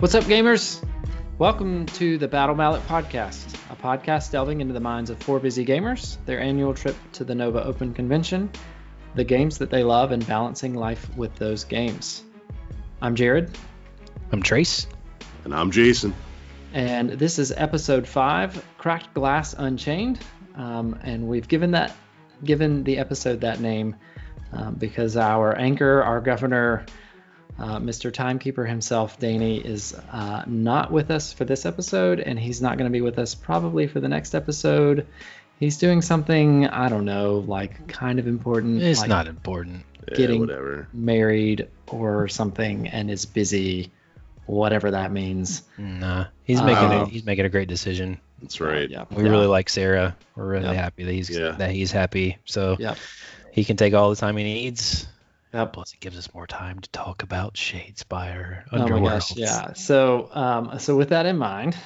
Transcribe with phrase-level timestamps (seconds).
[0.00, 0.82] What's up, gamers?
[1.36, 5.62] Welcome to the Battle Mallet Podcast, a podcast delving into the minds of four busy
[5.62, 8.48] gamers, their annual trip to the Nova Open Convention,
[9.14, 12.24] the games that they love, and balancing life with those games.
[13.02, 13.50] I'm Jared,
[14.32, 14.86] I'm Trace.
[15.44, 16.14] And I'm Jason.
[16.72, 20.18] and this is episode five, Cracked Glass Unchained,
[20.54, 21.94] um, and we've given that
[22.42, 23.96] given the episode that name
[24.54, 26.86] um, because our anchor, our governor,
[27.60, 28.12] uh, Mr.
[28.12, 32.90] Timekeeper himself, Danny, is uh, not with us for this episode, and he's not going
[32.90, 35.06] to be with us probably for the next episode.
[35.58, 38.82] He's doing something I don't know, like kind of important.
[38.82, 39.84] It's like not important.
[40.08, 40.88] Yeah, Getting- whatever.
[40.94, 43.92] married or something, and is busy,
[44.46, 45.62] whatever that means.
[45.76, 48.18] Nah, he's making a, Um, he's making a great decision.
[48.40, 48.88] That's right.
[48.88, 49.28] Yeah, We yeah.
[49.28, 50.16] really like Sarah.
[50.34, 50.74] We're really Yep.
[50.76, 51.50] happy that he's Yeah.
[51.58, 52.38] that he's happy.
[52.46, 52.96] So Yep.
[53.52, 55.06] he can take all the time he needs.
[55.52, 55.72] Yep.
[55.72, 58.64] Plus, it gives us more time to talk about Shadespire.
[58.72, 59.36] Oh my gosh, Underworlds.
[59.36, 59.72] yeah.
[59.72, 61.76] So, um, so with that in mind,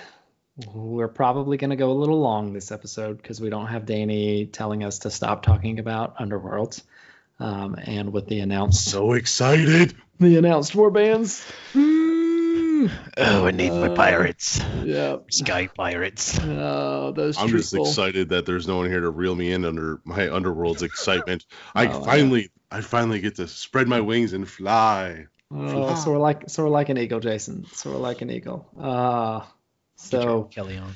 [0.72, 4.46] we're probably going to go a little long this episode because we don't have Danny
[4.46, 6.82] telling us to stop talking about Underworlds.
[7.40, 9.94] Um, and with the announced So excited.
[10.20, 11.44] the announced war bands.
[11.74, 14.60] Oh, I need my Uh, pirates.
[14.84, 15.16] Yeah.
[15.30, 16.38] Sky pirates.
[16.44, 20.00] Oh, those I'm just excited that there's no one here to reel me in under
[20.04, 21.44] my underworld's excitement.
[21.74, 25.26] Oh, I finally, I finally get to spread my wings and fly.
[25.52, 27.66] Oh, so we're like so we're like an eagle, Jason.
[27.72, 28.66] So we're like an eagle.
[28.78, 29.42] Uh
[29.94, 30.92] so Kelly on.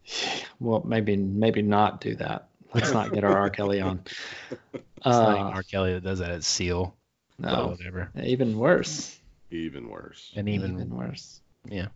[0.58, 2.48] well maybe maybe not do that.
[2.74, 3.50] Let's not get our R.
[3.50, 4.02] Kelly on.
[5.04, 5.62] It's not Uh, R.
[5.64, 6.30] Kelly that does that.
[6.30, 6.94] It's Seal.
[7.38, 8.10] But no, whatever.
[8.22, 9.18] even worse.
[9.50, 10.32] Even worse.
[10.36, 11.40] And even, even worse.
[11.68, 11.88] yeah.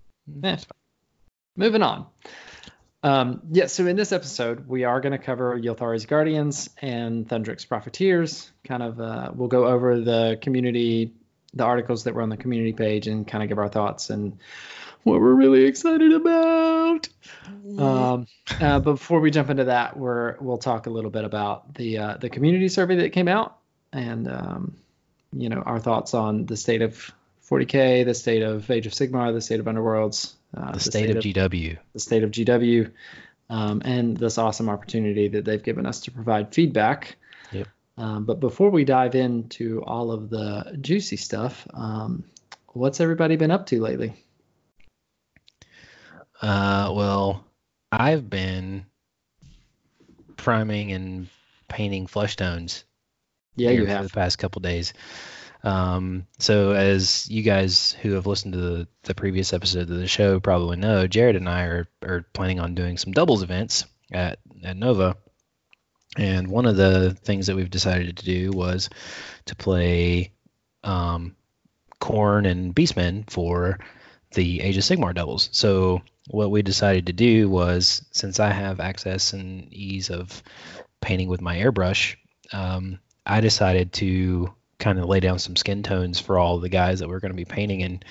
[0.42, 0.56] Eh.
[1.56, 2.06] Moving on.
[3.07, 7.65] Um, yeah, so in this episode, we are going to cover Ylthari's Guardians and Thundrik's
[7.65, 8.51] Profiteers.
[8.65, 11.12] Kind of, uh, we'll go over the community,
[11.55, 14.39] the articles that were on the community page, and kind of give our thoughts and
[15.05, 17.09] what we're really excited about.
[17.78, 18.27] Um,
[18.61, 21.99] uh, but before we jump into that, we're we'll talk a little bit about the
[21.99, 23.59] uh, the community survey that came out,
[23.93, 24.77] and um,
[25.33, 27.12] you know our thoughts on the state of
[27.49, 31.17] 40k, the state of Age of Sigmar, the state of Underworlds, uh, The state of
[31.22, 31.78] GW.
[31.93, 32.91] the state of GW,
[33.50, 37.17] um, and this awesome opportunity that they've given us to provide feedback.
[37.53, 37.69] Yep.
[37.99, 42.25] Um, but before we dive into all of the juicy stuff, um,
[42.72, 44.15] what's everybody been up to lately?
[46.43, 47.45] Uh, well,
[47.91, 48.84] I've been
[50.37, 51.28] priming and
[51.69, 52.84] painting flesh tones.
[53.55, 54.05] Yeah, you for have.
[54.05, 54.93] the past couple days.
[55.62, 60.06] Um, so as you guys who have listened to the, the previous episode of the
[60.06, 64.39] show probably know, Jared and I are, are planning on doing some doubles events at,
[64.62, 65.16] at Nova.
[66.16, 68.89] And one of the things that we've decided to do was
[69.47, 70.33] to play
[70.84, 71.37] um,
[72.00, 73.78] Khorne and Beastmen for
[74.33, 75.49] the Age of Sigmar doubles.
[75.53, 80.43] So what we decided to do was, since I have access and ease of
[81.00, 82.16] painting with my airbrush,
[82.53, 87.00] um, I decided to kind of lay down some skin tones for all the guys
[87.00, 88.04] that we're going to be painting and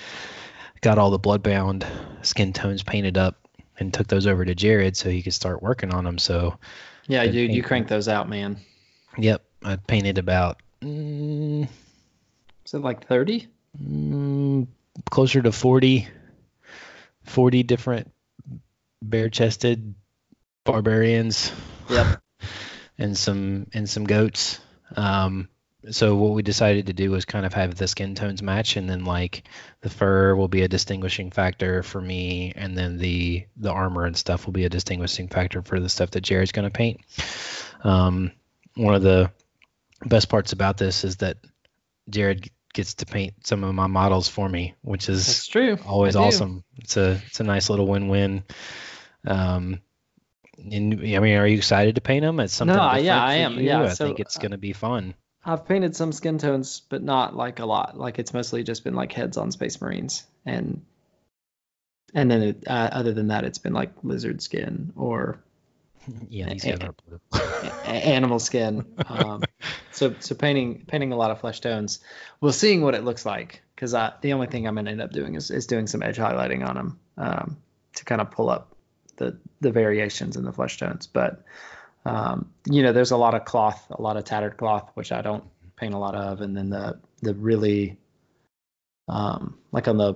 [0.81, 1.85] got all the bloodbound
[2.25, 3.37] skin tones painted up
[3.79, 6.17] and took those over to Jared so he could start working on them.
[6.17, 6.57] So,
[7.07, 8.57] Yeah, Good dude, you crank those out, man.
[9.17, 11.67] yep, I painted about mm,
[12.65, 13.47] Is it like 30?
[13.81, 14.67] mm,
[15.11, 16.07] closer to 40,
[17.23, 18.11] 40 different
[19.01, 19.93] bare chested
[20.63, 21.51] barbarians.
[21.89, 22.21] Yep.
[22.97, 24.59] and some and some goats.
[24.95, 25.49] Um,
[25.91, 28.89] so what we decided to do was kind of have the skin tones match, and
[28.89, 29.43] then like
[29.81, 34.17] the fur will be a distinguishing factor for me, and then the the armor and
[34.17, 37.01] stuff will be a distinguishing factor for the stuff that Jared's going to paint.
[37.83, 38.31] Um,
[38.75, 39.31] one of the
[40.05, 41.37] best parts about this is that
[42.09, 45.77] Jared gets to paint some of my models for me, which is That's true.
[45.85, 46.63] always awesome.
[46.77, 48.43] It's a it's a nice little win-win.
[49.25, 49.81] Um,
[50.57, 52.39] and I mean, are you excited to paint them?
[52.39, 52.75] It's something.
[52.75, 53.55] No, yeah, I am.
[53.55, 53.61] you?
[53.63, 55.15] Yeah, I so, think it's uh, gonna be fun.
[55.45, 57.97] I've painted some skin tones, but not like a lot.
[57.97, 60.83] Like it's mostly just been like heads on Space Marines, and
[62.13, 65.39] and then it, uh, other than that, it's been like lizard skin or
[66.29, 67.19] Yeah, these guys are blue.
[67.85, 68.85] animal skin.
[69.07, 69.43] Um,
[69.91, 71.99] so so painting painting a lot of flesh tones.
[72.41, 75.35] We'll seeing what it looks like because the only thing I'm gonna end up doing
[75.35, 77.57] is, is doing some edge highlighting on them um,
[77.95, 78.75] to kind of pull up
[79.17, 81.07] the the variations in the flesh tones.
[81.07, 81.43] But
[82.05, 85.21] um, you know, there's a lot of cloth, a lot of tattered cloth, which I
[85.21, 85.43] don't
[85.75, 87.97] paint a lot of, and then the the really
[89.07, 90.15] um, like on the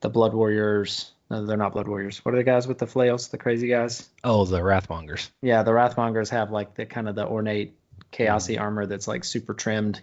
[0.00, 1.12] the blood warriors.
[1.30, 2.24] No, they're not blood warriors.
[2.24, 3.28] What are the guys with the flails?
[3.28, 4.08] The crazy guys?
[4.24, 5.30] Oh, the Wrathmongers.
[5.42, 7.76] Yeah, the Wrathmongers have like the kind of the ornate
[8.12, 10.00] chaosy armor that's like super trimmed.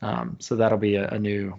[0.00, 1.58] Um, so that'll be a, a new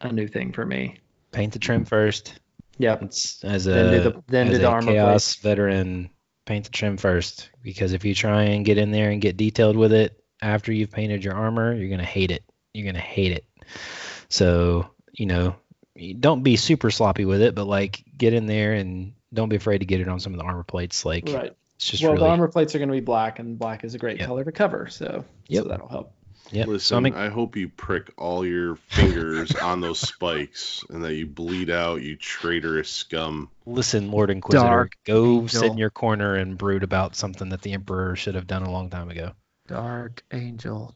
[0.00, 0.98] a new thing for me.
[1.32, 2.38] Paint the trim first.
[2.78, 3.02] Yep.
[3.02, 6.08] It's as a Then do the- then as do the a armor chaos veteran,
[6.48, 9.76] paint the trim first because if you try and get in there and get detailed
[9.76, 12.42] with it after you've painted your armor, you're gonna hate it.
[12.74, 13.44] You're gonna hate it.
[14.28, 15.56] So you know,
[16.18, 19.78] don't be super sloppy with it, but like get in there and don't be afraid
[19.78, 21.04] to get it on some of the armor plates.
[21.04, 21.52] Like Right.
[21.76, 23.94] it's just well, really the armor plates are going to be black, and black is
[23.94, 24.26] a great Yep.
[24.26, 24.88] color to cover.
[24.88, 25.62] So, Yep.
[25.64, 26.12] so that'll help.
[26.50, 26.66] Yep.
[26.66, 31.26] Listen, I'm I hope you prick all your fingers on those spikes and that you
[31.26, 33.50] bleed out, you traitorous scum.
[33.66, 37.72] listen, Lord Inquisitor, Dark go sit in your corner and brood about something that the
[37.74, 39.32] Emperor should have done a long time ago.
[39.66, 40.94] Dark Angel.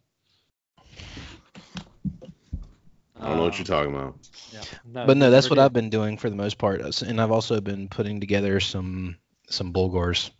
[3.20, 4.18] I don't know what you're talking about.
[4.52, 4.64] Yeah.
[5.06, 5.62] but no, that's what did.
[5.62, 9.16] I've been doing for the most part, uh, and I've also been putting together some
[9.48, 10.30] some Bullgors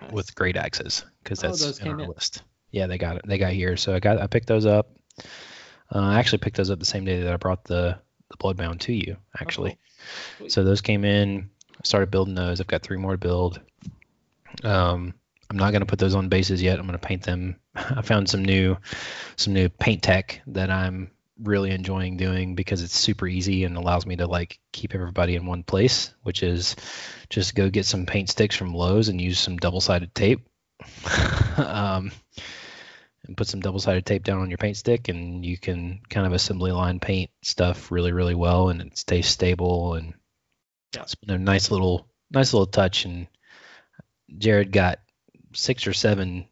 [0.00, 0.10] Nice.
[0.12, 2.08] with great axes because Oh, that's those in our in.
[2.08, 2.42] list.
[2.74, 3.22] Yeah, they got it.
[3.24, 4.90] They got here, so I got I picked those up.
[5.94, 8.00] Uh, I actually picked those up the same day that I brought the
[8.30, 9.16] the Bloodbound to you.
[9.40, 9.78] Actually,
[10.38, 10.50] Sweet.
[10.50, 11.50] so those came in.
[11.70, 12.60] I started building those.
[12.60, 13.60] I've got three more to build.
[14.64, 15.14] Um,
[15.48, 16.80] I'm not gonna put those on bases yet.
[16.80, 17.60] I'm gonna paint them.
[17.76, 18.76] I found some new
[19.36, 24.04] some new paint tech that I'm really enjoying doing because it's super easy and allows
[24.04, 26.74] me to like keep everybody in one place, which is
[27.30, 30.40] just go get some paint sticks from Lowe's and use some double-sided tape.
[31.56, 32.10] um,
[33.26, 36.32] and put some double-sided tape down on your paint stick and you can kind of
[36.32, 40.14] assembly line paint stuff really really well and it stays stable and
[40.94, 41.02] Yeah.
[41.02, 43.26] it's been a nice little nice little touch and
[44.38, 44.98] Jared got
[45.54, 46.46] six or seven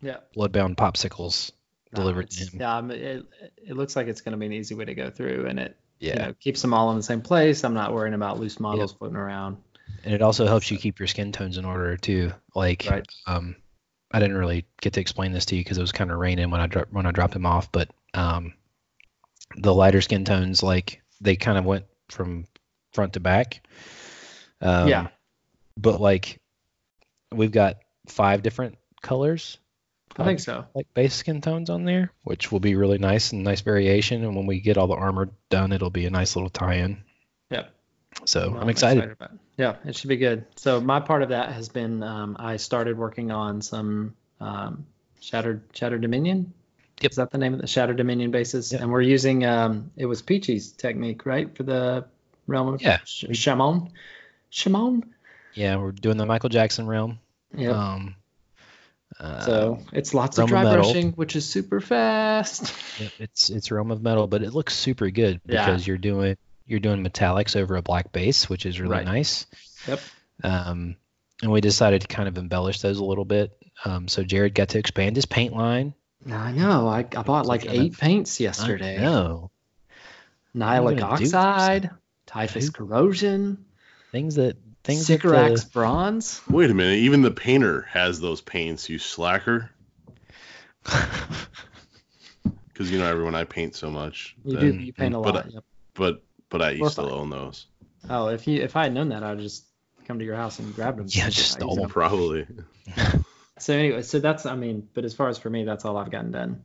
[0.00, 0.18] Yeah.
[0.36, 1.52] bloodbound popsicles
[1.94, 2.60] delivered to him.
[2.60, 3.26] Yeah, it,
[3.56, 5.76] it looks like it's going to be an easy way to go through, and it
[5.98, 7.64] you know, keeps them all in the same place.
[7.64, 9.56] I'm not worrying about loose models floating around.
[10.04, 12.32] and it also helps you keep your skin tones in order too.
[12.54, 13.06] Like, Right.
[13.26, 13.56] um,
[14.12, 16.50] I didn't really get to explain this to you because it was kind of raining
[16.50, 17.70] when I dro- when I dropped him off.
[17.72, 18.54] But um,
[19.56, 22.46] the lighter skin tones, like they kind of went from
[22.92, 23.66] front to back.
[24.60, 25.08] Um, Yeah.
[25.76, 26.40] But like,
[27.32, 27.76] we've got
[28.06, 29.58] five different colors.
[30.18, 30.64] I think so.
[30.74, 34.24] Like base skin tones on there, which will be really nice and nice variation.
[34.24, 37.02] And when we get all the armor done, it'll be a nice little tie-in.
[38.26, 39.04] So I'm excited.
[39.10, 39.38] about it.
[39.56, 40.44] Yeah, it should be good.
[40.56, 44.84] So my part of that has been um, I started working on some um,
[45.20, 46.52] Shattered Shattered Dominion.
[47.00, 47.10] Yep.
[47.10, 48.72] Is that the name of the Shattered Dominion bases?
[48.72, 48.80] Yep.
[48.82, 52.04] And we're using um, it was Peachy's technique, right, for the
[52.46, 52.98] realm of Yeah.
[53.04, 53.90] Sh- Chamon.
[54.50, 55.14] Chamon.
[55.54, 57.18] Yeah, we're doing the Michael Jackson realm.
[57.56, 57.70] Yeah.
[57.70, 58.16] Um,
[59.20, 60.82] uh, so it's lots Realm of of dry Metal.
[60.84, 62.74] brushing, which is super fast.
[63.00, 65.64] Yep, it's it's Realm of Metal, but it looks super good Yeah.
[65.64, 66.36] because you're doing
[66.66, 69.04] you're doing metallics over a black base, which is really Right.
[69.04, 69.46] nice.
[69.86, 70.00] Yep.
[70.44, 70.96] Um,
[71.42, 73.56] and we decided to kind of embellish those a little bit.
[73.84, 75.94] Um, so Jared got to expand his paint line.
[76.30, 76.88] I know.
[76.88, 78.98] I, I bought like kind of- eight paints yesterday.
[79.00, 79.50] No,
[80.56, 81.90] Nihilakh gonna do with oxide,
[82.26, 83.64] typhus Who- corrosion,
[84.12, 86.40] things that things that Sycorax the, bronze.
[86.48, 89.70] Wait a minute, even the painter has those paints, you slacker.
[92.68, 94.36] Because you know everyone I paint so much.
[94.44, 94.72] You that- do.
[94.74, 95.50] You paint a but, lot.
[95.50, 95.64] Yep.
[95.94, 97.18] But but I Or still fine.
[97.18, 97.66] own those.
[98.08, 99.64] Oh, if you if I had known that, I'd just
[100.06, 101.06] come to your house and grab them.
[101.08, 101.88] Yeah, just stole them.
[101.88, 102.46] Probably.
[103.58, 106.10] So anyway, so that's I mean, but as far as for me, that's all I've
[106.10, 106.62] gotten done.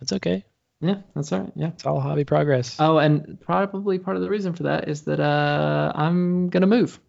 [0.00, 0.44] That's okay.
[0.80, 1.52] Yeah, that's all right.
[1.56, 1.68] Yeah.
[1.68, 2.76] It's all hobby progress.
[2.78, 7.00] Oh, and probably part of the reason for that is that uh, I'm gonna move.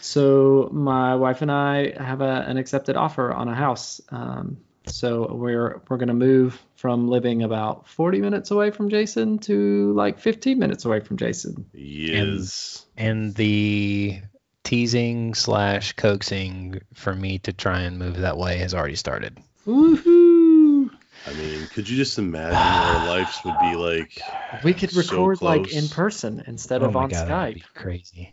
[0.00, 4.00] So my wife and I have a, an accepted offer on a house.
[4.08, 9.92] Um, so we're we're gonna move from living about 40 minutes away from Jason to
[9.94, 11.66] like 15 minutes away from Jason.
[11.72, 12.86] Yes.
[12.96, 14.20] and the
[14.64, 19.38] teasing slash coaxing for me to try and move that way has already started.
[19.66, 20.90] Woohoo!
[21.28, 24.20] I mean, could you just imagine what our lives would be like?
[24.64, 27.54] We could So record like in person instead oh of on god, that'd Skype.
[27.54, 28.32] be crazy.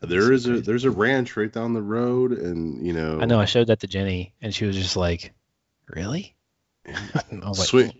[0.00, 3.40] There is a there's a ranch right down the road, and you know, I know.
[3.40, 5.32] I showed that to Jenny, and she was just like,
[5.88, 6.34] "Really?"
[6.88, 7.92] I like, swing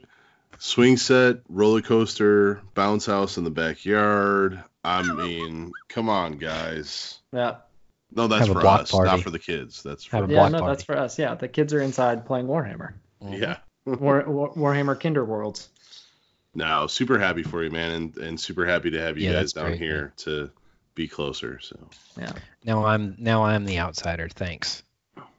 [0.59, 4.62] swing set, roller coaster, bounce house in the backyard.
[4.85, 7.19] I mean, come on, guys.
[7.33, 7.57] Yeah.
[8.12, 9.11] No, that's for us, party.
[9.11, 9.83] not for the kids.
[9.83, 10.73] That's for Have Yeah, no, party.
[10.73, 11.19] that's for us.
[11.19, 12.95] Yeah, the kids are inside playing Warhammer.
[13.21, 13.59] yeah.
[13.87, 13.95] Mm-hmm.
[14.05, 15.69] War, War, Warhammer Kinder Worlds.
[16.55, 19.52] No, super happy for you, man, and and super happy to have you Yeah, guys
[19.52, 20.50] down great, here to
[20.95, 21.59] be closer.
[21.61, 21.76] So
[22.19, 22.33] yeah.
[22.64, 24.28] Now I'm now I'm the outsider.
[24.28, 24.83] Thanks.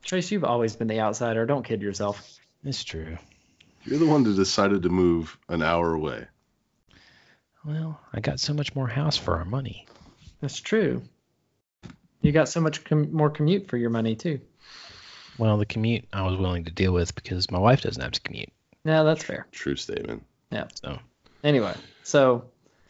[0.03, 1.45] Trace, you've always been the outsider.
[1.45, 2.36] Don't kid yourself.
[2.67, 3.17] It's true.
[3.85, 6.25] you're the one that decided to move an hour away.
[7.65, 9.85] Well, I got so much more house for our money.
[10.41, 11.01] That's true.
[12.21, 14.39] You got so much com- more commute for your money too.
[15.37, 18.21] Well, the commute I was willing to deal with because my wife doesn't have to
[18.21, 18.49] commute.
[18.83, 19.47] Yeah, that's fair.
[19.51, 20.23] True statement.
[20.51, 20.65] Yeah.
[20.83, 20.99] So
[21.43, 22.45] Anyway, so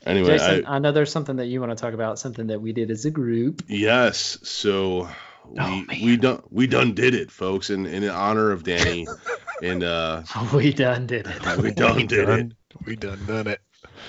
[0.06, 2.62] Anyway, Jason, I, I, know there's something that you want to talk about, something that
[2.62, 3.64] we did as a group.
[3.68, 4.38] yes.
[4.44, 5.10] So oh,
[5.50, 5.86] we Oh, man.
[6.04, 9.08] we done we done did it, folks, in in honor of Danny,
[9.62, 10.24] and uh,
[10.54, 11.58] We done did it.
[11.62, 12.52] we done did it.
[12.86, 13.62] We done done it.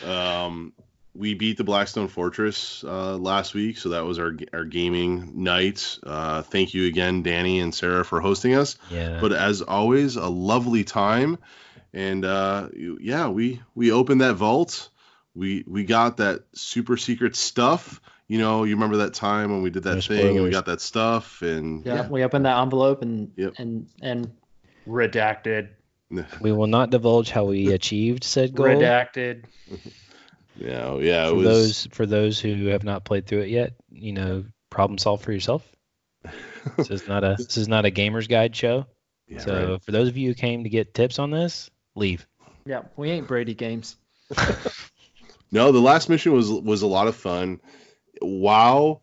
[0.08, 0.72] Um,
[1.14, 5.98] we beat the Blackstone Fortress uh, last week, so that was our our gaming night.
[6.04, 8.76] Uh, thank you again, Danny and Sarah, for hosting us.
[8.90, 9.18] Yeah.
[9.20, 11.38] But as always, a lovely time,
[11.92, 14.90] and uh, yeah, we we opened that vault.
[15.34, 18.00] We we got that super secret stuff.
[18.28, 20.66] You know, you remember that time when we did that No thing and we got
[20.66, 23.54] that stuff, and Yeah, we opened that envelope and Yep.
[23.58, 24.30] and and
[24.88, 25.68] redacted,
[26.40, 28.66] we will not divulge how we achieved said goal.
[28.66, 29.44] redacted.
[30.56, 31.44] yeah, yeah, it for was.
[31.44, 35.32] those for those who have not played through it yet, you know, problem solve for
[35.32, 35.66] yourself.
[36.76, 38.86] this is not a this is not a gamer's guide show.
[39.28, 39.82] yeah, so right.
[39.82, 42.26] for those of you who came to get tips on this, leave.
[42.64, 43.96] Yeah, we ain't Brady games.
[45.50, 47.60] No, the last mission was was a lot of fun.
[48.20, 49.00] Wow.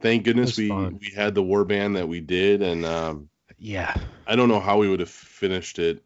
[0.00, 0.98] Thank goodness we fun.
[1.00, 3.28] we had the war band that we did and um
[3.60, 3.94] Yeah.
[4.26, 6.02] I don't know how we would have finished it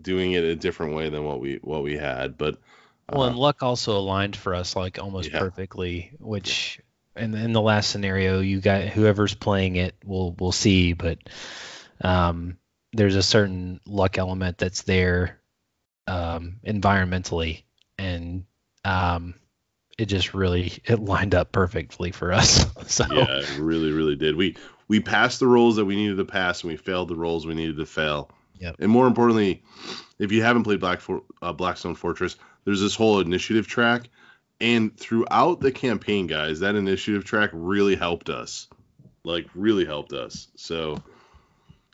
[0.00, 2.58] doing it a different way than what we what we had, but
[3.10, 5.40] Well, uh, and luck also aligned for us like almost Yeah.
[5.40, 6.80] perfectly, which
[7.16, 11.18] in in the last scenario, you got whoever's playing it will will see, but
[12.02, 12.58] um,
[12.92, 15.40] there's a certain luck element that's there
[16.06, 17.64] um, environmentally,
[17.98, 18.44] and
[18.84, 19.34] um,
[19.98, 22.66] it just really it lined up perfectly for us.
[22.86, 24.36] so yeah, it really really did.
[24.36, 24.56] We
[24.88, 27.54] we passed the roles that we needed to pass and we failed the roles we
[27.54, 28.30] needed to fail.
[28.58, 28.76] Yep.
[28.80, 29.62] And more importantly,
[30.18, 34.08] if you haven't played Black For- uh, Blackstone Fortress, there's this whole initiative track
[34.60, 38.66] and throughout the campaign, guys, that initiative track really helped us.
[39.22, 40.48] Like really helped us.
[40.56, 41.02] So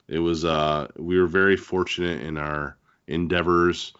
[0.09, 3.93] it was uh we were very fortunate in our endeavors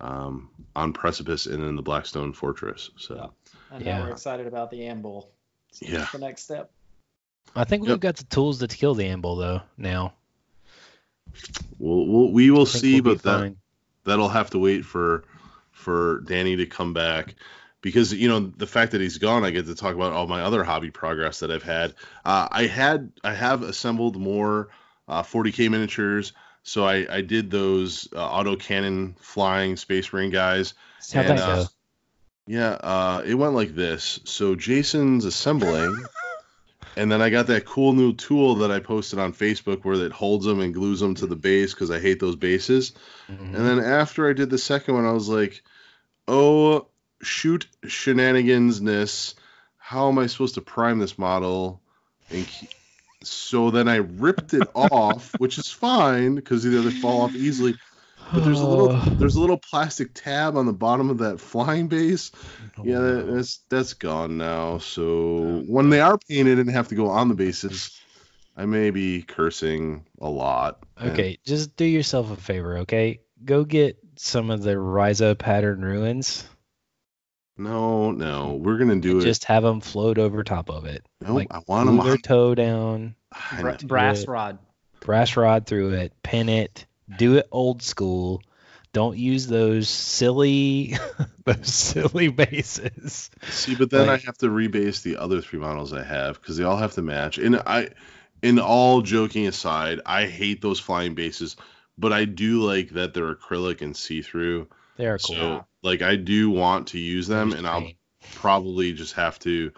[0.00, 2.90] um on Precipice and in the Blackstone Fortress.
[2.98, 3.32] So
[3.70, 4.02] And Yeah.
[4.02, 5.30] we're excited about the Ambull.
[5.72, 5.98] So Yeah.
[5.98, 6.70] that's the next step.
[7.56, 10.14] I think we've got the tools to kill the Ambull though now.
[11.78, 13.56] we'll, we'll we will see, we'll but that fine.
[14.04, 15.24] that'll have to wait for
[15.72, 17.34] for Danny to come back
[17.84, 20.40] because you know the fact that he's gone, I get to talk about all my
[20.40, 21.94] other hobby progress that I've had.
[22.24, 24.70] Uh, I had I have assembled more
[25.06, 26.32] uh, 40k miniatures,
[26.62, 30.72] so I I did those uh, auto cannon flying space marine guys.
[31.12, 31.68] How'd and, that uh, go?
[32.46, 34.18] Yeah, uh, it went like this.
[34.24, 35.94] So Jason's assembling.
[36.96, 40.12] And then I got that cool new tool that I posted on Facebook where it
[40.12, 42.92] holds them and glues them to the base because I hate those bases.
[43.28, 43.54] Mhm.
[43.54, 45.62] And then after I did the second one, I was like,
[46.28, 46.86] oh,
[47.22, 49.34] shoot shenanigansness.
[49.78, 51.80] How am I supposed to prime this model?
[52.30, 52.46] And
[53.22, 57.76] so then I ripped it off, which is fine because they they fall off easily.
[58.32, 61.88] But there's a little there's a little plastic tab on the bottom of that flying
[61.88, 62.30] base.
[62.78, 64.78] Oh, yeah, that, that's that's gone now.
[64.78, 68.00] So when they are painted and have to go on the bases,
[68.56, 70.78] I may be cursing a lot.
[70.96, 73.20] And- Okay, just do yourself a favor, okay?
[73.44, 76.44] Go get some of the Ryza pattern ruins.
[77.56, 79.22] No, no, we're gonna do it.
[79.24, 81.06] Just have them float over top of it.
[81.20, 81.98] Nope, like, I want them.
[82.04, 83.14] their toe down,
[83.60, 84.28] Bra- brass it.
[84.28, 84.58] rod.
[85.00, 86.86] brass rod through it, pin it,
[87.18, 88.42] do it old school.
[88.92, 90.94] Don't use those silly,
[91.44, 93.30] those silly bases.
[93.50, 96.56] See, but then like- I have to rebase the other three models I have because
[96.56, 97.38] they all have to match.
[97.38, 97.90] And I,
[98.42, 101.56] in all joking aside, I hate those flying bases,
[101.98, 104.68] but I do like that they're acrylic and see through.
[104.96, 105.36] They are cool.
[105.36, 107.88] So, like, I do want to use them, and I'll
[108.34, 109.72] probably just have to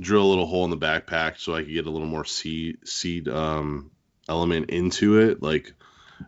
[0.00, 2.86] drill a little hole in the backpack so I can get a little more seed
[2.86, 3.90] seed um
[4.28, 5.72] element into it like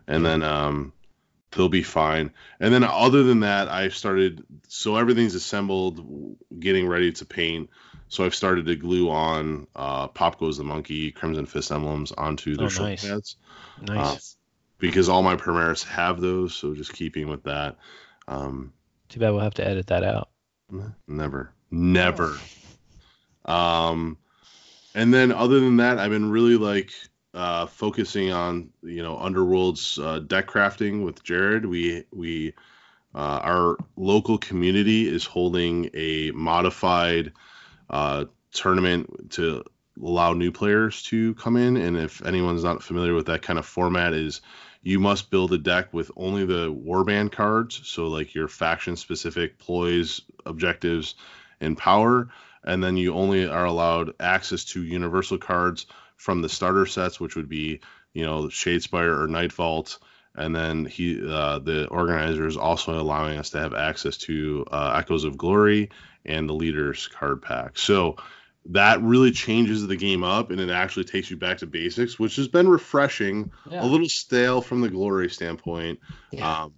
[0.07, 0.93] and then um
[1.51, 7.11] they'll be fine and then other than that I've started so everything's assembled getting ready
[7.13, 7.69] to paint
[8.07, 12.55] so I've started to glue on uh Pop Goes the Monkey Crimson Fist emblems onto
[12.55, 13.07] the Oh, shoulder nice.
[13.07, 13.35] pads
[13.81, 14.35] Nice.
[14.77, 17.77] because all my Primaris have those so just keeping with that
[18.27, 18.73] um
[19.09, 20.29] Too bad we'll have to edit that out.
[21.07, 21.51] Never.
[21.71, 22.37] Never.
[23.45, 24.17] Um
[24.93, 26.91] and then other than that, I've been really like
[27.33, 31.65] uh focusing on, you know, Underworld's uh, deck crafting with Jared.
[31.65, 32.53] We we
[33.13, 37.33] uh, our local community is holding a modified
[37.89, 39.63] uh tournament to
[40.01, 41.77] allow new players to come in.
[41.77, 44.41] And if anyone's not familiar with that kind of format is
[44.81, 47.81] you must build a deck with only the warband cards.
[47.83, 51.15] So like your faction specific ploys objectives
[51.59, 52.29] and power.
[52.63, 55.85] And then you only are allowed access to universal cards
[56.19, 57.79] from the starter sets which would be
[58.13, 59.97] you know shadespire or Nightvault
[60.35, 64.93] and then he uh, the organizer is also allowing us to have access to uh,
[64.97, 65.89] Echoes of Glory
[66.25, 67.77] and the Leaders card pack.
[67.77, 68.17] So
[68.67, 72.35] that really changes the game up, and it actually takes you back to basics, which
[72.35, 73.51] has been refreshing.
[73.69, 73.83] Yeah.
[73.83, 75.99] A little stale from the Glory standpoint,
[76.31, 76.63] Yeah.
[76.63, 76.73] um,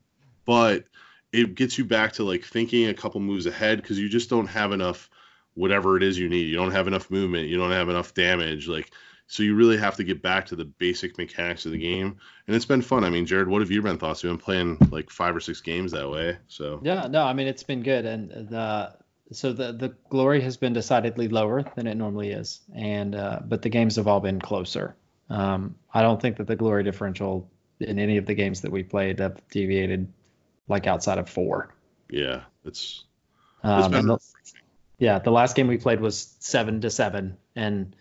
[0.46, 0.86] but
[1.34, 4.48] it gets you back to like thinking a couple moves ahead because you just don't
[4.48, 5.10] have enough
[5.56, 6.48] whatever it is you need.
[6.48, 7.50] You don't have enough movement.
[7.50, 8.68] You don't have enough damage.
[8.68, 8.92] Like
[9.32, 12.56] so, you really have to get back to the basic mechanics of the game, and
[12.56, 13.06] it's been fun.
[13.06, 14.24] I mean, Jared, what have you been thoughts?
[14.24, 17.48] You've been playing like five or six games that way, so Yeah, no, I mean
[17.48, 18.94] it's been good, and the
[19.32, 23.62] so the the glory has been decidedly lower than it normally is, and uh, but
[23.62, 24.96] the games have all been closer.
[25.30, 28.84] Um, I don't think that the glory differential in any of the games that we
[28.84, 30.12] played have deviated
[30.68, 31.74] like outside of four.
[32.10, 33.06] yeah, it's
[33.64, 34.20] it's Um, the,
[35.00, 37.96] yeah, the last game we played was seven to seven, and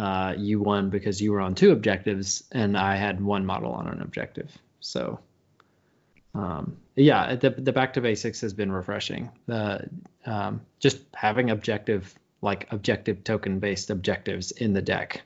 [0.00, 3.86] uh, you won because you were on two objectives, and I had one model on
[3.86, 4.50] an objective.
[4.80, 5.20] So,
[6.34, 9.30] um, yeah, the the back to basics has been refreshing.
[10.24, 15.20] Um, just having objective like objective token based objectives in the deck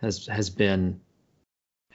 [0.00, 1.00] has has been.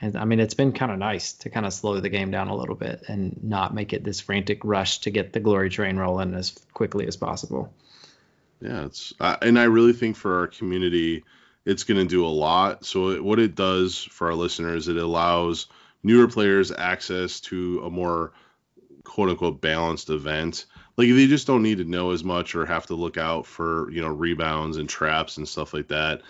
[0.02, 2.48] And I mean, it's been kind of nice to kind of slow the game down
[2.48, 5.96] a little bit and not make it this frantic rush to get the glory train
[5.96, 7.72] rolling as quickly as possible.
[8.60, 11.24] Yeah, it's uh, and I really think for our community,
[11.70, 12.84] it's going to do a lot.
[12.84, 15.66] So it, what it does for our listeners, it allows
[16.02, 18.32] newer players access to a more
[19.04, 20.66] quote unquote balanced event.
[20.96, 23.88] Like they just don't need to know as much or have to look out for
[23.92, 26.22] you know rebounds and traps and stuff like that.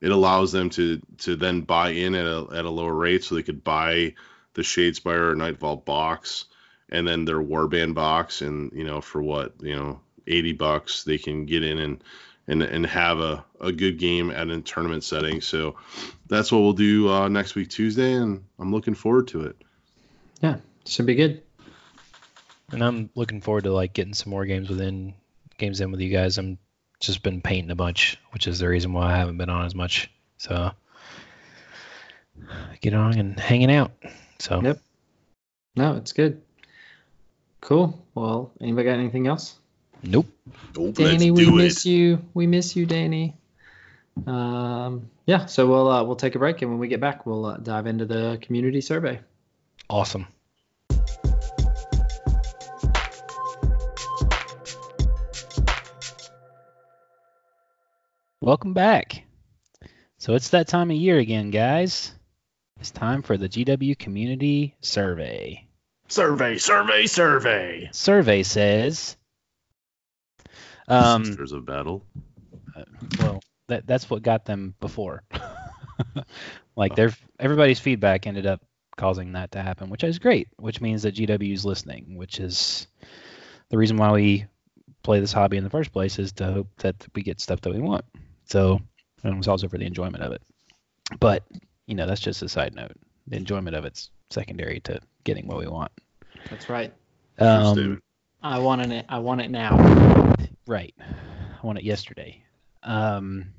[0.00, 3.34] It allows them to to then buy in at a at a lower rate, so
[3.34, 4.14] they could buy
[4.54, 6.44] the Shadespire or Nightvault box
[6.88, 11.18] and then their Warband box, and you know for what you know 80 bucks they
[11.18, 12.04] can get in and
[12.46, 15.76] and and have a, a good game at a tournament setting so
[16.28, 19.56] that's what we'll do uh, next week tuesday and i'm looking forward to it
[20.42, 21.42] Yeah, should be good.
[22.72, 25.14] And I'm looking forward to like getting some more games within
[25.58, 26.38] games in with you guys.
[26.38, 26.58] I'm
[26.98, 29.74] just been painting a bunch, which is the reason why I haven't been on as
[29.74, 30.10] much.
[30.38, 30.72] So
[32.80, 33.92] get on and hanging out.
[34.38, 34.80] So Yep.
[35.76, 36.42] No, it's good.
[37.60, 38.04] Cool.
[38.14, 39.56] Well, anybody got anything else?
[40.04, 40.26] Nope.
[40.76, 41.90] Nope, Danny, we do miss it.
[41.90, 42.24] you.
[42.34, 43.36] We miss you, Danny.
[44.26, 45.46] Um, yeah.
[45.46, 47.86] So we'll uh, we'll take a break, and when we get back, we'll uh, dive
[47.86, 49.20] into the community survey.
[49.88, 50.26] Awesome.
[58.40, 59.24] Welcome back.
[60.18, 62.12] So it's that time of year again, guys.
[62.78, 65.66] It's time for the GW Community Survey.
[66.08, 67.88] Survey, survey, survey.
[67.92, 69.16] Survey says,
[70.88, 72.04] um, sisters of battle
[73.18, 75.22] well, that that's what got them before.
[76.76, 78.62] like their everybody's feedback ended up
[78.96, 80.48] causing that to happen, which is great.
[80.56, 82.86] Which means that GW is listening, which is
[83.68, 84.46] the reason why we
[85.02, 87.72] play this hobby in the first place is to hope that we get stuff that
[87.72, 88.04] we want.
[88.46, 88.80] So
[89.22, 90.42] and it's also for the enjoyment of it.
[91.20, 91.44] But
[91.86, 92.92] you know, that's just a side note.
[93.26, 95.92] The enjoyment of it's secondary to getting what we want.
[96.50, 96.92] That's right.
[97.38, 98.00] Um.
[98.42, 99.06] I want it.
[99.08, 100.13] I want it now.
[100.66, 100.94] Right.
[101.00, 102.42] I want it yesterday.
[102.82, 103.52] Um,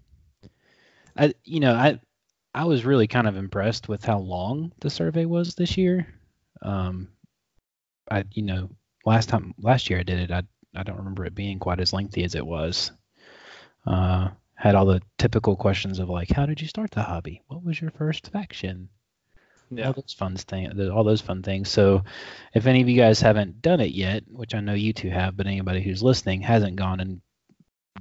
[1.18, 2.00] I you know I
[2.54, 6.08] I was really kind of impressed with how long the survey was this year.
[6.62, 7.10] Um,
[8.10, 8.70] I you know
[9.06, 10.44] last time last year I did it I
[10.76, 12.92] I don't remember it being quite as lengthy as it was.
[13.86, 17.42] Uh, had all the typical questions of like how did you start the hobby?
[17.48, 18.90] What was your first faction?
[19.78, 19.88] Yeah.
[19.88, 21.70] all those fun things, all those fun things.
[21.70, 22.04] So,
[22.54, 25.36] if any of you guys haven't done it yet, which I know you two have,
[25.36, 27.22] but anybody who's listening hasn't gone and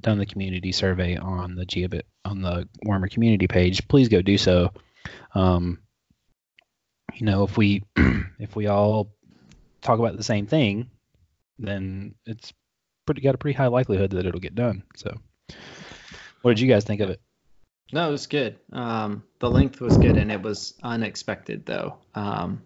[0.00, 4.38] done the community survey on the Geobit on the Warmer community page, please go do
[4.38, 4.72] so.
[5.34, 5.78] Um,
[7.14, 7.82] you know, if we
[8.38, 9.12] if we all
[9.80, 10.90] talk about the same thing,
[11.58, 12.52] then it's
[13.06, 14.82] pretty got a pretty high likelihood that it'll get done.
[14.96, 15.16] So,
[16.42, 17.20] what did you guys think of it?
[17.94, 18.58] No, it was good.
[18.72, 21.94] Um, the length was good, and it was unexpected though.
[22.16, 22.60] Um,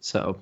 [0.00, 0.36] so,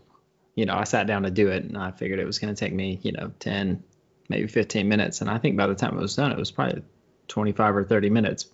[0.54, 2.58] you know, I sat down to do it, and I figured it was going to
[2.58, 3.84] take me, you know, ten,
[4.30, 6.82] maybe fifteen minutes, and I think by the time it was done, it was probably
[7.28, 8.46] twenty-five or thirty minutes.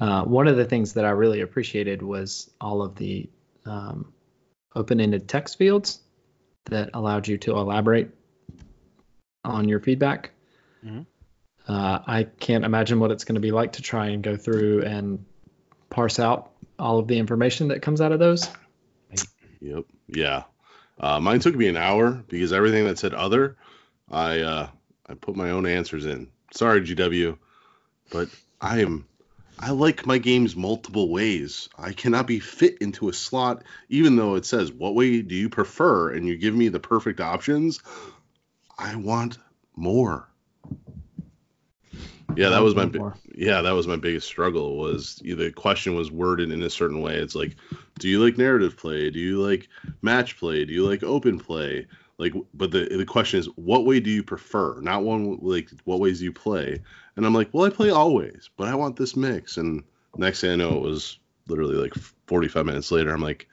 [0.00, 3.28] Uh, one of the things that I really appreciated was all of the
[3.66, 4.14] um,
[4.74, 6.00] open-ended text fields
[6.64, 8.08] that allowed you to elaborate
[9.44, 10.30] on your feedback.
[10.82, 11.04] Mhm.
[11.66, 14.82] Uh, I can't imagine what it's going to be like to try and go through
[14.82, 15.24] and
[15.90, 18.48] parse out all of the information that comes out of those.
[19.60, 19.84] Yep.
[20.08, 20.42] Yeah.
[21.00, 23.56] Uh, mine took me an hour because everything that said other,
[24.10, 24.68] I uh,
[25.06, 26.28] I put my own answers in.
[26.52, 27.38] Sorry, GW,
[28.10, 28.28] but
[28.60, 29.06] I am
[29.58, 31.68] I like my games multiple ways.
[31.78, 35.48] I cannot be fit into a slot, even though it says, What way do you
[35.48, 36.10] prefer?
[36.10, 37.80] And you give me the perfect options.
[38.76, 39.38] I want
[39.76, 40.28] more.
[42.36, 43.16] Yeah, that was my bi- More.
[43.34, 47.16] yeah, that was my biggest struggle was the question was worded in a certain way.
[47.16, 47.56] It's like,
[47.98, 49.10] do you like narrative play?
[49.10, 49.68] Do you like
[50.02, 50.64] match play?
[50.64, 51.86] Do you like open play?
[52.18, 54.80] Like, but the the question is, what way do you prefer?
[54.80, 56.80] Not one like what ways do you play?
[57.16, 59.56] And I'm like, well, I play always, but I want this mix.
[59.56, 59.82] And
[60.16, 61.18] next thing I know, it was
[61.48, 61.94] literally like
[62.26, 63.12] 45 minutes later.
[63.12, 63.48] I'm like,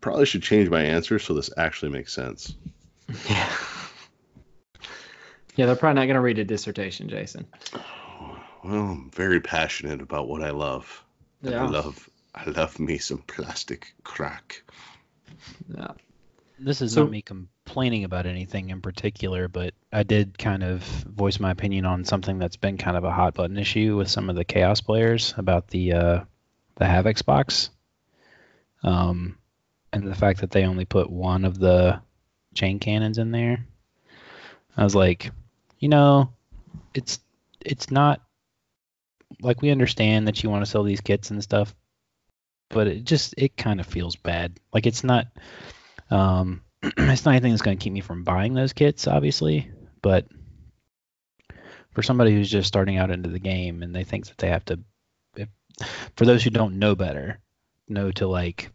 [0.00, 2.54] probably should change my answer so this actually makes sense.
[3.28, 3.54] Yeah.
[5.54, 7.46] Yeah, they're probably not going to read a dissertation, Jason.
[8.64, 11.04] Well, I'm very passionate about what I love.
[11.42, 11.64] Yeah.
[11.64, 14.62] I love I love me some plastic crack.
[15.76, 15.88] Yeah.
[16.58, 20.82] This is So- not me complaining about anything in particular, but I did kind of
[20.82, 24.30] voice my opinion on something that's been kind of a hot button issue with some
[24.30, 26.24] of the Chaos players about the uh,
[26.76, 27.68] the Havoc's box,
[28.82, 29.36] um,
[29.92, 32.00] and the fact that they only put one of the
[32.54, 33.66] chain cannons in there.
[34.76, 35.30] I was like,
[35.82, 36.32] you know,
[36.94, 37.18] it's
[37.60, 38.22] it's not
[39.40, 41.74] like we understand that you want to sell these kits and stuff,
[42.70, 44.60] but it just it kind of feels bad.
[44.72, 45.26] Like it's not
[46.08, 50.24] um, it's not anything that's going to keep me from buying those kits, obviously, but
[51.90, 54.64] for somebody who's just starting out into the game and they think that they have
[54.66, 54.78] to,
[55.36, 55.48] if,
[56.16, 57.40] for those who don't know better,
[57.88, 58.70] know to like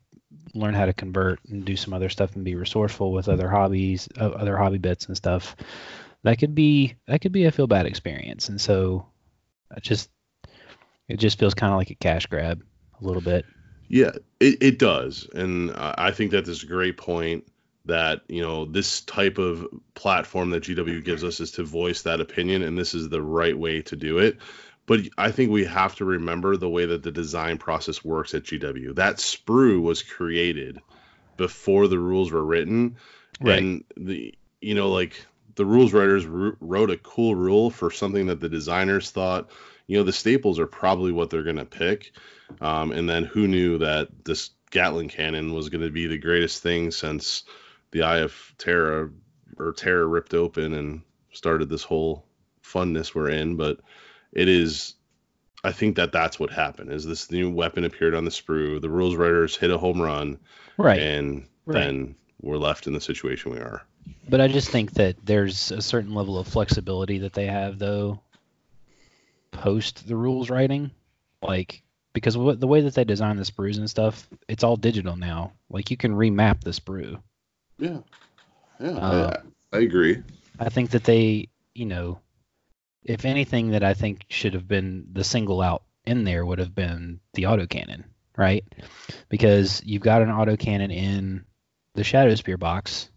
[0.53, 4.09] learn how to convert and do some other stuff and be resourceful with other hobbies,
[4.17, 5.55] other hobby bits and stuff,
[6.27, 8.49] that could be that could be a feel bad experience.
[8.49, 9.05] And so,
[9.75, 10.09] I just
[11.07, 12.63] it just feels kind of like a cash grab
[13.01, 13.45] a little bit.
[13.87, 15.27] Yeah, it, it does.
[15.33, 17.47] And I think that is a great point
[17.85, 22.19] that, you know, this type of platform that GW gives us is to voice that
[22.19, 24.39] opinion, and this is the right way to do it.
[24.85, 28.43] But I think we have to remember the way that the design process works at
[28.43, 28.95] GW.
[28.95, 30.81] That sprue was created
[31.37, 32.97] before the rules were written.
[33.39, 33.59] Right.
[33.59, 35.25] And the, you know, like
[35.57, 39.49] the rules writers wrote a cool rule for something that the designers thought,
[39.87, 42.11] you know, the staples are probably what they're going to pick.
[42.61, 46.61] Um, and then who knew that this Gatling cannon was going to be the greatest
[46.61, 47.43] thing since
[47.91, 49.11] the Eye of Terror
[49.57, 52.25] or Terra ripped open and started this whole
[52.63, 53.55] funness we're in.
[53.55, 53.79] But
[54.33, 54.95] it is,
[55.63, 56.91] I think that that's what happened.
[56.91, 58.81] Is this new weapon appeared on the sprue?
[58.81, 60.37] The rules writers hit a home run,
[60.77, 60.99] Right.
[60.99, 61.79] and Right.
[61.81, 63.83] then we're left in the situation we are.
[64.29, 68.19] But I just think that there's a certain level of flexibility that they have, though,
[69.51, 70.91] post the rules writing.
[71.41, 71.81] Like,
[72.13, 75.53] because the way that they design the sprues and stuff, it's all digital now.
[75.69, 77.21] Like, you can remap the sprue.
[77.77, 77.99] Yeah,
[78.79, 79.41] yeah, Uh,
[79.71, 80.23] I, I agree.
[80.59, 82.19] I think that they, you know,
[83.03, 86.73] if anything that I think should have been the single out in there would have
[86.73, 88.03] been the autocannon,
[88.35, 88.63] right?
[89.29, 91.45] Because you've got an autocannon in
[91.93, 93.09] the Shadowspear box.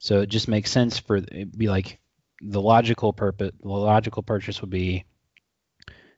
[0.00, 1.98] So it just makes sense for it'd be like
[2.40, 5.04] the logical purpose the logical purchase would be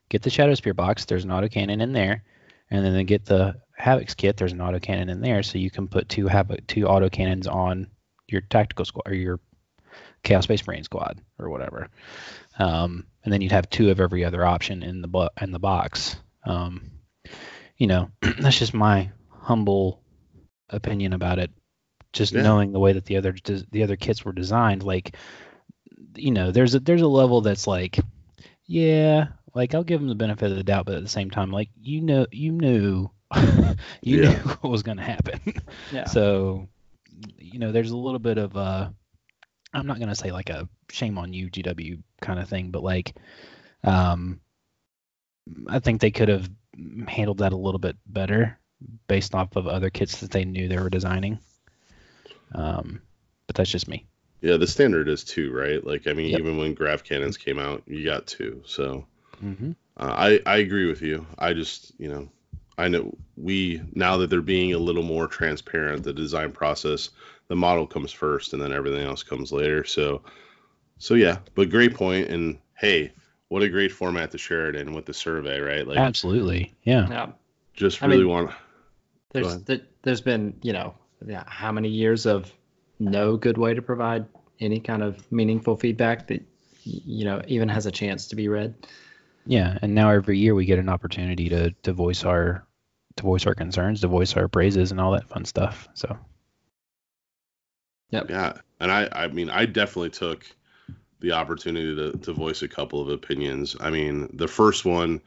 [0.08, 2.22] get the Shadowspear box, there's an autocannon in there,
[2.70, 6.08] and then get the Havoc's kit, there's an autocannon in there, so you can put
[6.08, 7.88] two Havoc two autocannons on
[8.28, 9.40] your tactical squad or your
[10.22, 11.88] Chaos Space Marine squad or whatever.
[12.58, 16.16] Um, and then you'd have two of every other option in the in the box.
[16.44, 16.92] Um,
[17.76, 20.02] you know, that's just my humble
[20.68, 21.50] opinion about it.
[22.12, 22.42] Just Yeah.
[22.42, 23.34] knowing the way that the other
[23.70, 25.16] the other kits were designed, like
[26.14, 27.98] you know, there's a there's a level that's like,
[28.66, 31.50] yeah, like I'll give them the benefit of the doubt, but at the same time,
[31.50, 33.10] like you know, you knew,
[34.02, 34.30] you Yeah.
[34.30, 35.40] knew what was going to happen.
[35.92, 36.04] Yeah.
[36.06, 36.68] So,
[37.38, 38.90] you know, there's a little bit of uh
[39.74, 43.14] I'm not gonna say like a shame on you GW kind of thing, but like
[43.84, 44.40] um
[45.68, 46.48] I think they could have
[47.08, 48.58] handled that a little bit better
[49.08, 51.38] based off of other kits that they knew they were designing.
[52.54, 53.00] Um
[53.46, 54.06] but that's just me.
[54.40, 55.84] Yeah, the standard is two, right?
[55.86, 56.40] Like, I mean, Yep.
[56.40, 58.62] even when Grav cannons came out, you got two.
[58.66, 59.06] So
[59.42, 59.72] Mm-hmm.
[59.96, 61.26] uh, I I agree with you.
[61.38, 62.28] I just you know
[62.78, 67.10] I know we now that they're being a little more transparent, the design process,
[67.48, 69.84] the model comes first, and then everything else comes later.
[69.84, 70.22] So
[70.98, 72.28] so yeah, but great point.
[72.28, 73.12] And hey,
[73.48, 75.86] what a great format to share it in with the survey, right?
[75.86, 76.74] Like, Absolutely.
[76.84, 77.08] Yeah.
[77.08, 77.26] Yeah.
[77.74, 78.50] just I really mean- want.
[79.30, 79.66] There's ahead.
[79.66, 80.94] there, there's been you know
[81.26, 82.52] yeah, how many years of
[82.98, 84.26] no good way to provide
[84.60, 86.42] any kind of meaningful feedback that
[86.84, 88.74] you know even has a chance to be read.
[89.44, 89.78] Yeah.
[89.82, 92.66] And now every year we get an opportunity to to voice our
[93.16, 95.88] to voice our concerns, to voice our praises and all that fun stuff.
[95.94, 96.18] So
[98.10, 98.30] Yep.
[98.30, 100.46] Yeah, and I I mean I definitely took
[101.20, 103.76] the opportunity to to voice a couple of opinions.
[103.80, 105.20] I mean, the first one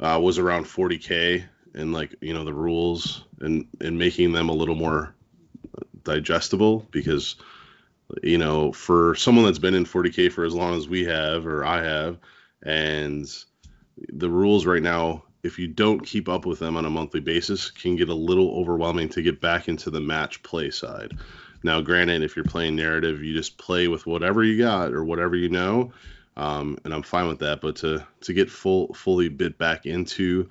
[0.00, 1.44] uh, was around 40k
[1.74, 5.14] and like you know the rules and and making them a little more
[6.06, 7.36] digestible because
[8.22, 11.64] you know for someone that's been in 40k for as long as we have or
[11.64, 12.18] I have
[12.62, 13.28] and
[14.08, 17.70] the rules right now if you don't keep up with them on a monthly basis
[17.70, 21.12] can get a little overwhelming to get back into the match play side.
[21.62, 25.36] Now granted if you're playing narrative you just play with whatever you got or whatever
[25.36, 25.92] you know
[26.36, 30.48] um, and I'm fine with that but to to get full fully bit back into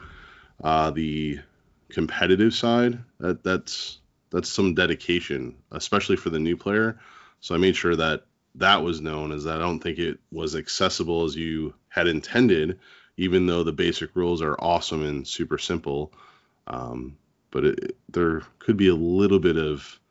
[0.63, 1.39] uh, the
[1.89, 3.99] competitive side, that that's
[4.35, 6.99] that's some dedication, especially for the new player.
[7.39, 10.57] So I made sure that that was known as that I don't think it was
[10.57, 12.79] accessible as you had intended,
[13.15, 16.11] even though the basic rules are awesome and super simple.
[16.67, 17.15] Um,
[17.49, 20.01] but it, there could be a little bit of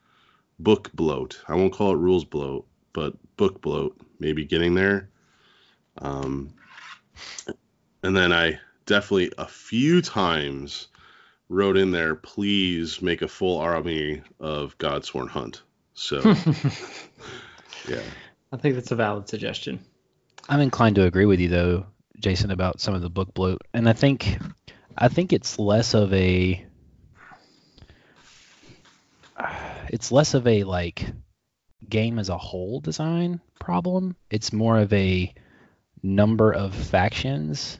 [0.58, 1.42] book bloat.
[1.46, 5.10] I won't call it rules bloat, but book bloat, maybe getting there.
[5.98, 6.54] Um,
[8.02, 10.88] and then I definitely a few times
[11.48, 15.62] wrote in there, please make a full army of Godsworn Hunt.
[15.94, 16.20] So,
[17.88, 18.02] yeah.
[18.52, 19.84] I think that's a valid suggestion.
[20.48, 21.86] I'm inclined to agree with you though,
[22.18, 24.38] Jason, about some of the book bloat, and I think,
[24.96, 26.64] I think it's less of a,
[29.88, 31.06] it's less of a like
[31.88, 34.16] game as a whole design problem.
[34.30, 35.32] It's more of a
[36.02, 37.78] number of factions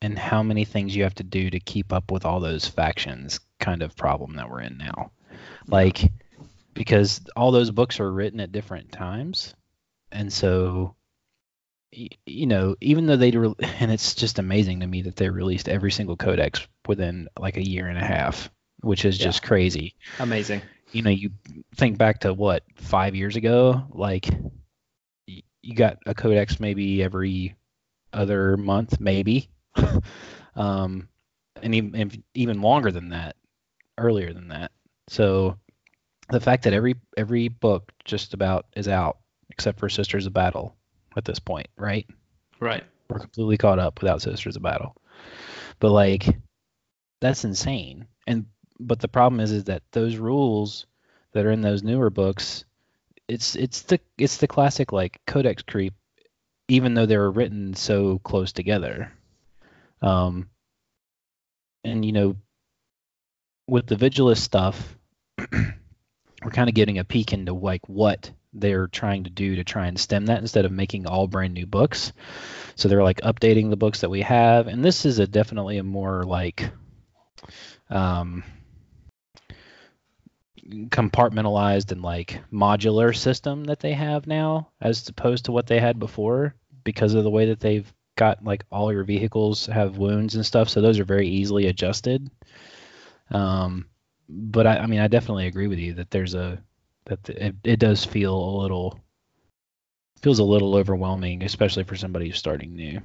[0.00, 3.40] and how many things you have to do to keep up with all those factions
[3.58, 5.10] kind of problem that we're in now.
[5.66, 6.12] Like
[6.74, 9.54] because all those books are written at different times
[10.12, 10.94] and so
[12.26, 15.68] you know, even though they re- and it's just amazing to me that they released
[15.68, 19.24] every single codex within like a year and a half, which is Yeah.
[19.26, 19.94] just crazy.
[20.20, 20.62] Amazing.
[20.92, 21.30] You know, you
[21.76, 24.28] think back to what 5 years ago, like
[25.26, 27.56] you got a codex maybe every
[28.12, 29.50] other month maybe
[30.56, 31.08] um,
[31.62, 33.36] and even, even longer than that,
[33.96, 34.72] earlier than that.
[35.08, 35.58] So
[36.30, 39.18] the fact that every every book just about is out
[39.50, 40.76] except for Sisters of Battle
[41.16, 42.06] at this point, right?
[42.60, 42.84] Right.
[43.08, 44.94] We're completely caught up without Sisters of Battle.
[45.80, 46.26] But like
[47.20, 48.06] that's insane.
[48.26, 48.46] And
[48.78, 50.86] but the problem is is that those rules
[51.32, 52.64] that are in those newer books,
[53.26, 55.94] it's it's the it's the classic like codex creep,
[56.68, 59.12] even though they were written so close together.
[60.02, 60.48] Um,
[61.84, 62.36] and you know,
[63.66, 64.96] with the Vigilus stuff,
[65.52, 69.86] we're kind of getting a peek into like what they're trying to do to try
[69.86, 72.12] and stem that instead of making all brand new books.
[72.76, 75.82] So they're like updating the books that we have, and this is a definitely a
[75.82, 76.70] more like
[77.90, 78.44] um,
[80.68, 85.98] compartmentalized and like modular system that they have now, as opposed to what they had
[85.98, 90.44] before, because of the way that they've got like all your vehicles have wounds and
[90.44, 92.30] stuff, so those are very easily adjusted.
[93.30, 93.86] Um,
[94.28, 96.62] but I, I mean, I definitely agree with you that there's a
[97.06, 99.00] that the, it, it does feel a little
[100.20, 103.00] feels a little overwhelming, especially for somebody who's starting new.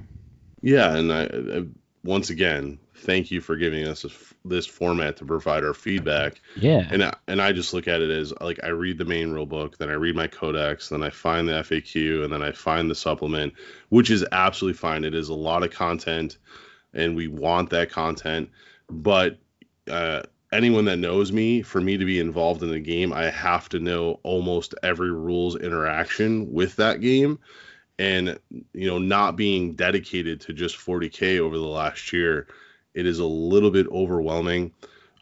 [0.60, 1.64] Yeah, and I, I
[2.02, 6.40] once again thank you for giving us this, this format to provide our feedback.
[6.56, 9.30] Yeah, And I, and I just look at it as like I read the main
[9.32, 12.52] rule book, then I read my codex, then I find the FAQ, and then I
[12.52, 13.54] find the supplement,
[13.88, 15.04] which is absolutely fine.
[15.04, 16.38] It is a lot of content,
[16.92, 18.50] and we want that content.
[18.88, 19.38] But
[19.90, 23.68] uh, anyone that knows me, for me to be involved in the game, I have
[23.70, 27.38] to know almost every rules interaction with that game.
[27.96, 28.40] And
[28.72, 32.48] you know, not being dedicated to just 40k over the last year,
[32.94, 34.72] it is a little bit overwhelming.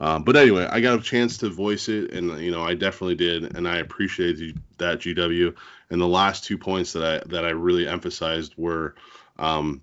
[0.00, 3.14] Um, but anyway, I got a chance to voice it, and you know, I definitely
[3.14, 5.54] did, and I appreciate that GW.
[5.90, 8.94] And the last two points that I that I really emphasized were,
[9.38, 9.82] um,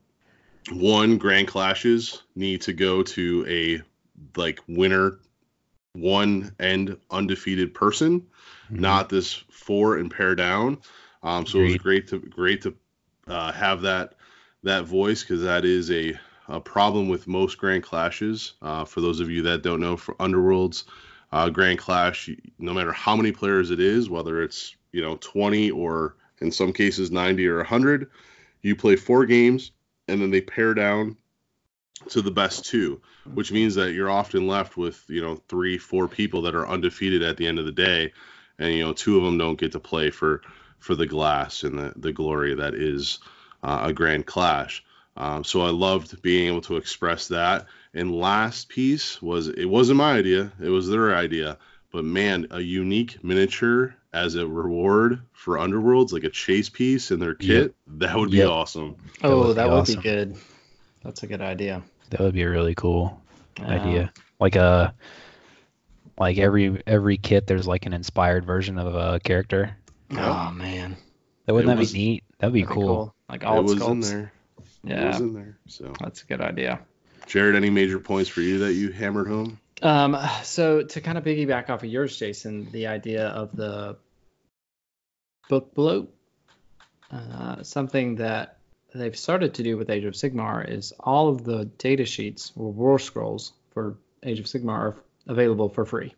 [0.72, 3.82] one, grand clashes need to go to a
[4.38, 5.20] like winner,
[5.94, 8.22] one and undefeated person,
[8.72, 8.80] Mhm.
[8.82, 10.80] not this four and pair down.
[11.24, 12.76] Um, so it was great to great to
[13.28, 14.16] uh, have that
[14.64, 18.54] that voice because that is a, a problem with most Grand Clashes.
[18.62, 20.84] Uh, for those of you that don't know, for Underworlds,
[21.32, 25.72] uh, Grand Clash, no matter how many players it is, whether it's you know 20
[25.72, 28.10] or in some cases 90 or 100,
[28.62, 29.72] you play four games
[30.08, 31.16] and then they pair down
[32.10, 33.02] to the best two,
[33.34, 37.22] which means that you're often left with you know three, four people that are undefeated
[37.22, 38.12] at the end of the day,
[38.58, 40.42] and you know two of them don't get to play for
[40.80, 43.20] for the glass and the the glory that is
[43.62, 44.84] uh, a grand clash.
[45.20, 47.66] Um, so I loved being able to express that.
[47.94, 51.58] And last piece was it wasn't my idea; it was their idea.
[51.92, 57.20] But man, a unique miniature as a reward for Underworlds, like a chase piece in
[57.20, 58.50] their kit, that would be Yep.
[58.50, 58.96] awesome.
[59.22, 59.96] That Oh, would be that would awesome.
[59.96, 60.36] be good.
[61.04, 61.84] That's a good idea.
[62.12, 63.22] That would be a really cool
[63.60, 64.14] Uh, idea.
[64.40, 64.94] Like a
[66.18, 69.76] like every every kit there's like an inspired version of a character.
[70.12, 70.96] Oh man,
[71.46, 72.24] That wouldn't It that was- be neat?
[72.40, 73.14] That'd be that'd cool.
[73.30, 74.30] Like it all was in sculpts.
[74.84, 74.98] There.
[74.98, 75.58] It Yeah, was in there.
[75.68, 76.80] So, that's a good idea.
[77.28, 79.60] Jared, any major points for you that you hammered home?
[79.82, 83.98] Um, so to kind of piggyback off of yours, Jason, the idea of the
[85.48, 86.14] book bloat,
[87.12, 88.58] uh, something that
[88.94, 92.72] they've started to do with Age of Sigmar is all of the data sheets or
[92.72, 94.96] war scrolls for Age of Sigmar are
[95.28, 96.14] available for free.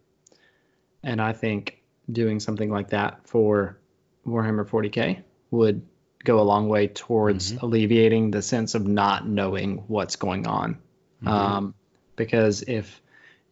[1.04, 3.78] And I think doing something like that for
[4.26, 5.22] Warhammer 40k
[5.52, 5.82] would
[6.24, 10.78] go a long way towards alleviating the sense of not knowing what's going on.
[11.26, 11.76] Um,
[12.16, 13.02] because if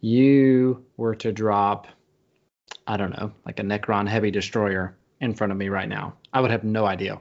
[0.01, 1.87] you were to drop,
[2.85, 6.41] I don't know, like a Necron heavy destroyer in front of me right now, I
[6.41, 7.19] would have no idea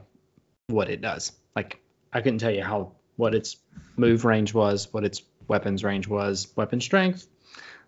[0.67, 1.31] what it does.
[1.55, 1.79] Like
[2.13, 3.57] I couldn't tell you how what its
[3.97, 7.27] move range was, what its weapons range was, weapon strength.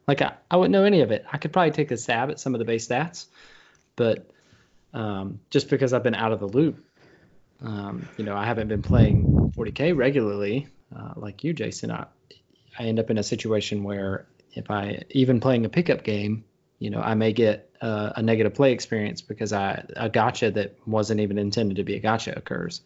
[0.07, 1.25] Like I, I wouldn't know any of it.
[1.31, 3.27] I could probably take a stab at some of the base stats,
[3.95, 4.29] but
[4.93, 6.83] um, just because I've been out of the loop,
[7.61, 11.91] um, you know, I haven't been playing 40k regularly uh, like you, Jason.
[11.91, 12.05] I,
[12.77, 16.43] I end up in a situation where if I even playing a pickup game,
[16.79, 21.19] you know, I may get a negative play experience because I a gotcha that wasn't
[21.19, 22.81] even intended to be a gotcha occurs.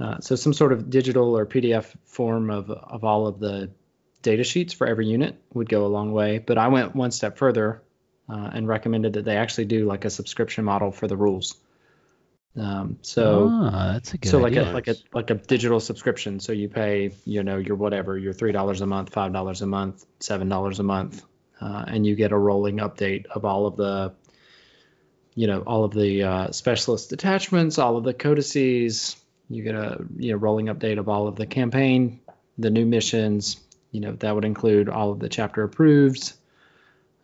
[0.00, 3.70] Uh, so some sort of digital or PDF form of of all of the
[4.22, 6.38] data sheets for every unit would go a long way.
[6.38, 7.82] But I went one step further
[8.28, 11.54] uh, and recommended that they actually do like a subscription model for the rules.
[12.56, 14.70] Um, so ah, that's a good so like idea.
[14.70, 16.38] a like a like a digital subscription.
[16.38, 19.66] So you pay, you know, your whatever, your three dollars a month, five dollars a
[19.66, 21.24] month, seven dollars a month,
[21.60, 24.12] uh, and you get a rolling update of all of the,
[25.34, 29.16] you know, all of the uh, specialist attachments, all of the codices.
[29.50, 32.20] You get a you know rolling update of all of the campaign,
[32.56, 33.60] the new missions.
[33.90, 36.32] You know that would include all of the chapter approved.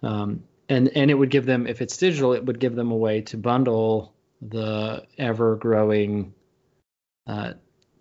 [0.02, 2.96] Um, and and it would give them if it's digital, it would give them a
[2.96, 6.34] way to bundle the ever growing
[7.26, 7.52] uh,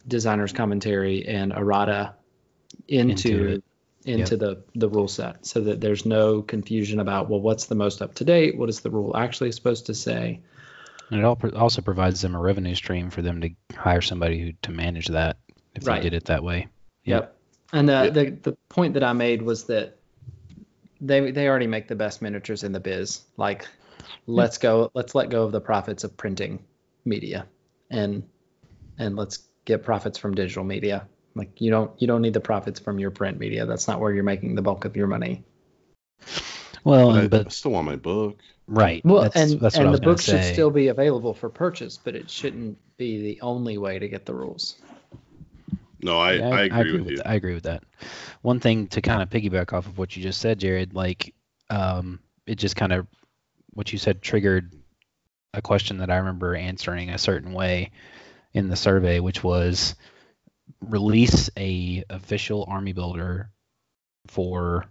[0.07, 2.15] designer's commentary and errata
[2.87, 3.63] into Into
[4.05, 4.39] into, it.
[4.39, 8.15] the the rule set so that there's no confusion about well what's the most up
[8.15, 10.39] to date what is the rule actually supposed to say
[11.11, 14.53] And it al- also provides them a revenue stream for them to hire somebody who
[14.61, 15.37] to manage that
[15.75, 16.01] if Right.
[16.01, 16.67] they did it that way.
[17.03, 17.35] Yep.
[17.73, 18.13] And uh, Yep.
[18.13, 19.97] the the point that I made was that
[21.01, 23.21] they they already make the best miniatures in the biz.
[23.37, 23.67] Like,
[24.27, 24.91] let's go.
[24.93, 26.63] Let's let go of the profits of printing
[27.05, 27.47] media,
[27.89, 28.23] and
[28.97, 31.07] and let's get profits from digital media.
[31.35, 33.65] Like you don't you don't need the profits from your print media.
[33.65, 35.43] That's not where you're making the bulk of your money.
[36.83, 38.39] Well, But I, and, but I still want my book.
[38.67, 39.03] right.
[39.05, 41.97] Well, that's, and that's what and the gonna book should still be available for purchase,
[41.97, 44.77] but it shouldn't be the only way to get the rules.
[46.01, 47.17] No, I, Yeah, I, agree with you.
[47.17, 47.27] that.
[47.27, 47.83] I agree with that.
[48.41, 51.33] One thing to kind of piggyback off of what you just said, Jared, like
[51.69, 53.07] um, it just kind of
[53.79, 54.73] what you said triggered
[55.53, 57.91] a question that I remember answering a certain way
[58.51, 59.95] in the survey, which was
[60.81, 63.51] release a official army builder
[64.27, 64.83] for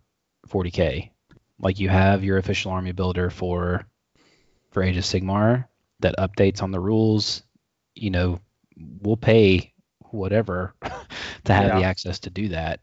[0.48, 1.10] 40k.
[1.60, 3.84] Like you have your official army builder for
[4.70, 5.66] for Age of Sigmar
[6.00, 7.42] that updates on the rules.
[7.94, 8.40] You know,
[9.02, 10.72] we'll pay whatever
[11.44, 12.80] to have the access to do that.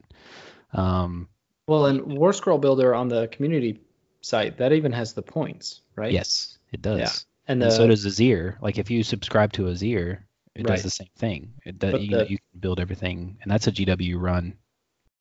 [0.72, 1.28] Um,
[1.66, 3.80] Well, and War Scroll Builder on the community
[4.26, 6.12] site that even has the points, right?
[6.12, 6.98] Yes, it does.
[6.98, 7.10] Yeah.
[7.48, 8.60] And, the, And so does Azyr.
[8.60, 10.18] Like if you subscribe to Azyr,
[10.54, 10.74] it Right.
[10.74, 11.52] does the same thing.
[11.64, 14.54] It does, you, the- you can build everything, and that's a GW run.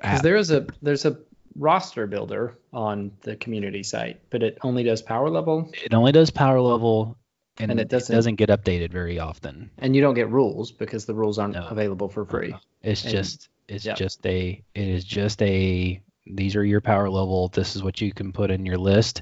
[0.02, 1.18] Because there is a there's a
[1.58, 6.30] roster builder on the community site, but it only does power level, It only does
[6.30, 7.18] power level,
[7.60, 9.70] and, And it it, doesn't- doesn't, get updated very often.
[9.78, 11.68] and you don't get rules because the rules aren't No.
[11.68, 12.54] available for free.
[12.82, 13.94] It's And- just it's yeah.
[13.94, 17.50] just a it is just a these are your power level.
[17.50, 19.22] This is what you can put in your list.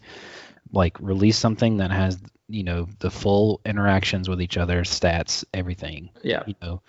[0.71, 6.09] Like release something that has you know the full interactions with each other, stats, everything.
[6.23, 6.43] Yeah.
[6.47, 6.81] You know,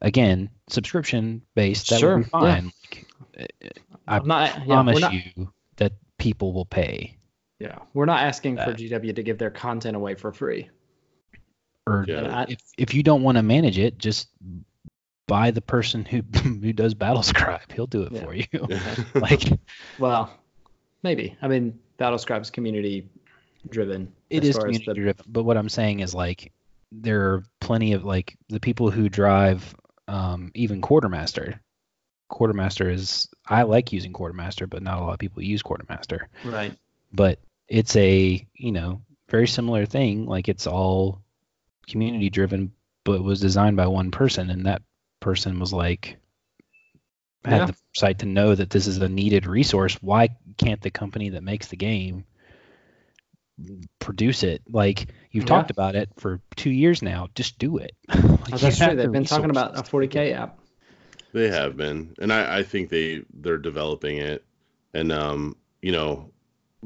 [0.00, 1.90] again, subscription based.
[1.90, 2.40] That Sure, would be yeah.
[2.40, 2.72] fine.
[2.90, 3.06] Like,
[4.08, 7.18] I I'm not, yeah, promise not, you that people will pay.
[7.58, 8.72] yeah, we're not asking for.
[8.72, 10.70] GW to give their content away for free.
[11.86, 12.46] Or Yeah.
[12.48, 14.28] If if you don't want to manage it, just
[15.26, 17.72] buy the person who who does battle scribe.
[17.72, 18.24] He'll do it Yeah.
[18.24, 18.46] for you.
[19.20, 19.42] like
[19.98, 20.30] Well,
[21.02, 21.36] maybe.
[21.42, 23.08] I mean, Battlescribe's community
[23.68, 24.12] driven.
[24.30, 25.24] it as is far as community the- driven.
[25.28, 26.52] But what I'm saying is like
[26.92, 29.74] there are plenty of like the people who drive
[30.08, 31.60] um, even quartermaster.
[32.28, 36.28] Quartermaster is I like using quartermaster, but not a lot of people use quartermaster.
[36.44, 36.72] Right.
[37.12, 40.26] But it's a you know very similar thing.
[40.26, 41.22] Like it's all
[41.88, 42.72] community driven,
[43.04, 44.82] but was designed by one person, and that
[45.26, 46.18] person was like
[47.44, 47.66] had Yeah.
[47.66, 51.42] the foresight to know that this is a needed resource, why can't the company that
[51.42, 52.24] makes the game
[53.98, 54.62] produce it?
[54.70, 55.48] Like you've Yeah.
[55.48, 57.28] talked about it for two years now.
[57.34, 57.92] Just do it.
[58.46, 58.94] Like, Oh, that's true.
[58.94, 60.60] They've been talking about a 40k app.
[61.32, 64.44] They have been, and I, I think they they're developing it.
[64.94, 66.30] And um, you know,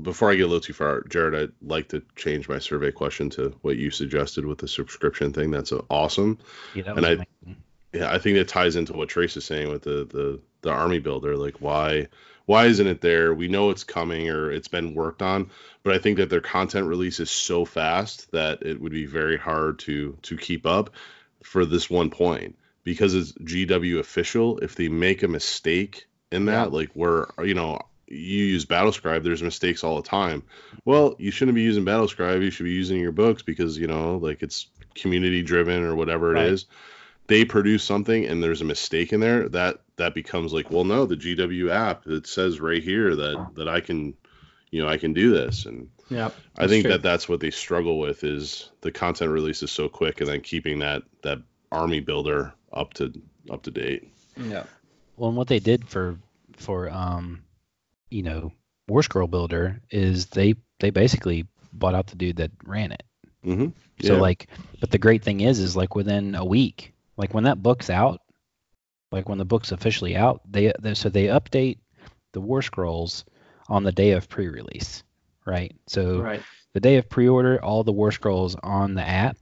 [0.01, 3.29] before I get a little too far, Jared, I'd like to change my survey question
[3.31, 5.51] to what you suggested with the subscription thing.
[5.51, 6.39] That's awesome.
[6.75, 7.63] Yeah, that and I- amazing.
[7.93, 10.99] Yeah, I think that ties into what Trace is saying with the the the army
[11.01, 11.37] builder.
[11.37, 12.09] Like, why
[12.47, 13.35] why isn't it there?
[13.35, 15.51] We know it's coming or it's been worked on,
[15.83, 19.37] but I think that their content release is so fast that it would be very
[19.37, 20.91] hard to to keep up
[21.43, 24.59] for this one point because it's GW official.
[24.59, 29.43] If they make a mistake in that, like where you know you use Battlescribe, there's
[29.43, 30.43] mistakes all the time.
[30.85, 32.43] Well, you shouldn't be using Battlescribe.
[32.43, 36.33] You should be using your books because you know like it's community driven or whatever
[36.33, 36.47] Right.
[36.47, 36.67] it is
[37.31, 41.07] they produce something and there's a mistake in there that that becomes like well no
[41.07, 44.15] the gw app it says right here that that i can
[44.71, 46.35] you know i can do this and Yep.
[46.59, 46.93] i think true.
[46.93, 50.41] that that's what they struggle with is the content release is so quick and then
[50.41, 51.39] keeping that that
[51.71, 53.13] army builder up to
[53.49, 54.65] up to date Yeah.
[55.17, 56.19] Well, and what they did for
[56.57, 57.43] for um,
[58.11, 58.53] you know,
[58.89, 63.03] War Scroll Builder is they they basically bought out the dude that ran it.
[63.45, 63.69] mm-hmm.
[64.07, 64.49] So like,
[64.81, 68.23] but the great thing is, is like within a week, like when that book's out,
[69.13, 71.77] like when the book's officially out, they, they so they update
[72.33, 73.27] the War Scrolls
[73.69, 75.03] on the day of pre-release,
[75.45, 75.77] right?
[75.87, 76.43] So Right.
[76.73, 79.37] the day of pre-order, all the War Scrolls on the app,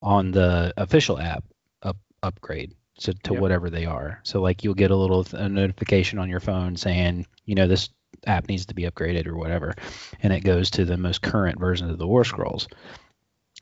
[0.00, 1.44] on the official app,
[1.82, 3.42] up upgrade so to Yep.
[3.42, 4.20] whatever they are.
[4.22, 7.90] So like you'll get a little a notification on your phone saying, you know, this
[8.26, 9.74] app needs to be upgraded or whatever,
[10.22, 12.68] and it goes to the most current version of the War Scrolls.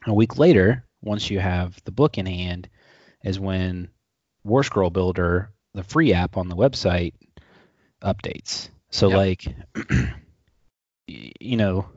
[0.07, 2.69] A week later, once you have the book in hand,
[3.23, 3.89] is when
[4.43, 7.13] War Scroll Builder, the free app on the website,
[8.03, 8.69] updates.
[8.89, 9.17] So Yep.
[9.17, 9.45] like,
[11.07, 11.87] you know,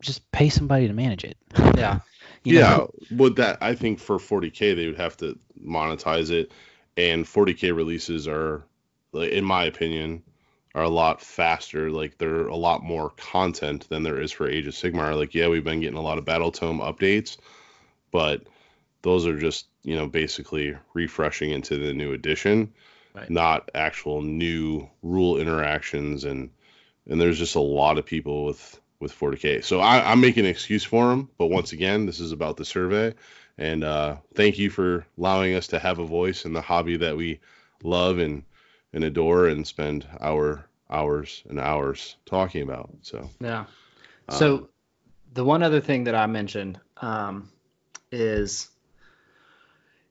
[0.00, 1.36] just pay somebody to manage it.
[1.76, 2.00] Yeah.
[2.44, 2.90] You yeah, know?
[3.10, 6.52] would that I think for 40k they would have to monetize it,
[6.96, 8.64] and 40k releases are,
[9.12, 10.22] in my opinion,
[10.74, 11.90] are a lot faster.
[11.90, 15.16] Like they're a lot more content than there is for Age of Sigmar.
[15.16, 17.36] Like yeah, we've been getting a lot of Battle Tome updates,
[18.12, 18.42] but
[19.02, 22.72] those are just you know basically refreshing into the new edition,
[23.14, 23.30] Right.
[23.30, 26.50] not actual new rule interactions and
[27.08, 29.64] and there's just a lot of people with with 40k.
[29.64, 32.64] So I, I'm making an excuse for them, but once again, this is about the
[32.64, 33.14] survey,
[33.56, 37.16] and uh, thank you for allowing us to have a voice in the hobby that
[37.16, 37.40] we
[37.82, 38.42] love and
[38.92, 42.90] and adore and spend our hours and hours talking about.
[43.02, 43.64] So Yeah.
[44.28, 44.68] um, So
[45.32, 47.48] the one other thing that I mentioned um,
[48.12, 48.68] is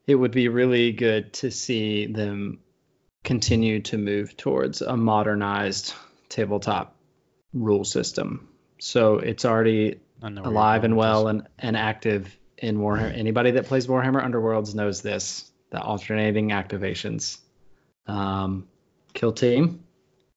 [0.08, 2.60] it would be really good to see them
[3.24, 5.94] continue to move towards a modernized
[6.30, 6.96] tabletop
[7.54, 8.48] rule system.
[8.80, 13.16] So it's already I know where you're alive and well and, and active in Warhammer.
[13.16, 15.52] Anybody that plays Warhammer Underworlds knows this.
[15.70, 17.40] The alternating activations.
[18.08, 18.68] Um,
[19.14, 19.84] Kill Team.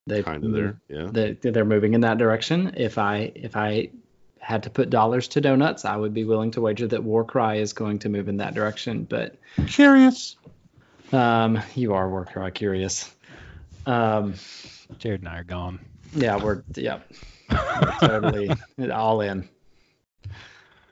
[0.06, 1.08] They kind of there, yeah.
[1.12, 2.74] they, they're moving in that direction.
[2.76, 3.90] If I if I
[4.40, 7.72] had to put dollars to donuts, I would be willing to wager that Warcry is
[7.72, 9.04] going to move in that direction.
[9.04, 9.36] But
[9.66, 10.36] Curious.
[11.12, 13.12] um, you are Warcry curious.
[13.86, 14.34] Um,
[14.98, 15.80] Jared and I are gone.
[16.14, 17.00] yeah, we're yeah,
[17.50, 18.50] we're totally
[18.92, 19.48] all in.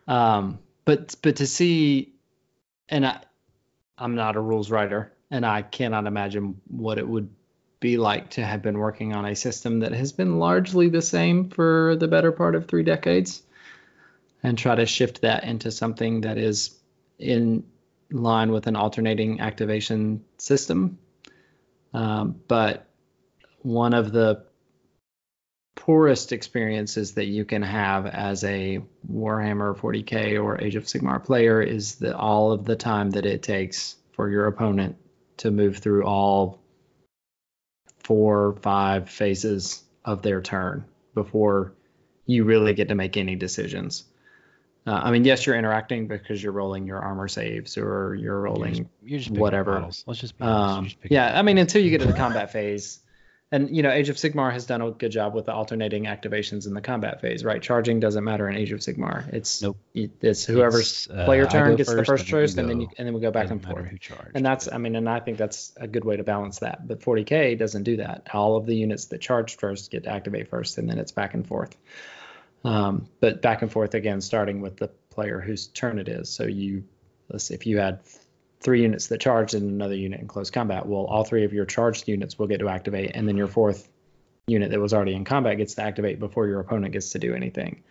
[0.06, 2.12] Um, but but to see,
[2.88, 3.20] and I,
[3.98, 7.28] I'm not a rules writer, and I cannot imagine what it would
[7.80, 11.50] be like to have been working on a system that has been largely the same
[11.50, 13.42] for the better part of three decades,
[14.42, 16.76] and try to shift that into something that is
[17.18, 17.64] in
[18.10, 20.98] line with an alternating activation system.
[21.92, 22.86] Um, but
[23.62, 24.44] one of the
[25.74, 31.62] poorest experiences that you can have as a Warhammer 40k or Age of Sigmar player
[31.62, 34.96] is that all of the time that it takes for your opponent
[35.38, 36.60] to move through all
[38.08, 40.82] four or five phases of their turn
[41.12, 41.74] before
[42.24, 44.04] you really get to make any decisions.
[44.86, 48.40] Uh, I mean, yes, you're interacting because you're rolling your armor saves or you're You're
[48.40, 49.86] rolling just, you're just whatever.
[50.12, 53.00] just be um, just yeah, I mean, until you get to the combat phase,
[53.50, 56.66] and you know, Age of Sigmar has done a good job with the alternating activations
[56.66, 57.62] in the combat phase, right?
[57.62, 59.32] Charging doesn't matter in Age of Sigmar.
[59.32, 59.78] It's Nope.
[59.94, 62.80] It's whoever's It's, uh, player I turn gets the first, first and choice, and then
[62.82, 63.86] you and then we go back and forth.
[64.34, 66.86] And that's, I mean, and I think that's a good way to balance that.
[66.86, 68.28] But 40k doesn't do that.
[68.34, 71.32] All of the units that charge first get to activate first, and then it's back
[71.32, 71.74] and forth.
[72.64, 76.28] Um, but back and forth again, starting with the player whose turn it is.
[76.28, 76.84] So you,
[77.30, 78.00] let's see, if you had
[78.60, 80.86] three units that charged and another unit in close combat.
[80.86, 83.88] Well, all three of your charged units will get to activate, and then your fourth
[84.46, 87.34] unit that was already in combat gets to activate before your opponent gets to do
[87.34, 87.82] anything.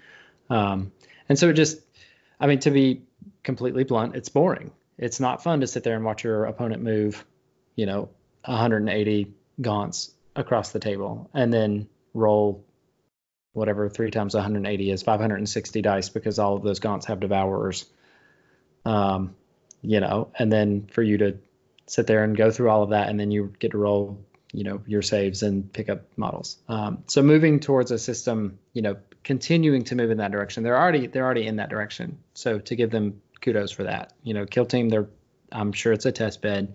[0.50, 0.92] Um,
[1.30, 1.80] and so it just,
[2.40, 3.04] I mean, to be
[3.44, 4.72] completely blunt, it's boring.
[4.98, 7.24] It's not fun to sit there and watch your opponent move,
[7.76, 8.10] you know,
[8.46, 12.66] 180 gaunts across the table and then roll
[13.54, 17.86] whatever three times 180 is 560 dice because all of those gaunts have devourers.
[18.86, 19.36] Um,
[19.88, 21.38] you know, and then for you to
[21.86, 24.20] sit there and go through all of that, and then you get to roll,
[24.52, 26.58] you know, your saves and pick up models.
[26.68, 30.64] Um, so moving towards a system, you know, continuing to move in that direction.
[30.64, 32.18] They're already they're already in that direction.
[32.34, 34.14] So to give them kudos for that.
[34.24, 35.08] You know, Kill Team, they're
[35.52, 36.74] I'm sure it's a test bed.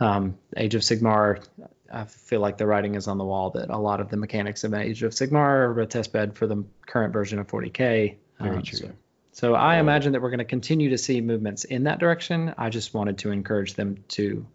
[0.00, 1.44] Um, Age of Sigmar,
[1.92, 4.64] I feel like the writing is on the wall that a lot of the mechanics
[4.64, 8.16] of Age of Sigmar are a test bed for the current version of 40k.
[8.40, 8.78] Very Um, true.
[8.78, 8.92] So,
[9.32, 12.54] so I imagine that we're going to continue to see movements in that direction.
[12.58, 14.46] I just wanted to encourage them to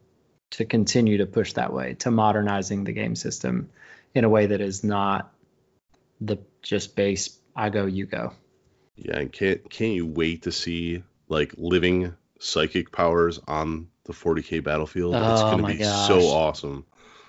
[0.51, 3.69] to continue to push that way to modernizing the game system
[4.13, 5.33] in a way that is not
[6.21, 8.33] the just base I go you go.
[8.95, 14.63] Yeah, and can't can't you wait to see like living psychic powers on the 40k
[14.63, 15.15] battlefield?
[15.15, 16.07] Oh, it's gonna be gosh.
[16.07, 16.85] so awesome.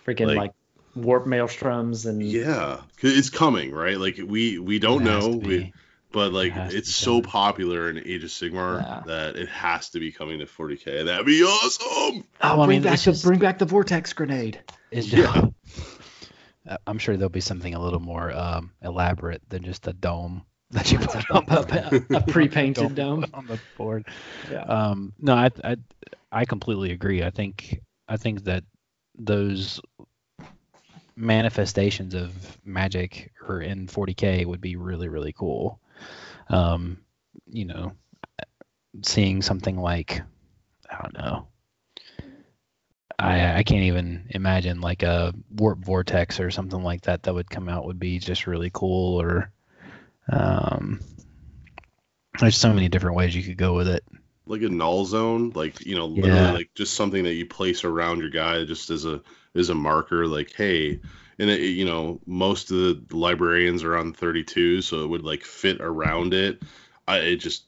[0.06, 0.52] Freaking Like- like,
[0.94, 3.98] warp maelstroms and yeah, it's coming, right?
[3.98, 5.72] Like we we don't know, we.
[6.14, 7.22] But like has to it's so coming.
[7.24, 9.02] popular in Age of Sigmar Yeah.
[9.06, 11.04] that it has to be coming to 40k.
[11.04, 11.86] That'd be awesome.
[11.90, 14.60] oh, Well, I bring mean, back the just- bring back the vortex grenade.
[14.90, 15.48] It's Yeah.
[16.66, 20.46] Uh, I'm sure there'll be something a little more um, elaborate than just a dome
[20.70, 23.26] that you put on the, a pre-painted dome.
[23.34, 24.06] on the board.
[24.50, 24.62] Yeah.
[24.62, 25.76] Um, no, I, I
[26.32, 27.22] I completely agree.
[27.22, 28.64] I think I think that
[29.18, 29.78] those
[31.16, 35.80] manifestations of magic or in 40k would be really really cool.
[36.48, 36.98] Um,
[37.46, 37.92] you know,
[39.02, 40.22] seeing something like
[40.90, 41.48] I don't know.
[43.18, 47.50] I I can't even imagine like a warp vortex or something like that that would
[47.50, 49.52] come out would be just really cool or
[50.30, 51.00] um
[52.40, 54.04] there's so many different ways you could go with it.
[54.46, 56.52] like a null zone, like you know, literally Yeah.
[56.52, 59.22] like just something that you place around your guy just as a
[59.54, 61.00] as a marker, like hey,
[61.38, 65.44] and it, you know, most of the librarians are on 32, so it would like
[65.44, 66.62] fit around it.
[67.06, 67.64] I it just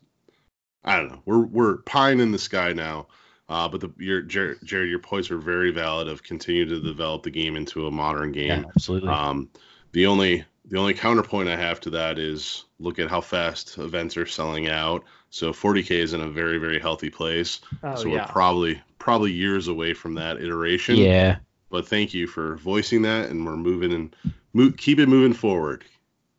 [0.84, 1.22] I don't know.
[1.24, 3.08] We're we're pine in the sky now.
[3.48, 7.22] Uh, but the your Jared, Jared, your points are very valid of continue to develop
[7.22, 8.48] the game into a modern game.
[8.48, 9.08] Yeah, absolutely.
[9.08, 9.50] Um,
[9.92, 14.16] the only the only counterpoint I have to that is look at how fast events
[14.16, 15.04] are selling out.
[15.30, 17.60] So 40k is in a very very healthy place.
[17.84, 18.14] Oh so yeah.
[18.14, 20.96] we're probably probably years away from that iteration.
[20.96, 21.36] yeah.
[21.76, 24.16] But thank you for voicing that, and we're moving and
[24.54, 25.84] move, keep it moving forward,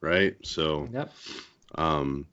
[0.02, 0.36] right?
[0.42, 1.14] So Yep.
[1.76, 2.26] um,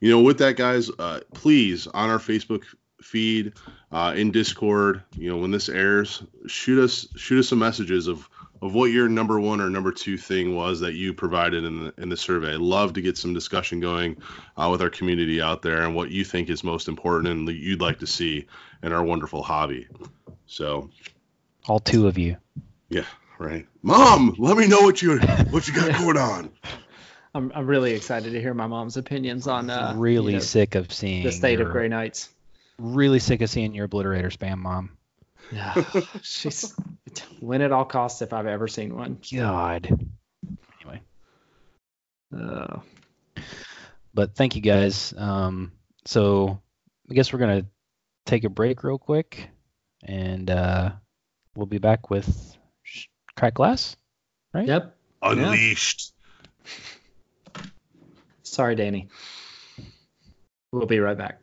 [0.00, 2.64] you know, with that, guys, uh, please on our Facebook
[3.02, 3.52] feed,
[3.92, 8.26] uh, in Discord, you know, when this airs, shoot us shoot us some messages of
[8.62, 11.94] of what your number one or number two thing was that you provided in the
[11.98, 12.54] in the survey.
[12.54, 14.22] I'd love to get some discussion going
[14.56, 17.82] uh, with our community out there and what you think is most important and you'd
[17.82, 18.46] like to see
[18.82, 19.86] in our wonderful hobby.
[20.46, 20.88] So
[21.68, 22.36] All two of you.
[22.88, 23.04] yeah,
[23.38, 23.66] right.
[23.82, 25.18] Mom, let me know what you
[25.50, 26.50] what you got going on.
[27.34, 30.74] I'm I'm really excited to hear my mom's opinions on uh really you know, sick
[30.74, 32.30] of seeing the state of Grey Knights.
[32.78, 34.96] Really sick of seeing your obliterator spam mom.
[35.52, 35.74] Yeah.
[36.22, 36.74] She's
[37.40, 39.18] win at all costs if I've ever seen one.
[39.32, 39.86] God.
[40.80, 41.00] Anyway,
[42.34, 42.80] Uh,
[44.14, 45.12] but thank you guys.
[45.16, 45.72] Um,
[46.06, 46.60] so
[47.10, 47.66] I guess we're gonna
[48.26, 49.50] take a break real quick,
[50.02, 50.92] and uh,
[51.58, 52.56] we'll be back with
[53.36, 53.96] crack glass.
[54.54, 54.68] Right?
[54.68, 54.96] Yep.
[55.20, 56.12] Unleashed.
[58.44, 59.08] Sorry, Danny.
[60.70, 61.40] We'll be right back.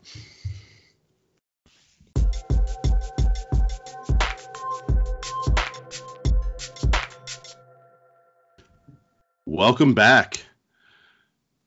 [9.46, 10.46] Welcome back.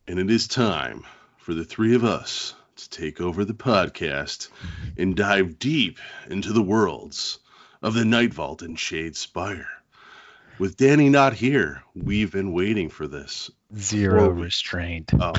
[0.07, 1.05] And it is time
[1.37, 4.49] for the three of us to take over the podcast
[4.97, 7.37] and dive deep into the worlds
[7.81, 9.65] of the Nightvault and Shadespire.
[10.57, 13.49] With Danny not here, we've been waiting for this.
[13.77, 14.43] Zero weeks.
[14.45, 15.11] restraint.
[15.19, 15.31] Oh,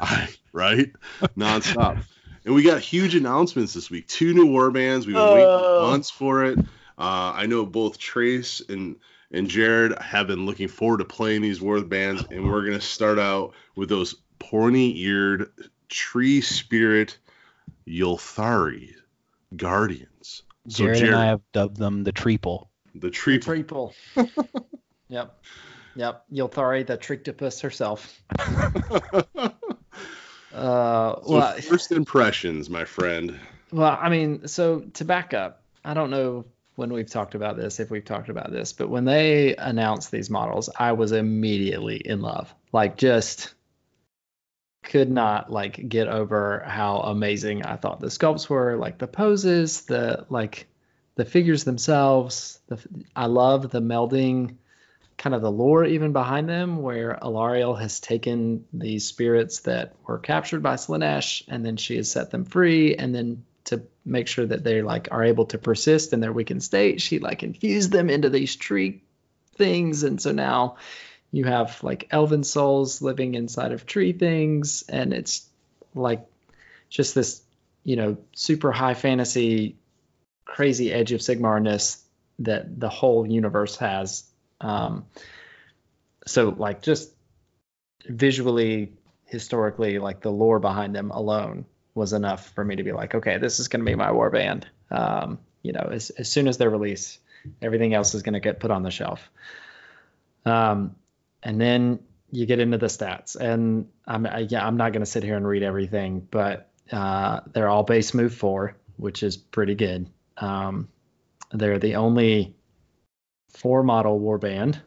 [0.00, 0.92] I, right?
[1.36, 2.02] Nonstop.
[2.44, 4.06] And we got huge announcements this week.
[4.06, 5.06] Two new war bands.
[5.06, 5.34] We've been Oh.
[5.34, 6.58] waiting months for it.
[6.96, 8.96] Uh, I know both Trace and
[9.32, 13.18] and Jared have been looking forward to playing these war bands, and we're gonna start
[13.18, 15.50] out with those pointy-eared
[15.90, 17.18] tree spirit
[17.86, 18.94] Ylthari
[19.54, 20.42] guardians.
[20.68, 22.70] So Jared, Jared, and I have dubbed them the treeple.
[22.94, 23.38] the tree.
[23.38, 23.94] Triple.
[25.08, 25.38] yep.
[25.96, 26.24] Yep.
[26.32, 28.20] Ylthari, the Trictopus herself.
[30.52, 33.38] Uh, So well, first impressions, my friend.
[33.70, 36.46] Well, I mean, so to back up, I don't know
[36.76, 40.30] when we've talked about this, if we've talked about this, but when they announced these
[40.30, 42.54] models, I was immediately in love.
[42.72, 43.54] Like, just
[44.88, 49.82] could not like get over how amazing I thought the sculpts were, like the poses,
[49.82, 50.66] the like
[51.14, 52.58] the figures themselves.
[52.68, 52.78] The
[53.14, 54.56] I love the melding,
[55.18, 60.18] kind of the lore even behind them, where Alarielle has taken these spirits that were
[60.18, 64.46] captured by Slaanesh, and then she has set them free, and then to make sure
[64.46, 68.08] that they like are able to persist in their weakened state, she like infused them
[68.08, 69.02] into these tree
[69.56, 70.76] things, and so now
[71.30, 75.46] you have like elven souls living inside of tree things and it's
[75.94, 76.26] like
[76.88, 77.42] just this
[77.84, 79.76] you know super high fantasy
[80.44, 82.02] crazy edge of sigmarness
[82.40, 84.24] that the whole universe has.
[84.60, 85.06] Um
[86.26, 87.12] so like just
[88.06, 88.92] visually
[89.24, 93.38] historically like the lore behind them alone was enough for me to be like okay
[93.38, 94.66] this is going to be my war band.
[94.90, 97.18] Um you know as, as soon as they're released
[97.62, 99.30] everything else is going to get put on the shelf.
[100.44, 100.96] Um
[101.42, 103.36] and then you get into the stats.
[103.36, 107.40] And i'm I, yeah i'm not going to sit here and read everything but uh,
[107.52, 110.10] they're all base move four which is pretty good.
[110.36, 110.88] Um,
[111.52, 112.54] they're the only
[113.48, 114.80] four model warband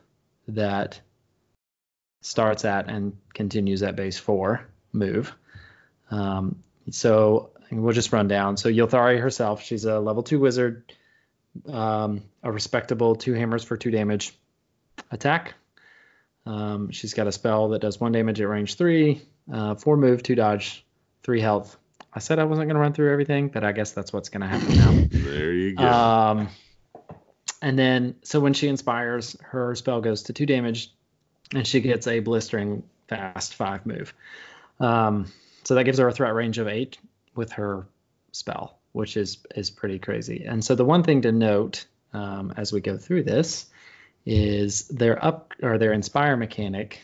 [0.49, 1.01] that
[2.21, 5.33] starts at and continues at base four move.
[6.11, 8.57] Um, so we'll just run down.
[8.57, 10.93] So Ylthari herself she's a level two wizard
[11.67, 14.37] um, a respectable two hammers for two damage
[15.09, 15.55] attack
[16.45, 19.21] um, she's got a spell that does one damage at range three,
[19.51, 20.85] uh, four move, two dodge,
[21.23, 21.77] three health.
[22.13, 24.41] I said I wasn't going to run through everything, but I guess that's what's going
[24.41, 25.07] to happen now.
[25.11, 25.83] There you go.
[25.83, 26.49] Um,
[27.61, 30.91] and then, so when she inspires, her spell goes to two damage,
[31.53, 34.13] and she gets a blistering fast five move.
[34.79, 35.31] Um,
[35.63, 36.97] so that gives her a threat range of eight
[37.35, 37.87] with her
[38.31, 40.45] spell, which is is pretty crazy.
[40.45, 43.67] And so the one thing to note um, as we go through this
[44.25, 47.01] is their up or their inspire mechanic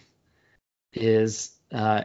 [0.93, 2.03] is uh,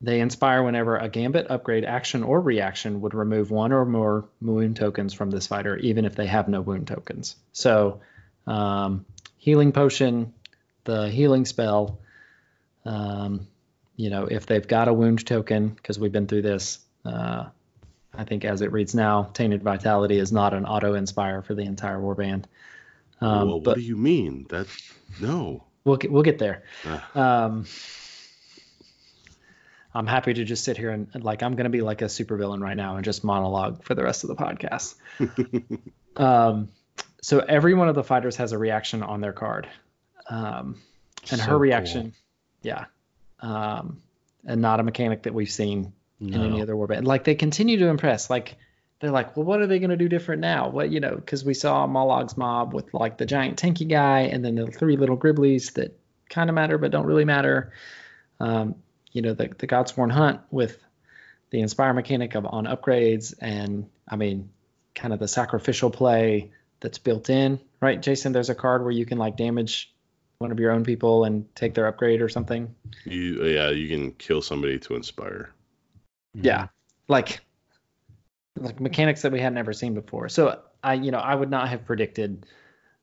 [0.00, 4.76] they inspire whenever a gambit upgrade action or reaction would remove one or more wound
[4.76, 7.34] tokens from this fighter, even if they have no wound tokens.
[7.52, 8.00] So,
[8.46, 9.04] um,
[9.38, 10.32] healing potion,
[10.84, 11.98] the healing spell,
[12.84, 13.48] um,
[13.96, 17.46] you know, if they've got a wound token, because we've been through this, uh,
[18.14, 21.62] I think as it reads now, Tainted Vitality is not an auto inspire for the
[21.62, 22.44] entire warband.
[23.20, 24.46] Um, well, but what do you mean?
[24.50, 24.66] That
[25.20, 25.64] no.
[25.84, 26.62] we'll get, we'll get there.
[26.84, 27.44] Ah.
[27.44, 27.66] Um,
[29.94, 32.76] I'm happy to just sit here and, like I'm gonna be like a supervillain right
[32.76, 34.94] now and just monologue for the rest of the podcast.
[36.16, 36.68] um,
[37.22, 39.68] so every one of the fighters has a reaction on their card,
[40.30, 40.76] um,
[41.30, 41.58] and So her cool.
[41.58, 42.12] reaction,
[42.62, 42.84] yeah,
[43.40, 44.00] um,
[44.46, 47.04] and not a mechanic that we've seen in any other warband.
[47.04, 48.30] Like they continue to impress.
[48.30, 48.56] Like
[49.00, 50.68] they're like, well, what are they going to do different now?
[50.68, 54.44] What you know, because we saw Mollog's mob with like the giant tanky guy, and
[54.44, 57.72] then the three little Griblies that kind of matter but don't really matter.
[58.40, 58.76] Um,
[59.12, 60.78] you know, the the Godsworn Hunt with
[61.50, 64.50] the Inspire mechanic of on upgrades, and I mean,
[64.94, 68.32] kind of the sacrificial play that's built in, right, Jason?
[68.32, 69.92] There's a card where you can like damage
[70.38, 72.74] one of your own people and take their upgrade or something.
[73.04, 75.52] You yeah, you can kill somebody to inspire.
[76.34, 76.68] Yeah,
[77.08, 77.40] like
[78.62, 80.28] like mechanics that we had never seen before.
[80.28, 82.46] So I, you know, I would not have predicted,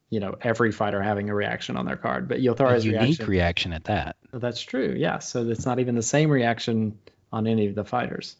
[0.10, 3.26] you know, every fighter having a reaction on their card, but A unique reaction.
[3.28, 4.16] reaction at that.
[4.32, 4.94] That's true.
[4.98, 5.20] Yeah.
[5.20, 6.98] So it's not even the same reaction
[7.32, 8.36] on any of the fighters.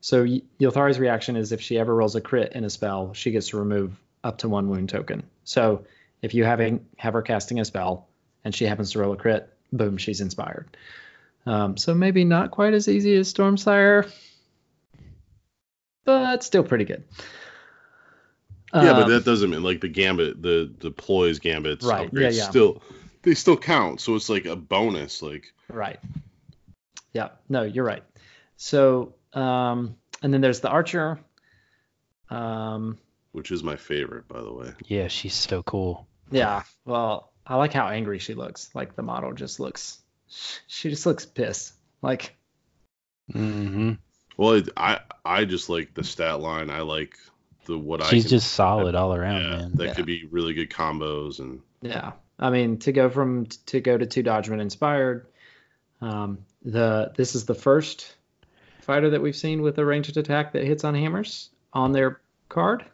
[0.00, 3.30] So Y- Ylthari's reaction is if she ever rolls a crit in a spell, she
[3.30, 5.24] gets to remove up to one wound token.
[5.44, 5.84] So
[6.22, 8.08] if you having have her casting a spell
[8.44, 10.76] and she happens to roll a crit, boom, she's inspired.
[11.46, 14.10] Um, so maybe not quite as easy as Stormsire,
[16.06, 17.04] but still pretty good.
[18.72, 22.28] yeah, but Um, that doesn't mean like the gambit, the deploys gambits Right, upgrades yeah,
[22.44, 22.48] yeah.
[22.50, 22.82] still
[23.22, 24.00] they still count.
[24.00, 25.20] So it's like a bonus.
[25.20, 25.98] Like Right.
[27.12, 27.28] Yeah.
[27.48, 28.04] No, you're right.
[28.56, 31.18] So, um, and then there's the archer.
[32.30, 32.98] Um,
[33.32, 34.72] which is my favorite, by the way.
[34.86, 36.06] Yeah, she's so cool.
[36.30, 36.62] yeah.
[36.84, 38.70] Well, I like how angry she looks.
[38.74, 39.98] Like the model just looks,
[40.66, 41.72] she just looks pissed.
[42.02, 42.34] Like,
[43.32, 43.92] hmm
[44.36, 46.70] Well, it, I I just like the stat line.
[46.70, 47.16] I like
[47.66, 49.72] the what I She's just solid all around, yeah, man.
[49.76, 49.94] that Yeah.
[49.94, 52.12] could be really good combos and yeah.
[52.38, 55.26] I mean, to go from to go to two dodgeman inspired.
[56.02, 58.14] Um, the this is the first
[58.82, 62.84] fighter that we've seen with a ranged attack that hits on hammers on their card.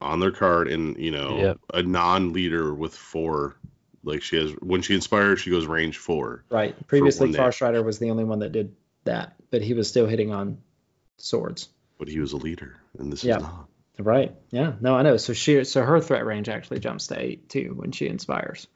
[0.00, 1.58] on their card and you know Yep.
[1.74, 3.56] a non-leader with four.
[4.04, 6.44] Like she has when she inspires, she goes range four.
[6.48, 6.74] Right.
[6.86, 7.38] Previously, one day.
[7.38, 8.74] Farstrider was the only one that did
[9.04, 10.58] that, but he was still hitting on
[11.18, 11.68] swords.
[11.98, 13.36] but he was a leader, and this Yeah.
[13.36, 13.66] is not.
[13.98, 14.34] Right.
[14.50, 14.72] Yeah.
[14.80, 15.18] No, I know.
[15.18, 18.66] So she, so her threat range actually jumps to eight too when she inspires.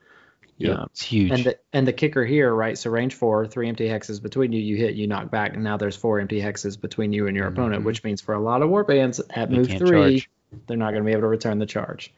[0.59, 0.85] Yeah.
[0.91, 1.31] It's huge.
[1.33, 2.77] And the and the kicker here, right?
[2.77, 4.61] So range four, three empty hexes between you.
[4.61, 7.47] You hit, you knock back, and now there's four empty hexes between you and your
[7.47, 7.87] opponent, Mhm.
[7.87, 10.31] which means for a lot of warbands at They move three, charge.
[10.67, 12.13] they're not going to be able to return the charge.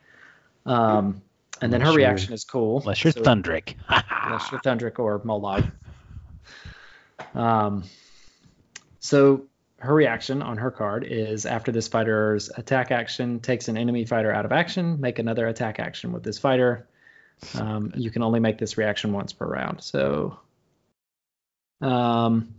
[0.66, 1.22] Um,
[1.62, 2.80] and then her Unless reaction is cool.
[2.80, 3.76] Unless you're So- Thundrik.
[3.88, 5.70] unless you're Thundrik or Mollog.
[7.36, 7.84] Um,
[9.00, 9.44] so
[9.78, 14.32] her reaction on her card is after this fighter's attack action takes an enemy fighter
[14.32, 16.88] out of action, make another attack action with this fighter.
[17.54, 19.82] Um, you can only make this reaction once per round.
[19.82, 20.38] So,
[21.82, 22.54] um,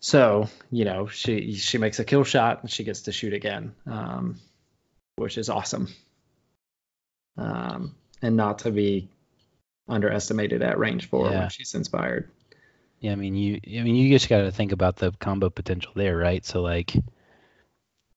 [0.00, 3.74] so you know she she makes a kill shot and she gets to shoot again,
[3.86, 4.36] um,
[5.16, 5.88] which is awesome.
[7.38, 9.08] Um, and not to be
[9.88, 11.40] underestimated at range four Yeah.
[11.40, 12.30] when she's inspired.
[13.00, 15.92] Yeah, I mean you I mean you just got to think about the combo potential
[15.94, 16.44] there, right?
[16.44, 16.94] So like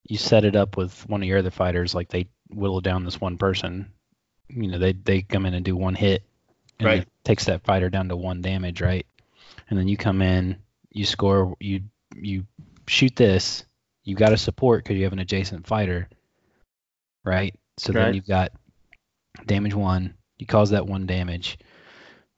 [0.04, 3.22] you set it up with one of your other fighters like they whittle down this
[3.22, 3.92] one person.
[4.50, 6.24] You know, they they come in and do one hit
[6.80, 7.02] and Right.
[7.04, 9.06] it takes that fighter down to one damage, right?
[9.70, 10.58] And then you come in,
[10.92, 11.82] you score, you
[12.16, 12.46] you
[12.88, 13.66] shoot this,
[14.04, 16.10] you got to support cuz you have an adjacent fighter.
[17.24, 17.56] Right?
[17.78, 18.06] So Right.
[18.06, 18.52] then you've got
[19.46, 21.60] damage 1, you cause that one damage.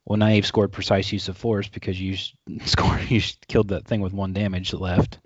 [0.06, 2.18] Well, now you've scored precise use of force because you
[2.66, 5.20] scored, you killed that thing with one damage left.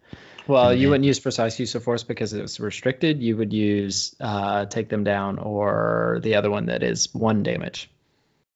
[0.47, 3.21] Well, And you then- wouldn't use precise use of force because it was restricted.
[3.21, 7.89] You would use uh, take them down or the other one that is one damage.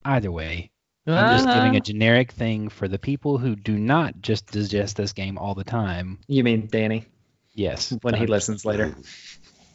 [0.05, 0.71] Either way,
[1.07, 1.77] I'm just giving Ah.
[1.77, 5.63] a generic thing for the people who do not just digest this game all the
[5.63, 6.19] time.
[6.27, 7.05] You mean Danny
[7.53, 8.95] Yes, when he listens later?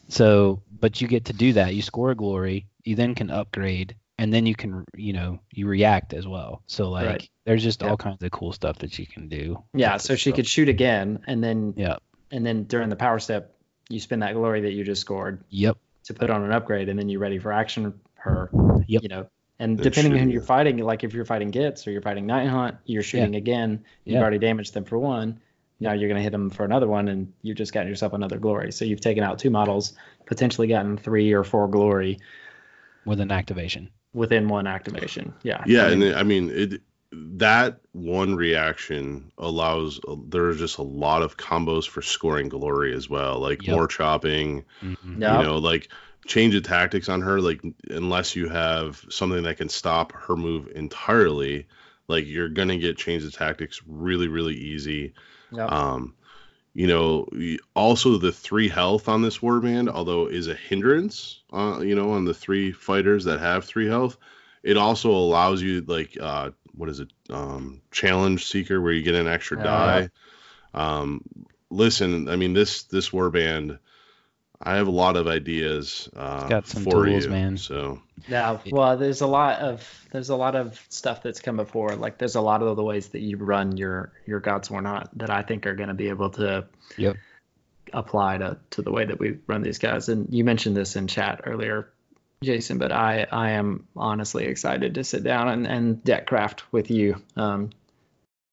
[0.08, 1.74] So, but you get to do that.
[1.74, 2.66] You score a glory.
[2.84, 6.62] You then can upgrade, and then you can, you know, you react as well.
[6.66, 7.30] So like, Right.
[7.44, 9.62] there's just all kinds of cool stuff that you can do.
[9.74, 10.36] Yeah, so she stuff.
[10.36, 11.96] could shoot again, and then Yeah.
[12.30, 13.54] and then during the power step,
[13.88, 15.76] you spend that glory that you just scored Yep.
[16.04, 17.94] to put on an upgrade, and then you're ready for action.
[18.16, 18.50] Her,
[18.88, 19.02] Yep.
[19.02, 19.26] you know,
[19.60, 22.26] and Then depending on who you're fighting, like if you're fighting Gitz or you're fighting
[22.26, 23.84] Nighthaunt, you're shooting again.
[24.04, 24.20] You've Yeah.
[24.22, 25.38] already damaged them for one.
[25.78, 28.38] Now you're going to hit them for another one, and you've just gotten yourself another
[28.38, 28.72] glory.
[28.72, 29.92] So you've taken out two models,
[30.24, 32.18] potentially gotten three or four glory
[33.04, 33.90] With an activation.
[34.16, 35.32] Within one activation.
[35.42, 35.62] Yeah.
[35.66, 36.80] Yeah, I mean, and I mean it.
[37.12, 40.00] That one reaction allows.
[40.28, 43.74] There's just a lot of combos for scoring glory as well, like Yep.
[43.76, 44.64] more chopping.
[44.82, 45.20] Mhm.
[45.20, 45.38] Yeah.
[45.40, 45.88] You know, like
[46.26, 47.40] change of tactics on her.
[47.40, 51.68] Like unless you have something that can stop her move entirely,
[52.08, 55.14] like you're gonna get change of tactics really, really easy.
[55.52, 55.66] yeah.
[55.66, 56.15] Um,
[56.76, 57.26] you know,
[57.74, 62.26] also the three health on this warband, although is a hindrance, uh, you know, on
[62.26, 64.18] the three fighters that have three health,
[64.62, 69.14] it also allows you like uh, what is it, um, challenge seeker, where you get
[69.14, 69.64] an extra Yeah.
[69.64, 70.10] die.
[70.74, 71.22] Um,
[71.70, 73.78] listen, I mean this this warband,
[74.62, 77.30] I have a lot of ideas uh, got some for tools, you.
[77.30, 77.56] man.
[77.56, 81.94] So Yeah, well, there's a lot of there's a lot of stuff that's come before.
[81.96, 85.10] Like there's a lot of the ways that you run your your gods or not
[85.18, 87.16] that I think are going to be able to Yep.
[87.92, 90.08] apply to to the way that we run these guys.
[90.08, 91.90] And you mentioned this in chat earlier,
[92.42, 96.90] Jason, but I I am honestly excited to sit down and and deck craft with
[96.90, 97.70] you, um,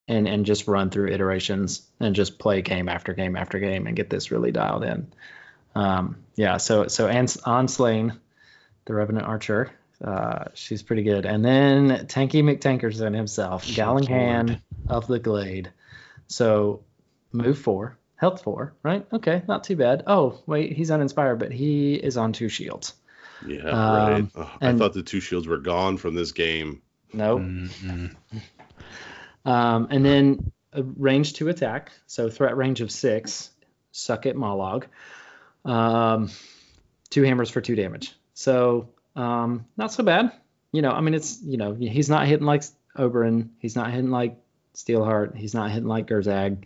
[0.08, 3.95] and and just run through iterations and just play game after game after game and
[3.95, 5.12] get this really dialed in.
[5.76, 8.17] Um, yeah, so so Ans- Ahnslaine,
[8.86, 9.71] the Revenant Archer,
[10.03, 11.26] uh, she's pretty good.
[11.26, 15.71] And then Tanky McTankerson himself, Gallanghann of the Glade.
[16.28, 16.84] So
[17.32, 19.05] move four, health four, right?
[19.13, 20.03] Okay, not too bad.
[20.07, 22.93] Oh, wait, he's uninspired, but he is on two shields.
[23.47, 24.28] yeah, Um, right.
[24.36, 26.82] Ugh, I thought the two shields were gone from this game.
[27.13, 27.41] Nope.
[27.41, 28.15] Mhm.
[29.45, 33.49] Um, and then a range to attack, so threat range of six.
[33.91, 34.86] Suck it, Mollog.
[35.66, 36.30] Um,
[37.09, 38.16] two hammers for two damage.
[38.34, 40.32] So um, not so bad.
[40.72, 42.64] You know, I mean, it's you know he's not hitting like
[42.97, 43.49] Obryn.
[43.59, 44.38] He's not hitting like
[44.76, 45.36] Steelheart.
[45.36, 46.66] He's not hitting like Gurzag.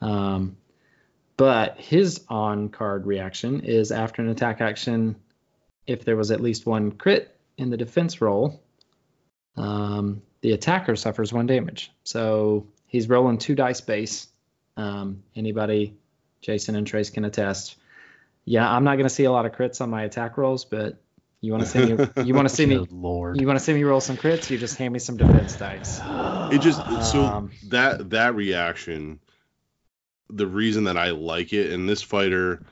[0.00, 0.56] Um,
[1.36, 5.16] but his on card reaction is after an attack action,
[5.86, 8.60] if there was at least one crit in the defense roll,
[9.56, 11.92] um, the attacker suffers one damage.
[12.02, 14.26] So he's rolling two dice base.
[14.76, 15.94] Um, anybody,
[16.40, 17.76] Jason and Trace can attest.
[18.48, 20.96] Yeah, I'm not going to see a lot of crits on my attack rolls, but
[21.42, 22.06] you want to see me?
[22.24, 22.86] You want to see me?
[22.90, 23.38] Lord.
[23.38, 24.50] You want to see me roll some crits?
[24.50, 26.00] You just hand me some defense dice.
[26.50, 26.80] It just
[27.12, 29.20] so Um, that that reaction,
[30.30, 32.62] the reason that I like it, and this fighter,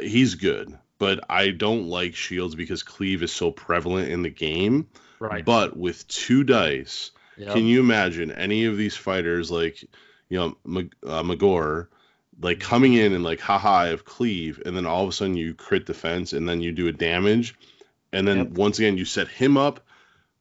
[0.00, 4.88] he's good, but I don't like shields because cleave is so prevalent in the game.
[5.18, 5.44] Right.
[5.44, 7.52] But with two dice, Yep.
[7.52, 9.82] can you imagine any of these fighters like,
[10.28, 11.88] you know, Mag- uh, Magore
[12.40, 15.36] like coming in and like haha I have cleave and then all of a sudden
[15.36, 17.54] you crit defense and then you do a damage
[18.12, 18.48] and then Yep.
[18.52, 19.80] once again you set him up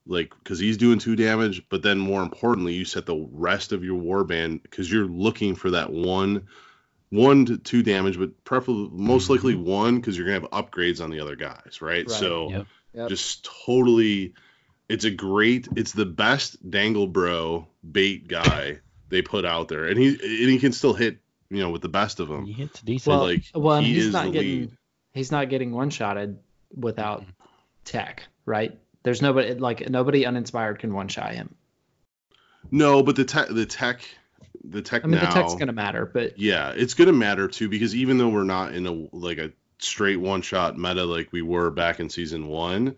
[0.07, 3.83] like because he's doing two damage but then more importantly you set the rest of
[3.83, 6.47] your warband because you're looking for that one
[7.09, 9.33] one to two damage but preferably most mm-hmm.
[9.33, 12.09] likely one because you're gonna have upgrades on the other guys right, Right.
[12.09, 12.67] so Yep.
[12.93, 13.09] Yep.
[13.09, 14.33] just totally
[14.87, 18.79] it's a great it's the best dangle bro bait guy
[19.09, 21.19] they put out there and he and he can still hit
[21.49, 23.15] you know with the best of them He hits decent.
[23.15, 24.71] Well, like well, he he's is not the getting lead.
[25.13, 26.39] he's not getting one shotted
[26.75, 27.31] without mm-hmm.
[27.85, 28.77] tech, right?
[29.03, 31.55] There's nobody like nobody uninspired can one shot him.
[32.71, 34.01] no but the tech the tech
[34.63, 37.69] the tech I mean, now the tech's gonna matter, but yeah it's gonna matter too
[37.69, 41.41] because even though we're not in a like a straight one shot meta like we
[41.41, 42.97] were back in season one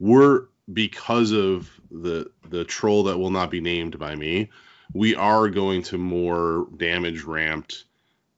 [0.00, 4.48] we're because of the the troll that will not be named by me
[4.92, 7.84] we are going to more damage ramped.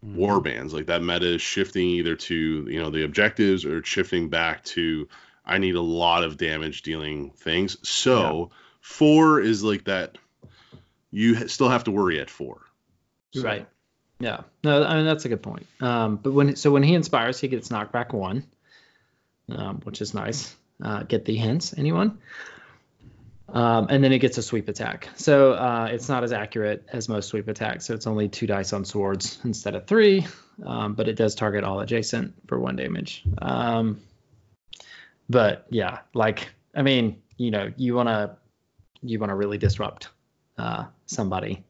[0.04, 4.28] War bands like that meta is shifting either to you know the objectives or shifting
[4.28, 5.08] back to
[5.46, 8.50] i need a lot of damage dealing things so
[8.80, 10.18] four is like that
[11.10, 12.60] you ha- still have to worry at four
[13.32, 13.66] So, right.
[14.20, 14.42] Yeah.
[14.62, 15.66] No, I mean that's a good point.
[15.80, 18.44] Um, but when so when he inspires, he gets knockback one,
[19.48, 20.54] um, which is nice.
[20.82, 22.18] Uh, get the hints, anyone?
[23.54, 25.08] Um, and then it gets a sweep attack.
[25.14, 27.86] So uh, it's not as accurate as most sweep attacks.
[27.86, 30.26] So it's only two dice on swords instead of three,
[30.66, 33.22] um, but it does target all adjacent for one damage.
[33.40, 34.00] Um,
[35.30, 38.38] but yeah, like I mean, you know, you wanna
[39.02, 40.08] you wanna really disrupt
[40.58, 41.62] uh, somebody.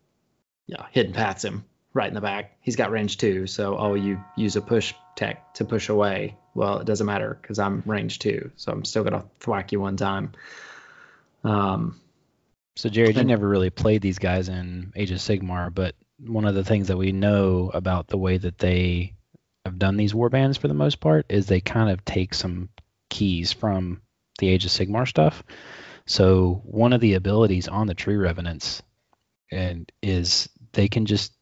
[0.67, 2.57] Yeah, hidden paths him right in the back.
[2.63, 6.39] He's got range two, so oh, you use a push tech to push away.
[6.55, 9.99] Well, it doesn't matter because I'm range two, so I'm still gonna thwack you one
[9.99, 10.33] time.
[11.45, 12.01] Um,
[12.77, 16.55] So Jared, you never really played these guys in Age of Sigmar, but one of
[16.55, 19.15] the things that we know about the way that they
[19.65, 22.69] have done these warbands for the most part is they kind of take some
[23.11, 24.01] keys from
[24.39, 25.43] the Age of Sigmar stuff.
[26.07, 28.83] So one of the abilities on the Tree Revenants
[29.51, 31.33] and is they can just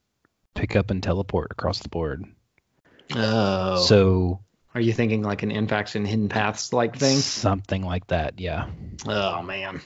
[0.54, 2.24] pick up and teleport across the board.
[3.14, 4.40] oh, So
[4.74, 7.16] are you thinking like an infaction hidden paths like thing?
[7.18, 8.68] something like that, yeah.
[9.06, 9.80] Oh man,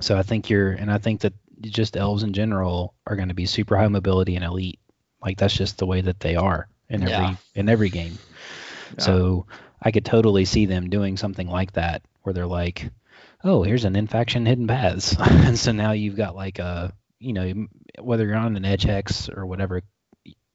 [0.00, 3.34] So I think you're, and I think that just elves in general are going to
[3.34, 4.80] be super high mobility and elite.
[5.22, 7.36] Like that's just the way that they are in every Yeah.
[7.54, 8.18] in every game.
[8.98, 9.46] So
[9.80, 12.90] I could totally see them doing something like that, where they're like,
[13.42, 17.66] "Oh, here's an infaction hidden paths," and so now you've got like a, you know,
[18.00, 19.82] whether you're on an edge hex or whatever,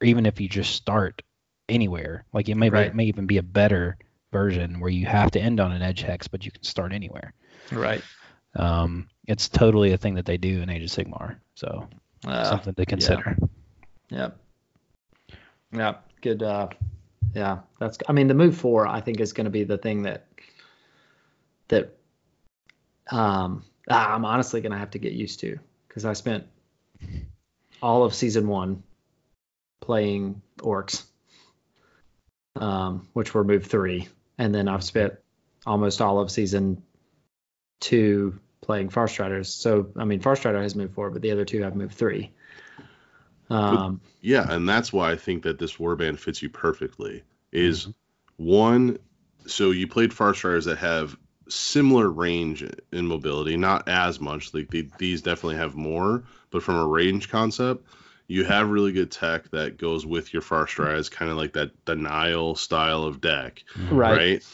[0.02, 1.22] or even if you just start
[1.68, 3.98] anywhere, like it may be, it may even be a better
[4.32, 7.34] version where you have to end on an edge hex, but you can start anywhere.
[7.72, 8.04] right.
[8.56, 11.38] Um, it's totally a thing that they do in Age of Sigmar.
[11.56, 11.88] So
[12.26, 13.38] Uh, something to consider.
[14.10, 14.38] Yep.
[15.72, 15.95] Yeah.
[16.22, 16.43] Good.
[16.43, 16.70] Uh,
[17.34, 17.60] yeah.
[17.80, 17.97] That's.
[18.08, 20.26] I mean, the move four, I think, is going to be the thing that
[21.68, 21.95] that
[23.12, 26.45] um, ah, I'm honestly going to have to get used to because I spent
[27.82, 28.84] all of season one
[29.82, 31.04] playing orcs,
[32.56, 35.14] um, which were move three, and then I've spent
[35.66, 36.84] almost all of season
[37.80, 39.47] two playing Farstriders.
[39.47, 42.32] So I mean, Farstrider has moved four, but the other two have moved three.
[43.49, 47.23] Um, Yeah, and that's why I think that this warband fits you perfectly.
[47.51, 47.88] Is
[48.38, 48.99] one,
[49.47, 51.17] so you played Farstriders that have
[51.47, 54.53] similar range in mobility, not as much.
[54.53, 57.88] Like the, these definitely have more, but from a range concept,
[58.27, 62.55] you have really good tech that goes with your Farstriders, kind of like that denial
[62.55, 64.17] style of deck, right.
[64.17, 64.47] right?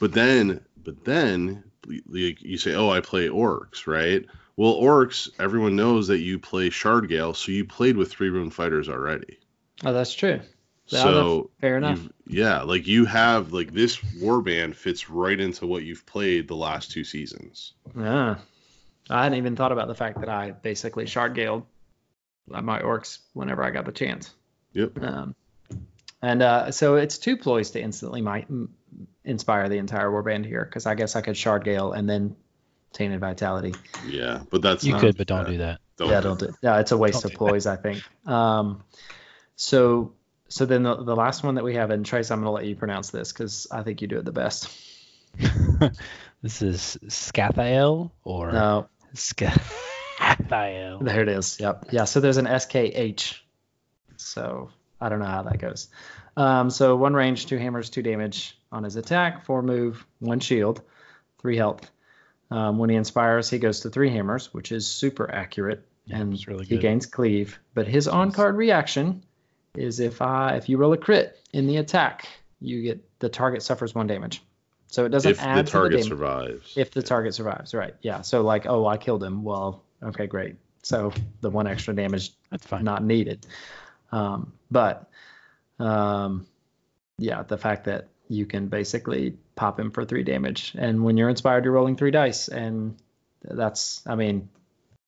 [0.00, 4.24] But then, but then like you say, oh, I play orcs, right?
[4.56, 8.88] Well, orcs, everyone knows that you play Shardgale, so you played with three rune fighters
[8.88, 9.38] already.
[9.84, 10.40] Oh, that's true.
[10.86, 12.00] So fair enough.
[12.26, 16.90] yeah, like you have like this warband fits right into what you've played the last
[16.90, 17.74] two seasons.
[17.96, 18.36] Yeah.
[19.10, 21.64] I hadn't even thought about the fact that I basically shard galed
[22.46, 24.32] my orcs whenever I got the chance.
[24.72, 25.02] Yep.
[25.02, 25.34] Um,
[26.22, 28.46] and uh, so it's two ploys to instantly my,
[29.28, 32.36] inspire the entire warband here because I guess I could shard gale and then
[32.92, 33.74] tainted vitality.
[34.06, 35.80] Yeah, but that's You not could, but don't do that.
[36.00, 36.54] yeah, don't do.
[36.62, 38.02] Yeah, it's a waste Don't of ploys, I think.
[38.26, 38.82] Um,
[39.56, 40.14] so
[40.48, 42.74] so then the, the last one that we have, and Trace, I'm gonna let you
[42.74, 44.70] pronounce this because I think you do it the best.
[46.42, 51.04] this is Skhathael or No, Skhathael.
[51.04, 51.60] There it is.
[51.60, 51.88] Yep.
[51.90, 52.04] Yeah.
[52.04, 53.38] So there's an SKH.
[54.16, 54.70] So
[55.00, 55.88] I don't know how that goes.
[56.38, 60.80] Um, so one range, two hammers, two damage on his attack, four move, one shield,
[61.40, 61.90] three health.
[62.50, 66.46] Um, when he inspires, he goes to three hammers, which is super accurate, Yeah, and
[66.46, 67.58] really he gains cleave.
[67.74, 69.24] But his on card reaction
[69.74, 72.28] is if I if you roll a crit in the attack,
[72.60, 74.40] you get the target suffers one damage.
[74.86, 76.72] So it doesn't if add the target to the damage survives.
[76.76, 77.94] if the target survives, right?
[78.00, 78.20] Yeah.
[78.20, 79.42] So like, oh, I killed him.
[79.42, 80.54] Well, okay, great.
[80.84, 82.84] So the one extra damage That's fine.
[82.84, 83.44] not needed.
[84.12, 85.10] Um, but
[85.78, 86.46] um,
[87.18, 91.28] yeah, the fact that you can basically pop him for three damage, and when you're
[91.28, 92.96] inspired, you're rolling three dice, and
[93.42, 94.48] that's, I mean,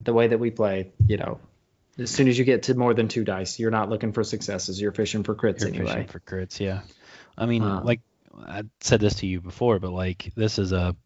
[0.00, 1.40] the way that we play, you know,
[1.98, 4.80] as soon as you get to more than two dice, you're not looking for successes.
[4.80, 5.86] You're fishing for crits You're anyway.
[5.86, 6.80] fishing for crits, yeah.
[7.36, 8.00] I mean, Um, like
[8.46, 10.96] I said this to you before, but like this is a,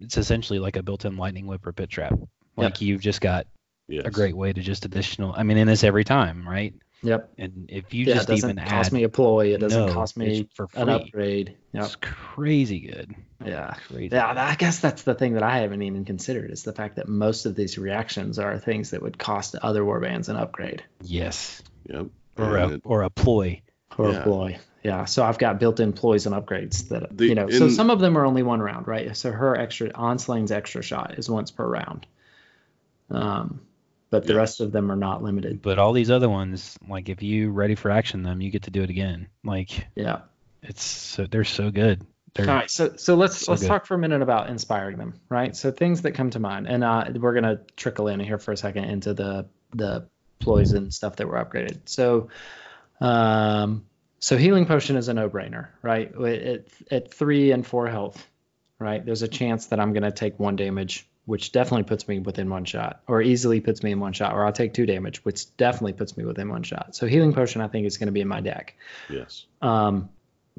[0.00, 2.18] it's essentially like a built-in lightning whip or pit trap.
[2.56, 3.46] Like you've just got
[3.88, 4.04] yes.
[4.06, 5.34] a great way to just additional.
[5.36, 6.74] I mean, in this every time, right?
[7.04, 7.32] Yep.
[7.38, 9.54] And if you yeah, just it doesn't even cost add, me a ploy.
[9.54, 10.82] It doesn't no, cost me for free.
[10.82, 11.56] an upgrade.
[11.72, 11.84] Yep.
[11.84, 13.14] It's crazy good.
[13.44, 13.74] Yeah.
[13.88, 14.08] Crazy.
[14.14, 17.08] Yeah, I guess that's the thing that I haven't even considered is the fact that
[17.08, 21.62] most of these reactions are things that would cost other warbands an upgrade Yes.
[21.88, 22.06] Yep.
[22.38, 23.60] Or And a it- or a ploy.
[23.98, 24.16] or Yeah.
[24.18, 24.58] a ploy.
[24.82, 27.48] Yeah, so I've got built-in ploys and upgrades that The- you know.
[27.48, 29.16] So some of them are only one round, right?
[29.16, 32.06] So her extra Ahnslaine's extra shot is once per round.
[33.10, 33.60] Um,
[34.14, 35.60] but the rest of them are not limited.
[35.60, 38.70] But all these other ones, like if you ready for action them, you get to
[38.70, 39.26] do it again.
[39.42, 40.20] Like Yeah.
[40.62, 42.06] it's so they're so good.
[42.34, 43.68] They're All right, so so let's so let's good.
[43.68, 45.56] talk for a minute about inspiring them, right?
[45.56, 48.56] So things that come to mind, and uh, we're gonna trickle in here for a
[48.56, 50.06] second into the the
[50.38, 51.80] ploys and stuff that were upgraded.
[51.86, 52.28] So,
[53.00, 53.84] um,
[54.20, 56.14] so healing potion is a no-brainer, right?
[56.14, 58.24] At at three and four health,
[58.78, 59.04] right?
[59.04, 62.64] There's a chance that I'm gonna take one damage, which definitely puts me within one
[62.64, 65.94] shot, or easily puts me in one shot, or I'll take two damage, which definitely
[65.94, 66.94] puts me within one shot.
[66.94, 68.76] So healing potion, I think, is gonna be in my deck
[69.08, 69.46] yes.
[69.62, 70.10] um,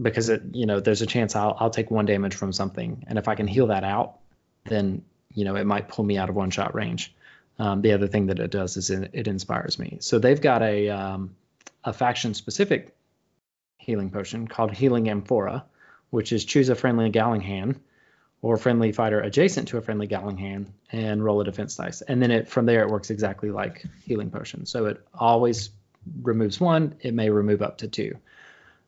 [0.01, 3.19] because it, you know, there's a chance I'll, I'll take one damage from something, and
[3.19, 4.17] if I can heal that out,
[4.65, 5.03] then
[5.33, 7.13] you know it might pull me out of one shot range.
[7.57, 9.97] Um, the other thing that it does is it, it inspires me.
[10.01, 11.35] So they've got a um,
[11.83, 12.95] a faction specific
[13.77, 15.63] healing potion called Healing Amphora,
[16.09, 17.77] which is choose a friendly Gallanghann
[18.45, 22.01] or friendly fighter adjacent to a friendly Gallanghann and roll a defense dice.
[22.01, 24.67] And then it from there it works exactly like healing potion.
[24.67, 25.71] So it always
[26.21, 26.93] removes one.
[27.01, 28.19] It may remove up to two.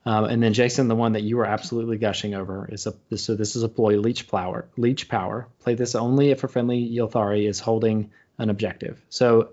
[0.05, 3.33] Um, and then Jason, the one that you were absolutely gushing over is a so
[3.33, 4.67] this is a ploy leech power.
[4.77, 5.47] Leech power.
[5.61, 9.01] Play this only if a friendly Ylthari is holding an objective.
[9.09, 9.49] So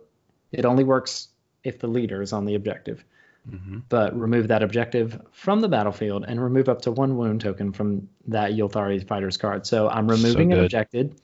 [0.53, 1.29] it only works
[1.63, 3.03] if the leader is on the objective.
[3.51, 3.83] Mhm.
[3.91, 8.09] But remove that objective from the battlefield and remove up to one wound token from
[8.29, 9.67] that Ylthari fighter's card.
[9.67, 10.65] So I'm removing an good.
[10.65, 11.15] objective.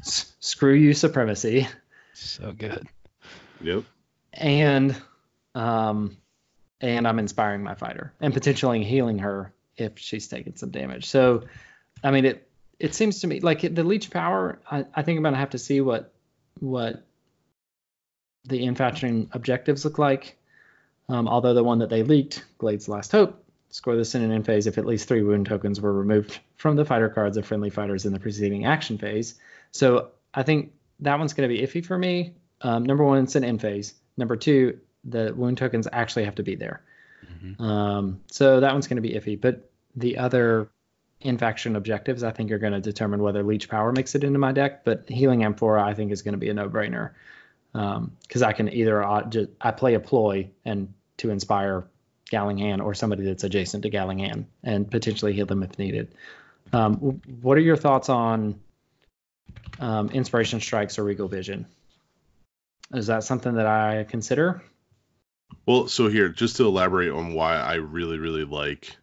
[0.00, 1.66] S- screw you, supremacy
[2.12, 2.86] so good.
[3.62, 3.84] Yep.
[4.34, 4.94] and
[5.54, 6.16] um
[6.82, 11.06] and I'm inspiring my fighter and potentially healing her if she's taken some damage.
[11.06, 11.44] So
[12.04, 12.46] I mean it
[12.78, 15.58] it seems to me like the leech power I, I think I'm gonna have to
[15.58, 16.12] see what
[16.58, 17.06] what
[18.44, 20.36] the infatuating objectives look like.
[21.10, 24.46] Um, although the one that they leaked, Glade's Last Hope, score this in an end
[24.46, 27.70] phase if at least three wound tokens were removed from the fighter cards of friendly
[27.70, 29.34] fighters in the preceding action phase.
[29.70, 32.34] So I think that one's going to be iffy for me.
[32.62, 33.94] Um, number one, it's an end phase.
[34.16, 36.82] Number two, the wound tokens actually have to be there.
[37.42, 37.60] Mhm.
[37.60, 39.40] Um, so that one's going to be iffy.
[39.40, 40.68] But the other
[41.20, 44.52] infaction objectives, I think, are going to determine whether Leech Power makes it into my
[44.52, 44.84] deck.
[44.84, 47.12] But Healing Amphora, I think, is going to be a no-brainer
[47.72, 51.84] because I can either uh, just I play a ploy and to inspire
[52.30, 56.14] Gallanghann or somebody that's adjacent to Gallanghann and potentially heal them if needed.
[56.72, 58.60] Um, what are your thoughts on
[59.78, 61.66] um, Inspiration Strikes or Regal Vision?
[62.92, 64.62] Is that something that I consider?
[65.66, 68.96] Well, so here, just to elaborate on why I really, really like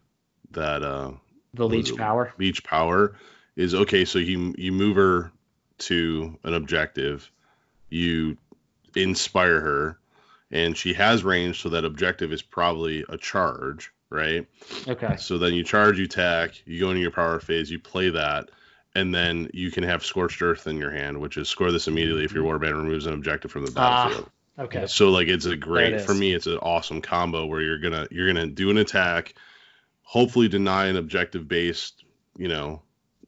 [0.52, 1.12] that uh,
[1.54, 1.96] The Leech?
[1.96, 2.32] Power.
[2.38, 3.14] leech power
[3.56, 4.04] is okay.
[4.04, 5.32] So you you move her
[5.78, 7.30] to an objective,
[7.90, 8.36] you
[8.94, 9.98] inspire her,
[10.50, 14.46] and she has range, so that objective is probably a charge, right?
[14.86, 15.16] Okay.
[15.16, 18.50] So then you charge, you attack, you go into your power phase, you play that,
[18.94, 22.24] and then you can have Scorched Earth in your hand, which is score this immediately
[22.24, 24.30] if your warband removes an objective from the Ah, battlefield.
[24.58, 24.86] Okay.
[24.86, 26.32] So like it's a great for me.
[26.34, 29.34] It's an awesome combo where you're gonna you're gonna do an attack,
[30.02, 32.04] hopefully deny an objective based
[32.36, 32.82] you know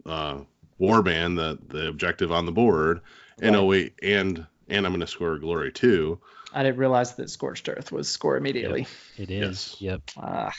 [0.06, 0.38] uh,
[0.80, 3.00] warband the the objective on the board,
[3.40, 6.18] and oh wait and and I'm gonna score a glory too.
[6.52, 8.86] I didn't realize that Scorched Earth was score immediately.
[9.16, 9.76] It is.
[9.78, 9.80] Yes.
[9.80, 10.02] Yep.
[10.16, 10.52] Ah,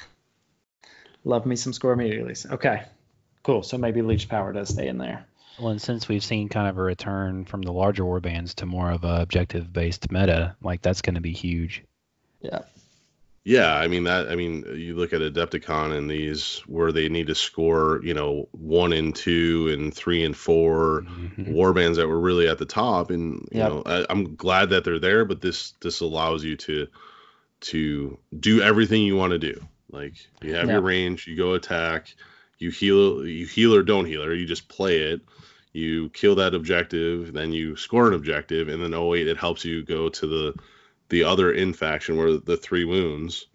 [1.24, 2.36] love me some score immediately.
[2.50, 2.84] Okay,
[3.44, 3.64] cool.
[3.64, 5.26] So maybe Leech Power does stay in there.
[5.60, 8.66] Well, and since we've seen kind of a return from the larger war bands to
[8.66, 11.84] more of a objective based meta, like that's going to be huge.
[12.42, 12.62] Yeah.
[13.44, 14.30] Yeah, I mean that.
[14.30, 18.48] I mean, you look at Adepticon and these where they need to score, you know,
[18.52, 21.06] one and two and three and four
[21.40, 21.48] Mhm.
[21.56, 23.70] warbands that were really at the top, and you Yep.
[23.70, 25.26] know, I, I'm glad that they're there.
[25.26, 26.88] But this this allows you to
[27.62, 29.60] to do everything you want to do.
[29.92, 30.74] Like you have Yeah.
[30.74, 32.14] your range, you go attack,
[32.60, 35.22] you heal, you heal or don't heal, or you just play it.
[35.74, 39.66] You kill that objective, then you score an objective, and then oh wait, it helps
[39.66, 40.56] you go to the
[41.12, 43.46] the other in faction where the three wounds.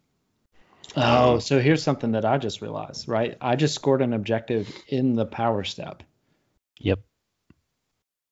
[0.97, 3.37] Oh, Um, so here's something that I just realized, right?
[3.41, 6.03] I just scored an objective in the power step.
[6.79, 7.01] Yep.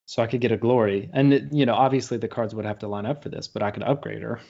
[0.06, 1.10] So I could get a glory.
[1.12, 3.62] And, it, you know, obviously the cards would have to line up for this, but
[3.62, 4.40] I could upgrade her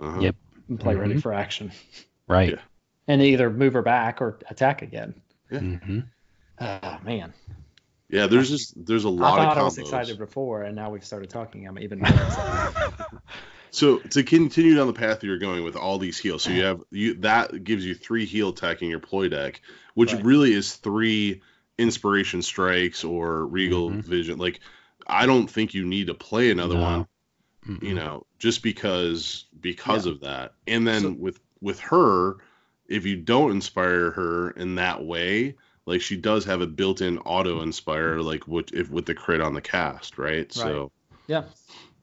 [0.00, 0.20] Uh-huh.
[0.20, 0.36] Yep.
[0.68, 1.22] and play ready Mhm.
[1.22, 1.70] for action
[2.28, 2.50] Right.
[2.50, 2.62] Yeah.
[3.06, 5.14] and either move her back or attack again.
[5.50, 6.00] hmm
[6.58, 7.32] Oh, man.
[8.08, 11.04] Yeah, there's just there's a lot thought of I was excited before, and now we've
[11.04, 11.66] started talking.
[11.68, 13.10] I'm even more excited.
[13.76, 16.80] So to continue down the path you're going with all these heals, so you have
[16.90, 19.60] you that gives you three heal tech in your ploy deck,
[19.92, 20.24] which Right.
[20.24, 21.42] really is three
[21.76, 24.02] inspiration strikes or regal Mhm.
[24.02, 24.38] vision.
[24.38, 24.60] Like
[25.06, 26.80] I don't think you need to play another No.
[26.80, 27.06] one,
[27.68, 27.82] Mm-mm.
[27.82, 30.12] you know, just because because Yeah.
[30.12, 30.54] of that.
[30.66, 32.36] And then So- with with her,
[32.88, 37.60] if you don't inspire her in that way, like she does have a built-in auto
[37.60, 40.50] inspire, like with if with the crit on the cast, right?
[40.50, 40.92] So
[41.26, 41.44] yeah.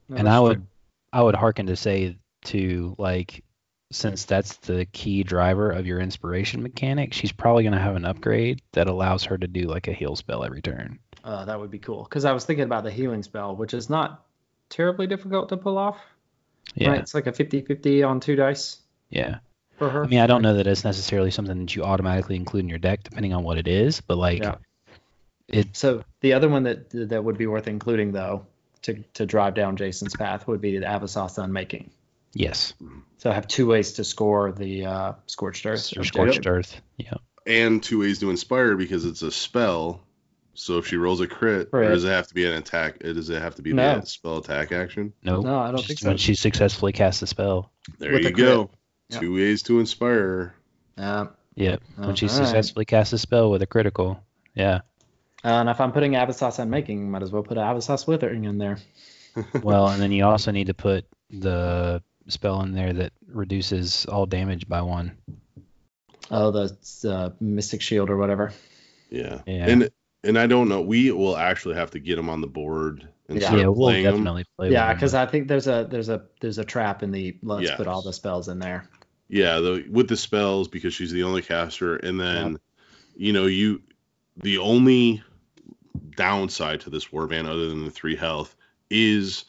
[0.07, 0.43] No, and I true.
[0.49, 0.67] would
[1.13, 3.43] I would hearken to say to like
[3.91, 8.05] since that's the key driver of your inspiration mechanic, she's probably going to have an
[8.05, 10.97] upgrade that allows her to do like a heal spell every turn.
[11.23, 13.89] Uh, that would be cool because I was thinking about the healing spell, which is
[13.91, 14.25] not
[14.69, 15.97] terribly difficult to pull off.
[16.73, 16.89] Yeah.
[16.89, 17.01] Right?
[17.01, 18.79] It's like a 50-50 on two dice
[19.11, 19.37] Yeah.
[19.77, 20.03] for her.
[20.03, 22.79] I mean, I don't know that it's necessarily something that you automatically include in your
[22.79, 24.55] deck depending on what it is, but like Yeah.
[25.47, 28.47] it So the other one that that would be worth including though
[28.83, 31.89] to to drive down Jason's path would be the Abasoth's Unmaking.
[32.33, 32.73] yes,
[33.17, 35.91] So I have two ways to score the uh, Scorched Earth.
[35.95, 36.05] or objective.
[36.33, 36.81] scorched earth.
[36.97, 37.13] Yeah.
[37.45, 40.01] and two ways to inspire because it's a spell.
[40.55, 41.89] So if she rolls a crit, or Right.
[41.89, 42.99] does it have to be an attack?
[42.99, 43.99] Does it have to be No.
[43.99, 45.11] the spell attack action?
[45.23, 45.41] No.
[45.41, 46.07] No, I don't just think so.
[46.09, 47.71] When she successfully casts a spell.
[47.97, 48.65] There With you go.
[48.67, 48.77] crit.
[49.09, 49.19] Yeah.
[49.19, 50.53] Two ways to inspire.
[50.97, 51.25] Uh,
[51.55, 51.81] Yep.
[51.97, 52.45] When she Alright.
[52.47, 54.19] successfully casts a spell with a critical.
[54.55, 54.81] Yeah.
[55.43, 58.77] And if I'm putting Abasoth's Unmaking, might as well put Abasoth's Withering in there.
[59.63, 64.27] Well, and then you also need to put the spell in there that reduces all
[64.27, 65.17] damage by one.
[66.29, 66.71] Oh, the
[67.09, 68.53] uh, Mystic Shield or whatever.
[69.09, 69.41] Yeah.
[69.47, 69.67] Yeah.
[69.69, 69.89] And
[70.23, 70.81] and I don't know.
[70.81, 73.47] We will actually have to get them on the board and Yeah.
[73.47, 74.11] start yeah, we'll playing 'em.
[74.13, 74.71] definitely play.
[74.71, 75.15] yeah, because.
[75.15, 78.13] I think there's a there's a there's a trap in the let's put all the
[78.13, 78.87] spells in there.
[79.29, 82.59] Yeah, the, with the spells because she's the only caster, and then
[83.15, 83.81] you know you
[84.37, 85.23] the only
[86.15, 88.55] downside to this warband other than the three health
[88.89, 89.45] is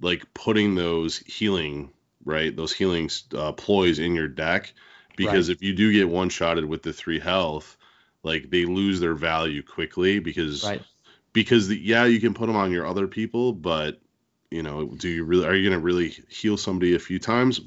[0.00, 1.90] like putting those healing
[2.24, 4.72] right those healing uh, ploys in your deck.
[5.16, 7.76] Because if you do get one shotted with the three health
[8.22, 10.82] like they lose their value quickly because Right.
[11.32, 14.00] because the, yeah you can put them on your other people but
[14.50, 17.60] you know do you really are you going to really heal somebody a few times?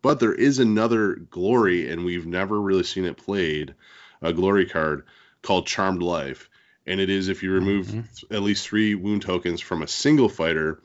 [0.00, 3.74] But there is another glory and we've never really seen it played
[4.22, 5.04] a glory card
[5.42, 6.48] called charmed life
[6.88, 7.92] and it is if you remove Mhm.
[8.14, 10.80] th- at least three wound tokens from a single fighter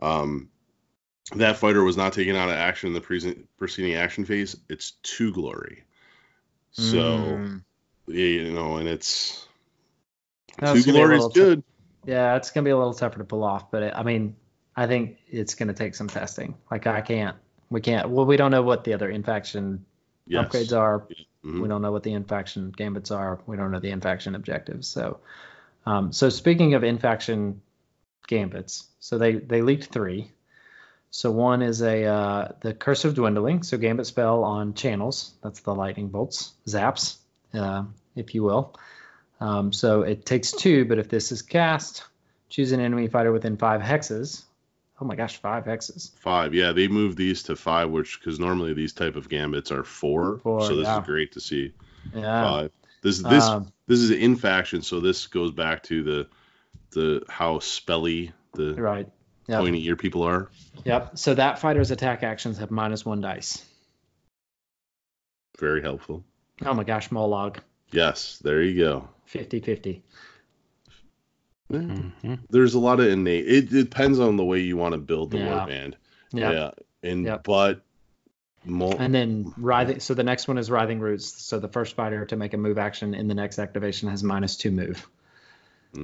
[0.00, 0.48] um,
[1.36, 4.92] that fighter was not taken out of action in the pre- preceding action phase it's
[5.02, 5.84] two glory
[6.70, 7.62] so Mm.
[8.06, 9.46] yeah, you know and it's
[10.58, 11.62] That's two gonna be a glory is little tou- good
[12.06, 14.34] Yeah, it's gonna be a little tougher to pull off, but it, I mean,
[14.74, 16.54] I think it's gonna take some testing.
[16.70, 17.36] Like I can't,
[17.68, 18.08] we can't.
[18.08, 19.84] Well, we don't know what the other infaction
[20.26, 20.46] yes.
[20.48, 21.06] upgrades are.
[21.44, 21.62] Mhm.
[21.62, 23.40] We don't know what the infaction gambits are.
[23.46, 24.88] We don't know the infaction objectives.
[24.88, 25.20] So,
[25.86, 27.62] um, so speaking of infaction
[28.26, 30.30] gambits, so they they leaked three.
[31.10, 33.62] So one is a uh, the Curse of Dwindling.
[33.62, 35.34] So gambit spell on channels.
[35.42, 37.16] That's the lightning bolts, zaps,
[37.54, 37.84] uh,
[38.14, 38.76] if you will.
[39.40, 42.04] Um, so it takes two, but if this is cast,
[42.50, 44.44] choose an enemy fighter within five hexes.
[45.00, 46.14] Oh my gosh, five hexes.
[46.18, 49.82] Five, yeah, they moved these to five, which because normally these type of gambits are
[49.84, 51.00] four, Four, so this yeah.
[51.00, 51.72] is great to see
[52.14, 52.42] Yeah.
[52.42, 52.70] five.
[53.02, 56.28] This this Um, this is in faction, so this goes back to the
[56.90, 59.08] the how spelly the right.
[59.46, 59.60] Yep.
[59.60, 60.50] pointy ear people are.
[60.84, 61.16] Yep.
[61.18, 63.64] So that fighter's attack actions have minus one dice.
[65.58, 66.24] Very helpful.
[66.64, 67.56] Oh my gosh, Mollog.
[67.90, 69.08] Yes, there you go.
[69.26, 70.02] 50 50.
[71.70, 72.38] Mhm.
[72.50, 73.46] There's a lot of innate.
[73.46, 75.46] It, it depends on the way you want to build the Yeah.
[75.66, 75.94] warband.
[76.32, 76.50] Yeah.
[76.52, 76.70] Yeah,
[77.02, 77.44] and Yep.
[77.44, 77.82] but
[78.64, 80.00] mul- And then writhing.
[80.00, 81.42] So the next one is writhing roots.
[81.42, 84.56] So the first fighter to make a move action in the next activation has minus
[84.56, 85.06] two move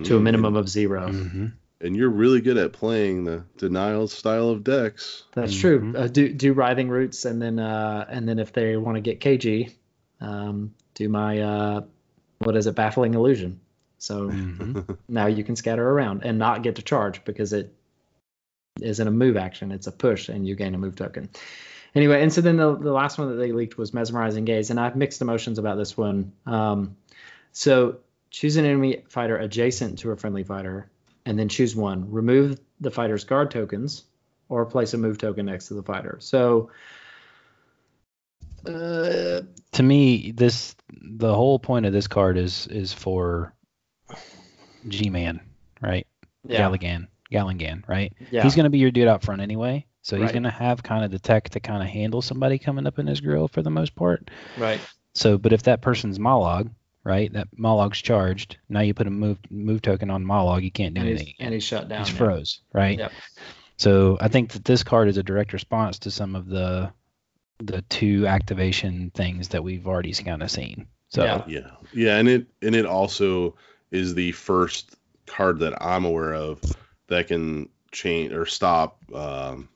[0.04, 1.08] to a Mm, minimum of zero.
[1.08, 1.52] Mhm.
[1.80, 5.24] And you're really good at playing the denial style of decks.
[5.34, 5.80] That's true.
[5.92, 5.96] Mhm.
[5.98, 9.20] Uh, do do writhing roots, and then uh, and then if they want to get
[9.20, 9.70] KG,
[10.20, 11.80] um, do my uh,
[12.38, 13.60] what is it, baffling illusion.
[14.06, 14.98] So Mhm.
[15.08, 17.74] now you can scatter around and not get to charge because it
[18.80, 21.28] isn't a move action; it's a push, and you gain a move token.
[21.94, 24.78] Anyway, and so then the, the last one that they leaked was mesmerizing gaze, and
[24.78, 26.32] I have mixed emotions about this one.
[26.44, 26.96] Um,
[27.52, 27.96] so
[28.30, 30.88] choose an enemy fighter adjacent to a friendly fighter,
[31.24, 32.10] and then choose one.
[32.12, 34.04] Remove the fighter's guard tokens,
[34.48, 36.18] or place a move token next to the fighter.
[36.20, 36.70] So.
[38.64, 39.42] Uh,
[39.72, 43.54] To me, this the whole point of this card is is for
[44.88, 45.40] G-Man,
[45.80, 46.06] right?
[46.48, 48.12] yeah, Galligan, Galligan, right?
[48.30, 49.84] yeah, He's going to be your dude out front anyway.
[50.02, 50.32] So he's Right.
[50.32, 53.06] going to have kind of the tech to kind of handle somebody coming up in
[53.08, 54.30] his grill for the most part.
[54.56, 54.80] right.
[55.14, 56.70] So, but if that person's Mollog,
[57.02, 57.32] right?
[57.32, 58.58] That Mollog's charged.
[58.68, 61.26] Now you put a move move token on Mollog, you can't do And anything.
[61.28, 62.04] he's, and he's shut down.
[62.04, 62.18] he's yeah.
[62.18, 62.98] froze, right?
[62.98, 63.12] Yep.
[63.78, 66.92] So I think that this card is a direct response to some of the
[67.58, 70.86] the two activation things that we've already kind of seen.
[71.08, 71.42] So Yeah.
[71.46, 73.54] Yeah, yeah, and it and it also
[73.96, 74.94] is the first
[75.26, 76.60] card that I'm aware of
[77.08, 79.68] that can change or stop um,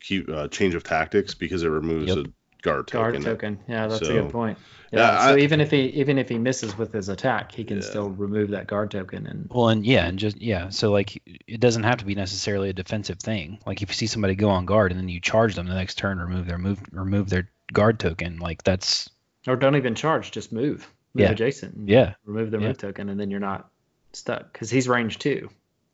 [0.00, 2.18] keep uh, change of tactics because it removes Yep.
[2.18, 2.30] a
[2.62, 2.88] guard token.
[2.88, 3.56] Guard token.
[3.56, 3.58] token.
[3.68, 4.58] Yeah, that's a good point.
[4.92, 5.00] Yeah.
[5.00, 7.76] Yeah, so I- even if he even if he misses with his attack, he can
[7.78, 7.82] Yeah.
[7.84, 11.60] still remove that guard token and Well, and yeah, and just yeah, so like it
[11.60, 13.58] doesn't have to be necessarily a defensive thing.
[13.66, 15.98] Like if you see somebody go on guard and then you charge them the next
[15.98, 18.38] turn, remove their move, remove their guard token.
[18.38, 19.10] Like that's
[19.46, 20.88] or don't even charge, just move.
[21.14, 21.30] Move Yeah.
[21.30, 21.74] adjacent.
[21.74, 22.68] and yeah, Remove their Yeah.
[22.68, 23.70] move token and then you're not
[24.12, 25.48] stuck because he's range two.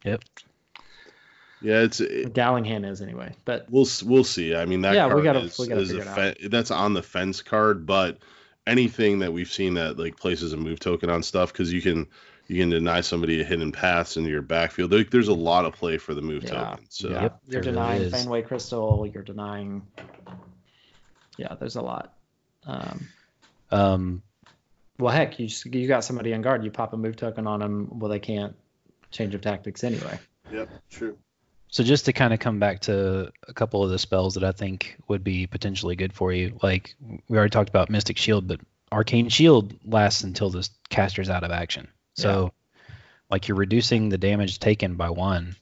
[0.04, 0.22] Yep.
[1.62, 3.34] Yeah, it's it, Gallanghann is anyway.
[3.44, 4.54] But we'll we'll see.
[4.54, 6.70] I mean that Yeah, we gotta- is, we gotta is a figure it fe- that's
[6.70, 8.18] on the fence card, but
[8.66, 12.06] anything that we've seen that like places a move token on stuff because you can
[12.48, 14.90] you can deny somebody a hidden paths into your backfield.
[14.90, 16.50] There, there's a lot of play for the move Yeah.
[16.50, 16.84] token.
[16.90, 18.12] So yeah, Yep, you're there really denying is.
[18.12, 19.10] Fenway Crystal.
[19.14, 19.86] You're denying.
[21.38, 22.14] Yeah, there's a lot.
[22.66, 23.08] Um,
[23.70, 24.22] um,
[24.98, 26.64] well, heck, you just, you got somebody on guard.
[26.64, 27.98] You pop a move token on them.
[27.98, 28.54] Well, they can't
[29.10, 30.18] change of tactics anyway.
[30.52, 31.18] Yep, true.
[31.68, 34.52] So just to kind of come back to a couple of the spells that I
[34.52, 36.94] think would be potentially good for you, like
[37.28, 38.60] we already talked about Mystic Shield, but
[38.92, 41.88] Arcane Shield lasts until the caster's out of action.
[42.14, 42.52] So,
[43.28, 45.56] like you're reducing the damage taken by one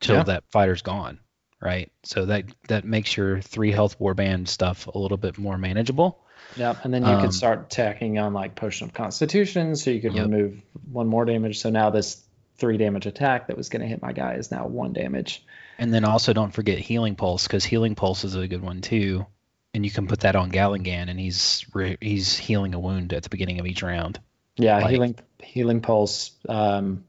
[0.00, 0.24] till Yeah.
[0.24, 1.18] that fighter's gone,
[1.62, 1.90] right?
[2.02, 6.22] So that that makes your three health warband stuff a little bit more manageable.
[6.56, 10.00] Yep, and then you Um, could start tacking on like Potion of Constitution, so you
[10.00, 10.26] could Yep.
[10.30, 11.58] remove one more damage.
[11.60, 12.22] So now this
[12.56, 15.44] three damage attack that was going to hit my guy is now one damage.
[15.78, 19.26] And then also don't forget Healing Pulse because Healing Pulse is a good one too.
[19.74, 23.24] And you can put that on Gallanghann, and he's re- he's healing a wound at
[23.24, 24.20] the beginning of each round.
[24.56, 26.30] Yeah, Like- healing healing pulse.
[26.48, 27.02] Um,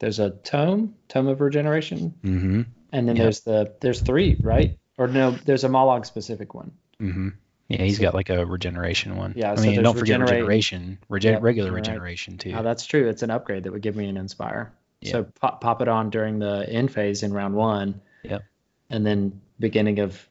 [0.00, 2.62] there's a tome, tome of regeneration, Mm-hmm.
[2.92, 3.22] and then Yep.
[3.22, 4.76] there's the there's three, right?
[4.96, 6.72] Or no, there's a Mollog specific one.
[7.00, 7.28] Mm-hmm.
[7.68, 9.34] Yeah, he's So- got like a regeneration one.
[9.36, 12.54] Yeah, I so mean, don't forget regeneration, rege- Yep, regular regeneration too.
[12.56, 13.08] Oh, that's true.
[13.08, 14.72] It's an upgrade that would give me an inspire.
[15.04, 15.24] So Yeah.
[15.40, 18.00] pop, pop it on during the end phase in round one.
[18.24, 18.42] Yep.
[18.90, 20.26] And then beginning of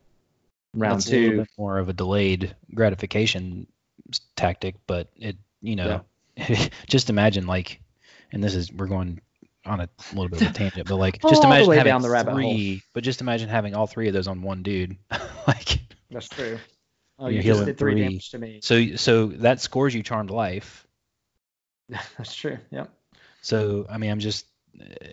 [0.74, 1.38] round That's two.
[1.38, 3.68] bit more of a delayed gratification
[4.36, 6.02] tactic, but it, you know,
[6.88, 7.82] just imagine like,
[8.32, 9.22] and this is we're going
[9.66, 12.10] on a little bit of a tangent, but like, just All imagine having down the
[12.10, 12.40] rabbit hole.
[12.42, 14.98] three, but just imagine having all three of those on one dude,
[15.48, 15.80] like.
[16.10, 16.58] That's true.
[17.20, 18.02] Oh, You're just did three, three.
[18.04, 18.60] damage to me.
[18.62, 20.86] So so that scores you charmed life.
[21.90, 22.58] That's true.
[22.72, 22.92] Yep.
[23.42, 24.46] So I mean, I'm just.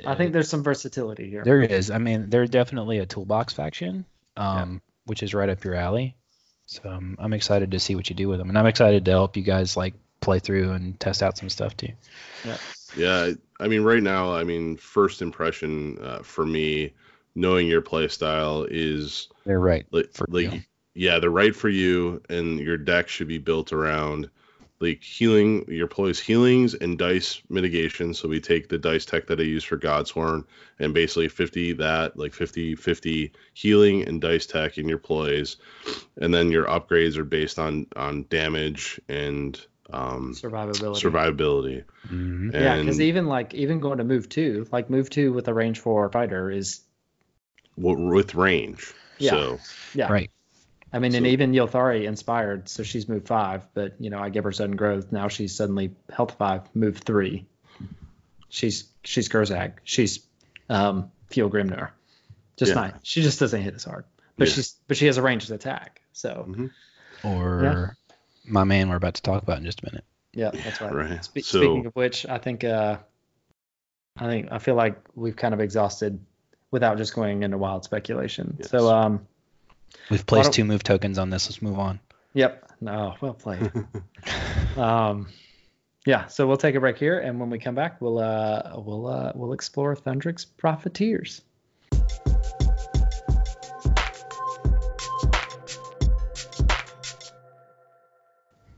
[0.06, 1.42] I think there's some versatility here.
[1.42, 1.90] there is.
[1.90, 4.04] I mean, they're definitely a toolbox faction,
[4.36, 6.14] um, which is right up your alley.
[6.66, 9.10] So um, I'm excited to see what you do with them, and I'm excited to
[9.12, 11.92] help you guys like play through and test out some stuff too.
[12.44, 12.56] Yeah,
[12.96, 13.32] Yeah.
[13.60, 16.92] I mean, right now, I mean, first impression uh, for me,
[17.34, 19.86] knowing your play style is They're right.
[19.92, 20.60] like, For like you.
[20.94, 24.30] Yeah, they're right for you, and your deck should be built around
[24.80, 25.64] like healing.
[25.68, 28.14] Your plays healings and dice mitigation.
[28.14, 30.44] So we take the dice tech that I use for Godsworn
[30.78, 35.56] and basically 50 that, like 50 50 healing and dice tech in your plays,
[36.20, 39.60] and then your upgrades are based on on damage and
[39.92, 41.02] um, Survivability.
[41.02, 41.84] survivability.
[42.08, 42.52] Mhm.
[42.52, 45.80] Yeah, because even like even going to move two, like move two with a range
[45.80, 46.80] four fighter is
[47.76, 48.92] with range.
[49.18, 49.30] Yeah.
[49.30, 49.58] So
[49.94, 50.12] yeah.
[50.12, 50.30] Right.
[50.94, 54.28] I mean, and So- even Ylthari inspired, so she's moved five, but you know I
[54.30, 55.10] give her sudden growth.
[55.12, 57.46] Now she's suddenly health five, move three.
[58.48, 59.74] She's she's Gurzag.
[59.84, 60.24] She's
[60.70, 61.90] um Fjul-Grimnir.
[62.56, 62.74] Just Yeah.
[62.76, 62.92] nice.
[63.02, 64.04] She just doesn't hit as hard,
[64.36, 64.54] but Yeah.
[64.54, 66.00] she's but she has a ranged attack.
[66.12, 66.70] So Mhm.
[67.24, 67.96] Or
[68.46, 70.04] my man, we're about to talk about in just a minute.
[70.32, 70.94] yeah, that's right.
[70.94, 71.24] right.
[71.24, 72.98] Spe- So- Speaking of which, I think uh,
[74.16, 76.20] I think I feel like we've kind of exhausted
[76.70, 78.56] without just going into wild speculation.
[78.60, 78.70] Yes.
[78.70, 79.26] So um,
[80.10, 81.48] We've placed two move tokens on this.
[81.48, 82.00] Let's move on.
[82.34, 82.72] Yep.
[82.80, 83.70] No, well played.
[84.76, 85.28] um,
[86.06, 86.26] yeah.
[86.26, 89.32] So we'll take a break here, and when we come back, we'll uh, we'll uh,
[89.34, 91.42] we'll explore Thundrik's profiteers.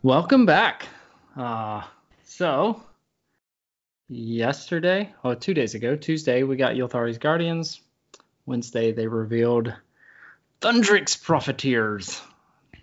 [0.03, 0.87] Welcome back.
[1.37, 1.83] Uh,
[2.23, 2.81] so
[4.09, 7.81] yesterday, oh, two days ago, Tuesday, we got Ylthari's Guardians.
[8.45, 9.75] Wednesday, they revealed
[10.61, 12.21] Thundrik's Profiteers,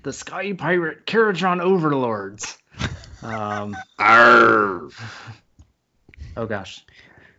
[0.03, 2.57] the Sky Pirate Kharadron Overlords.
[3.21, 4.89] Um, Arr!
[6.37, 6.85] oh gosh,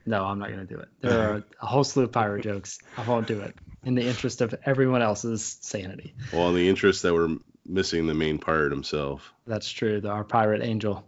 [0.06, 0.88] no, I'm not gonna do it.
[1.00, 2.78] There are a whole slew of pirate jokes.
[2.96, 3.54] I won't do it
[3.84, 6.14] in the interest of everyone else's sanity.
[6.32, 7.36] Well, in the interest that we're
[7.66, 9.32] missing the main pirate himself.
[9.46, 10.00] That's true.
[10.00, 11.06] The, our pirate angel,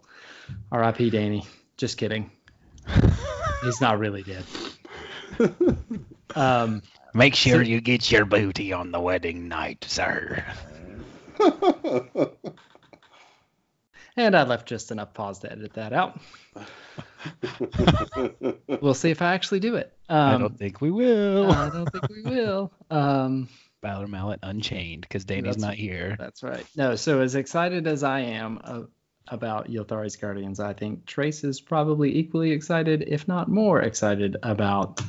[0.71, 1.09] R.I.P.
[1.09, 1.45] Danny.
[1.77, 2.31] Just kidding.
[3.63, 4.43] He's not really dead.
[6.35, 6.81] Um,
[7.13, 10.43] Make sure you get your booty on the wedding night, sir.
[14.17, 16.19] and I left just enough pause to edit that out.
[18.81, 19.93] We'll see if I actually do it.
[20.09, 21.51] I Um, don't think we will.
[21.51, 22.71] I don't think we will.
[22.91, 23.47] Um,
[23.81, 26.15] Balor Mallet Unchained because Danny's not here.
[26.19, 26.65] That's right.
[26.75, 28.81] No, so as excited as I am uh,
[29.29, 35.01] about Ylthari's Guardians, I think Trace is probably equally excited, if not more excited, about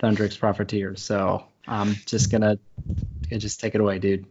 [0.00, 1.02] Thundrik's Profiteers.
[1.02, 2.58] So I'm just gonna
[3.30, 4.26] just take it away, dude.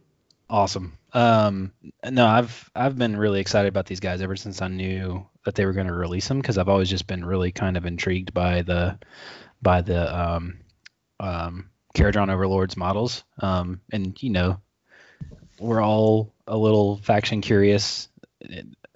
[0.49, 0.97] Awesome.
[1.13, 1.71] Um,
[2.07, 5.65] no, I've I've been really excited about these guys ever since I knew that they
[5.65, 8.61] were going to release them because I've always just been really kind of intrigued by
[8.61, 8.97] the
[9.61, 10.59] by the um,
[11.19, 13.23] um, Kharadron Overlords models.
[13.39, 14.59] Um, and you know,
[15.59, 18.09] we're all a little faction curious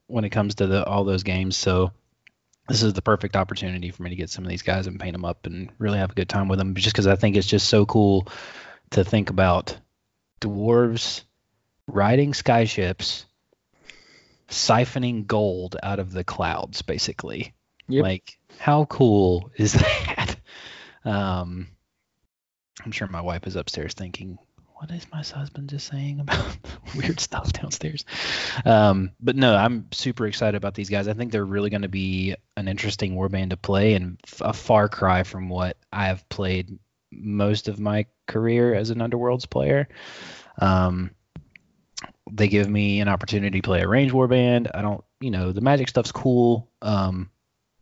[0.07, 1.55] when it comes to the, all those games.
[1.55, 1.91] So
[2.67, 5.13] this is the perfect opportunity for me to get some of these guys and paint
[5.13, 6.75] them up and really have a good time with them.
[6.75, 8.27] Just because I think it's just so cool
[8.91, 9.77] to think about
[10.41, 11.23] dwarves
[11.87, 13.25] riding skyships,
[14.49, 17.53] siphoning gold out of the clouds, basically.
[17.87, 18.03] Yep.
[18.03, 20.35] Like, how cool is that?
[21.05, 21.67] Um,
[22.83, 24.37] I'm sure my wife is upstairs thinking,
[24.79, 26.57] what is my husband just saying about
[26.95, 28.05] weird stuff downstairs?
[28.63, 31.07] Um, but no, I'm super excited about these guys.
[31.07, 34.87] I think they're really going to be an interesting warband to play and a far
[34.87, 36.77] cry from what I have played
[37.11, 39.87] most of my career as an Underworlds player.
[40.59, 41.11] Um,
[42.31, 44.69] they give me an opportunity to play a range warband.
[44.75, 46.69] I don't, you know, the magic stuff's cool.
[46.83, 47.31] Um,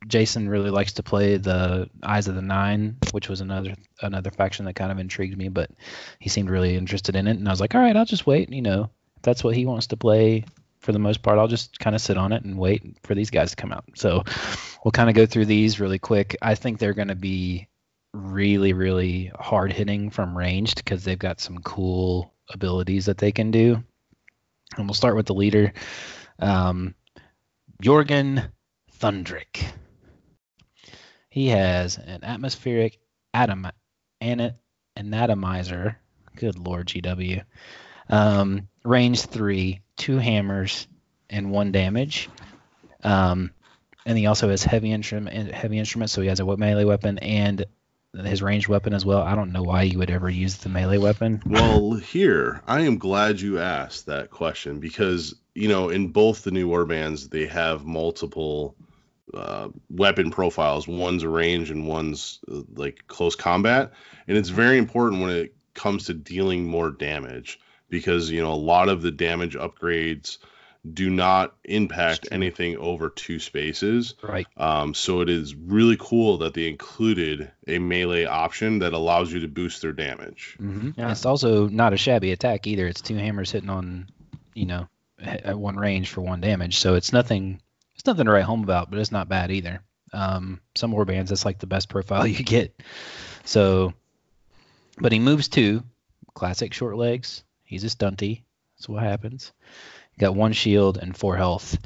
[0.07, 4.65] Jason really likes to play the Eyes of the Nine, which was another another faction
[4.65, 5.71] that kind of intrigued me, but
[6.19, 8.51] he seemed really interested in it, and I was like, all right, I'll just wait.
[8.51, 10.45] You know, if that's what he wants to play.
[10.79, 13.31] For the most part, I'll just kind of sit on it and wait for these
[13.31, 13.85] guys to come out.
[13.95, 14.23] So
[14.83, 16.37] we'll kind of go through these really quick.
[16.43, 17.67] I think they're going to be
[18.13, 23.49] really, really hard hitting from ranged because they've got some cool abilities that they can
[23.49, 23.83] do.
[24.77, 25.73] And we'll start with the leader,
[26.37, 26.93] um,
[27.81, 28.51] Jorgen
[28.99, 29.65] Thundrik.
[31.35, 32.97] He has an atmospheric
[33.33, 33.67] atom
[34.21, 34.53] an
[34.95, 35.97] anatomizer.
[36.37, 37.43] Good lord, GW.
[38.07, 40.87] Um, range three, two hammers,
[41.29, 42.29] and one damage.
[43.03, 43.51] Um,
[44.05, 47.65] and he also has heavy instrument, heavy instrument, so he has a melee weapon and
[48.13, 49.21] his ranged weapon as well.
[49.21, 51.43] I don't know why you would ever use the melee weapon.
[51.45, 56.51] Well, here, I am glad you asked that question because, you know, in both the
[56.51, 58.77] new warbands, they have multiple
[59.33, 60.87] uh, weapon profiles.
[60.87, 63.91] One's a range and one's uh, like close combat.
[64.27, 68.55] And it's very important when it comes to dealing more damage because, you know, a
[68.55, 70.37] lot of the damage upgrades
[70.93, 74.13] do not impact anything over two spaces.
[74.21, 74.45] Right.
[74.55, 79.39] Um, so it is really cool that they included a melee option that allows you
[79.39, 80.55] to boost their damage.
[80.61, 80.91] Mm-hmm.
[80.95, 81.11] Yeah.
[81.11, 82.85] It's also not a shabby attack either.
[82.85, 84.09] It's two hammers hitting on,
[84.53, 84.87] you know,
[85.19, 86.77] at one range for one damage.
[86.77, 87.61] So it's nothing.
[87.95, 89.81] It's nothing to write home about, but it's not bad either.
[90.13, 92.81] Um, some warbands, that's like the best profile you get.
[93.43, 93.93] So,
[94.97, 95.83] but he moves two,
[96.33, 97.43] classic short legs.
[97.63, 98.43] He's a stunty.
[98.77, 99.51] That's what happens.
[100.19, 101.77] Got one shield and four health.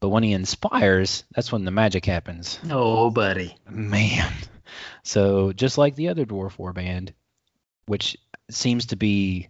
[0.00, 2.58] But when he inspires, that's when the magic happens.
[2.70, 3.56] Oh, buddy.
[3.70, 4.32] Man.
[5.02, 7.12] So just like the other dwarf warband,
[7.86, 8.16] which
[8.50, 9.48] seems to be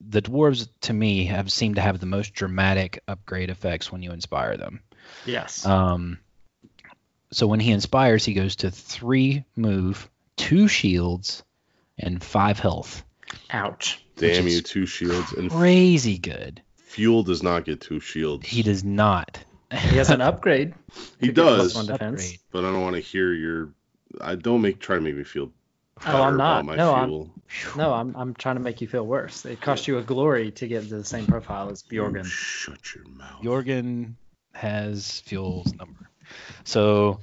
[0.00, 4.12] the dwarves to me have seemed to have the most dramatic upgrade effects when you
[4.12, 4.80] inspire them.
[5.26, 5.64] Yes.
[5.66, 6.18] Um,
[7.32, 11.42] so when he inspires, he goes to three move, two shields,
[11.98, 13.04] and five health.
[13.50, 14.04] Ouch.
[14.16, 15.32] Damn you, two shields.
[15.32, 16.62] And Crazy good.
[16.90, 18.46] Fjul does not get two shields.
[18.46, 19.38] He does not.
[19.70, 20.74] He has an upgrade.
[21.20, 22.38] He to get plus does, one defense.
[22.50, 23.72] But I don't want to hear your.
[24.20, 25.52] I don't make try to make me feel.
[26.06, 26.64] Oh, I'm not.
[26.64, 27.30] My No, I'm-
[27.76, 29.44] No, I'm I'm trying to make you feel worse.
[29.44, 32.24] It cost you a glory to get the same profile as You Bjorgen.
[32.24, 33.42] Shut your mouth.
[33.42, 34.14] Jorgen
[34.54, 36.08] has Fjul's number.
[36.64, 37.18] So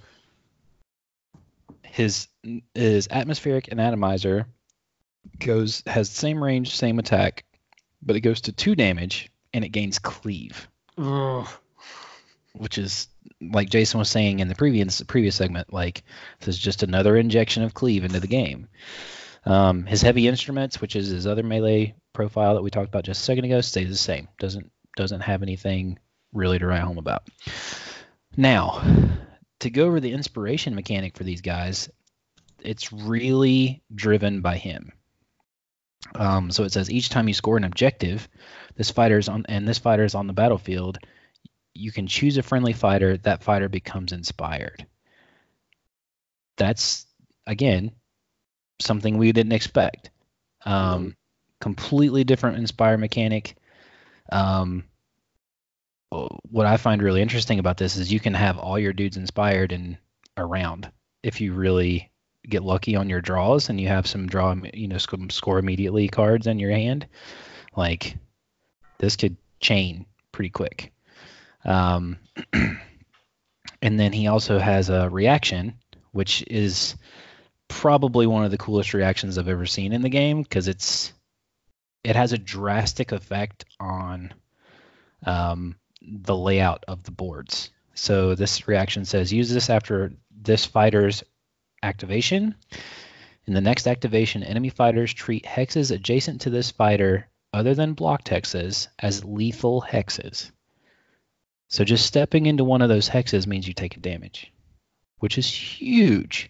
[1.84, 2.28] his
[2.76, 4.45] his atmospheric anatomizer
[5.40, 7.45] goes has the same range, same attack,
[8.02, 10.68] but it goes to two damage and it gains cleave.
[10.98, 11.48] Ugh.
[12.54, 13.08] which is
[13.41, 16.04] like Jason was saying in the previous previous segment, like
[16.40, 18.68] this is just another injection of cleave into the game.
[19.45, 23.22] Um, his heavy instruments, which is his other melee profile that we talked about just
[23.22, 24.28] a second ago, stays the same.
[24.40, 25.99] Doesn't doesn't have anything
[26.34, 27.24] really to write home about.
[28.36, 28.84] Now,
[29.60, 31.90] to go over the inspiration mechanic for these guys,
[32.62, 34.91] it's really driven by him.
[36.16, 38.28] Um, so it says each time you score an objective,
[38.76, 40.99] this fighter's on and this fighter is on the battlefield,
[41.78, 43.18] you can choose a friendly fighter.
[43.18, 44.86] That fighter becomes inspired.
[46.58, 47.06] That's
[47.45, 47.91] again
[48.80, 50.10] something we didn't expect.
[50.66, 51.16] Um,
[51.62, 53.56] completely different inspire mechanic.
[54.32, 54.84] Um,
[56.10, 59.72] what I find really interesting about this is you can have all your dudes inspired
[59.72, 59.98] and
[60.38, 60.90] around
[61.24, 62.12] if you really
[62.48, 66.48] get lucky on your draws and you have some draw, you know, score immediately cards
[66.48, 67.08] in your hand.
[67.76, 68.18] Like
[68.99, 70.94] this could chain pretty quick.
[71.68, 72.18] Um,
[73.81, 75.76] and then he also has a reaction,
[76.11, 76.95] which is
[77.68, 81.14] probably one of the coolest reactions I've ever seen in the game because it's
[82.03, 84.34] it has a drastic effect on
[85.26, 87.69] um, the layout of the boards.
[87.95, 91.23] So this reaction says use this after this fighter's
[91.84, 92.56] activation.
[93.45, 98.30] In the next activation, enemy fighters treat hexes adjacent to this fighter, other than blocked
[98.30, 100.52] hexes, as lethal hexes.
[101.69, 104.52] So just stepping into one of those hexes means you take a damage,
[105.19, 106.49] which is huge.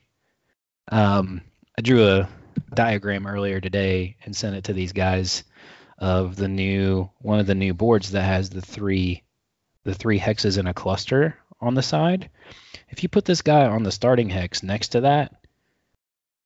[0.92, 1.42] Um,
[1.78, 2.30] I drew a
[2.74, 5.44] diagram earlier today and sent it to these guys
[5.98, 9.24] of the new one of the new boards that has the three
[9.84, 12.30] the three hexes in a cluster on the side.
[12.90, 15.34] If you put this guy on the starting hex next to that,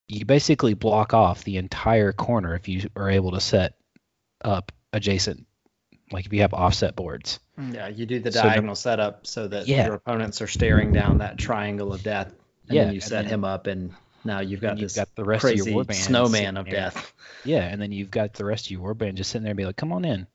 [0.08, 3.74] you basically block off the entire corner if you are able to set
[4.44, 5.46] up adjacent
[6.12, 7.40] like if you have offset boards.
[7.58, 9.86] Yeah, you do the So- diagonal setup so that Yeah.
[9.86, 12.28] your opponents are staring down that triangle of death,
[12.68, 13.94] and Yeah, then you set then- him up, and
[14.24, 16.74] now you've got you've this got the rest crazy of your warband snowman of there.
[16.76, 17.14] death.
[17.46, 19.66] Yeah, and then you've got the rest of your warband just sitting there and be
[19.66, 20.28] like, come on in.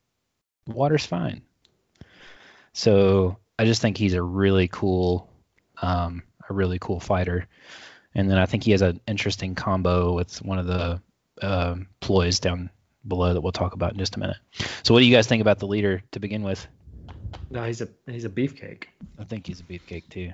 [0.67, 1.43] The water's fine.
[2.73, 5.31] So I just think he's a really cool,
[5.81, 7.47] um, a really cool fighter.
[8.15, 11.01] And then I think he has an interesting combo with one of the
[11.43, 12.71] um, ploys down
[13.09, 14.37] below that we'll talk about in just a minute.
[14.83, 16.67] So what do you guys think about the leader to begin with?
[17.51, 18.85] No, he's a he's a beefcake.
[19.19, 20.33] I think he's a beefcake too.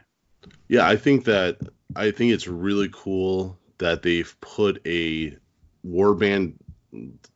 [0.69, 1.59] Yeah, I think that
[1.95, 5.37] I think it's really cool that they've put a
[5.87, 6.55] warband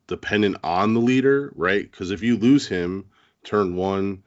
[0.07, 1.89] dependent on the leader, right?
[1.89, 3.05] Because if you lose him
[3.43, 4.23] turn one,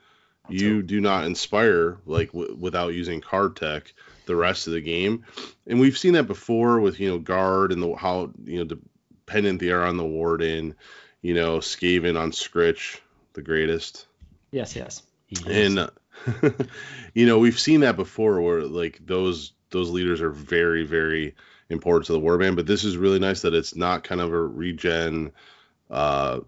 [0.49, 3.93] you do not inspire like w- without using card tech
[4.27, 5.25] the rest of the game,
[5.67, 8.90] and we've seen that before with you know guard and the how you know dependent
[9.33, 10.75] they are on the warden,
[11.23, 13.01] you know Skaven on Skritch,
[13.35, 14.07] the greatest.
[14.51, 15.03] Yes, yes.
[15.47, 15.91] And
[17.15, 21.35] you know we've seen that before where like those those leaders are very very
[21.69, 24.43] important to the warband but this is really nice that it's not kind of a
[24.43, 25.31] regen
[25.89, 26.41] uh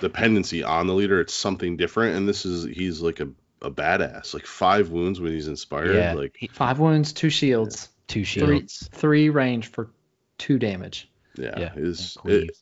[0.00, 3.28] dependency on the leader it's something different and this is he's like a,
[3.62, 7.88] a badass like five wounds when he's inspired yeah, like he- Five wounds, two shields,
[8.08, 8.88] two three shields.
[8.92, 9.90] three range for
[10.36, 11.08] two damage.
[11.38, 12.42] Yeah, Yeah, it's, and cleave.
[12.42, 12.58] it,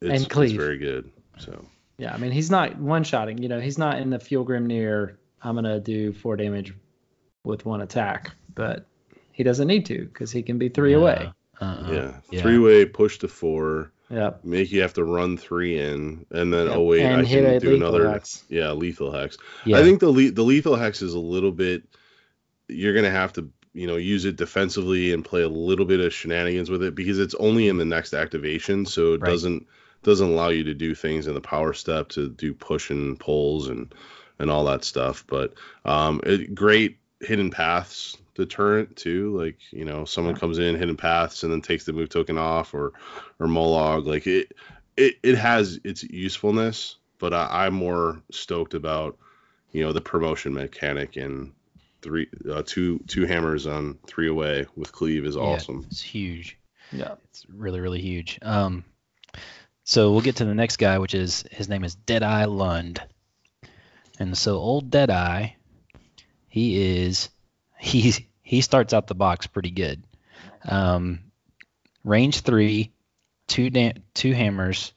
[0.00, 1.64] it's, And it's very good so
[1.98, 3.38] Yeah, I mean he's not one shotting.
[3.38, 5.16] You know, he's not in the Fjul-Grimnir.
[5.42, 6.74] I'm gonna do four damage
[7.44, 8.86] with one attack, but
[9.32, 11.32] he doesn't need to because he can be three away.
[11.60, 11.92] Uh-uh.
[11.92, 12.40] yeah, yeah.
[12.42, 14.44] three way push to four Yep.
[14.44, 16.76] make you have to run three in and then Yep.
[16.76, 18.42] oh wait and i hit can do another hex.
[18.48, 19.78] yeah lethal hex Yeah.
[19.78, 21.84] I think the le- the lethal hex is a little bit.
[22.68, 26.12] You're gonna have to you know use it defensively and play a little bit of
[26.12, 29.30] shenanigans with it because it's only in the next activation, so it Right.
[29.30, 29.66] doesn't
[30.02, 33.68] doesn't allow you to do things in the power step to do push and pulls
[33.68, 33.94] and
[34.38, 35.24] and all that stuff.
[35.26, 39.36] But um, it, great hidden paths deterrent too.
[39.36, 42.74] Like you know someone comes in hidden paths and then takes the move token off
[42.74, 42.92] or
[43.38, 44.06] or Mollog.
[44.06, 44.52] Like it
[44.96, 49.18] it it has its usefulness, but I, I'm more stoked about
[49.72, 51.52] you know the promotion mechanic and
[52.02, 55.84] three uh, two two hammers on three away with cleave is Yeah, awesome.
[55.90, 56.58] It's huge.
[56.92, 57.14] Yeah.
[57.30, 58.38] It's really, really huge.
[58.42, 58.84] Um,
[59.84, 63.00] so we'll get to the next guy, which is his name is Deadeye Lund.
[64.18, 65.50] And so old Deadeye,
[66.48, 67.28] he is
[67.78, 70.02] he's he starts out the box pretty good.
[70.68, 71.20] Um,
[72.04, 72.92] range three,
[73.46, 74.92] two da- two hammers,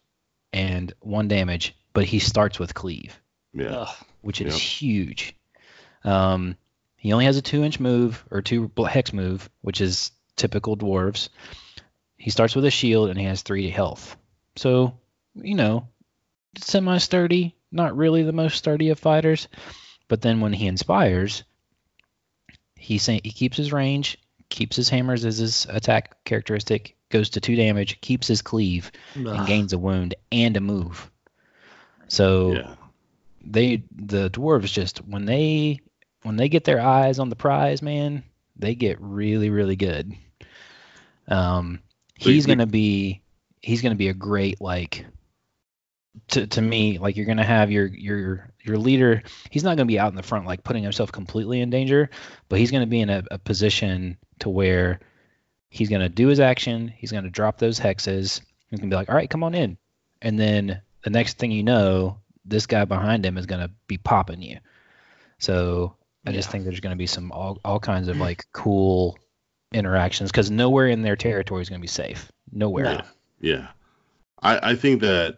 [0.52, 3.20] and one damage, but he starts with cleave
[3.54, 3.96] Yeah, Ugh.
[4.22, 4.62] which is Yep.
[4.62, 5.36] huge.
[6.04, 6.58] Um,
[7.04, 11.28] he only has a two inch move or two hex move, which is typical dwarves.
[12.16, 14.16] He starts with a shield and he has three health.
[14.56, 14.98] So,
[15.36, 15.90] you know,
[16.58, 19.50] semi sturdy, not really the most sturdy of fighters.
[20.08, 21.44] But then when he inspires,
[22.78, 24.18] he say, he keeps his range,
[24.48, 28.94] keeps his hammers as his attack characteristic, goes to two damage, keeps his cleave,
[29.36, 31.12] and gains a wound and a move.
[32.08, 32.76] So Yeah.
[33.46, 35.82] they the dwarves just when they
[36.24, 38.24] when they get their eyes on the prize, man,
[38.56, 40.14] they get really really good.
[41.28, 41.82] Um,
[42.16, 43.22] he's gonna be
[43.62, 45.06] he's gonna be a great like
[46.30, 49.24] to to me like you're gonna have your your your leader.
[49.50, 52.10] He's not gonna be out in the front like putting himself completely in danger,
[52.50, 55.00] but he's gonna be in a, a position to where
[55.70, 56.88] he's gonna do his action.
[56.88, 58.41] He's gonna drop those hexes.
[58.70, 59.78] He's gonna be like, all right, come on in,
[60.22, 64.41] and then the next thing you know, this guy behind him is gonna be popping
[64.41, 64.60] you.
[65.40, 65.95] So
[66.26, 69.18] I just think there's gonna be some all all kinds of like cool
[69.74, 72.32] interactions because nowhere in their territory is gonna be safe.
[72.52, 72.84] Nowhere.
[72.84, 73.02] No.
[73.41, 73.68] Yeah.
[74.41, 75.38] I, I think that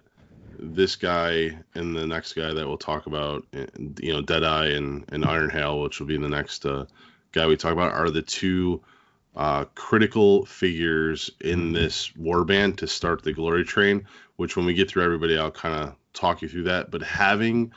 [0.60, 3.66] this guy and the next guy that we'll talk about, eh,
[4.00, 6.86] you know, Deadeye and, and Iron Hail, which will be the next uh,
[7.32, 8.82] guy we talk about, are the two
[9.36, 14.08] uh, critical figures in this warband to start the glory train.
[14.38, 16.92] Which, when we get through everybody, I'll kind of talk you through that.
[16.92, 17.72] But having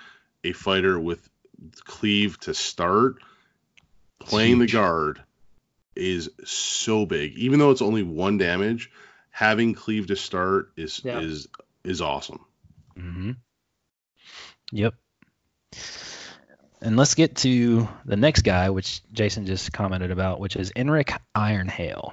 [0.44, 1.28] a fighter with
[1.84, 3.16] cleave to start,
[4.18, 5.22] playing the guard,
[5.96, 7.36] is so big.
[7.36, 8.90] Even though it's only one damage,
[9.30, 11.20] having cleave to start is Yeah.
[11.20, 11.48] is
[11.84, 12.44] is awesome.
[12.96, 13.32] Mm-hmm.
[14.72, 14.94] Yep.
[16.80, 21.16] And let's get to the next guy, which Jason just commented about, which is Enrik
[21.34, 22.12] Ironhail.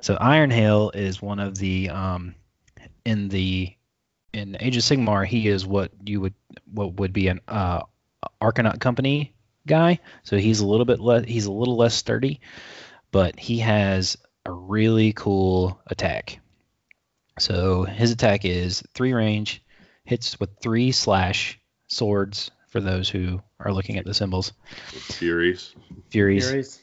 [0.00, 2.34] So Ironhail is one of the um,
[3.04, 3.74] in the
[4.32, 5.24] in Age of Sigmar.
[5.24, 6.34] He is what you would
[6.72, 7.82] what would be an uh,
[8.40, 9.34] Arcanaut company
[9.66, 9.98] guy.
[10.22, 12.40] So he's a little bit less he's a little less sturdy,
[13.10, 16.40] but he has a really cool attack.
[17.38, 19.62] So his attack is three range,
[20.04, 24.52] hits with three slash swords for those who are looking at the symbols.
[24.88, 25.74] Furies.
[26.10, 26.48] Furies.
[26.48, 26.80] Furies.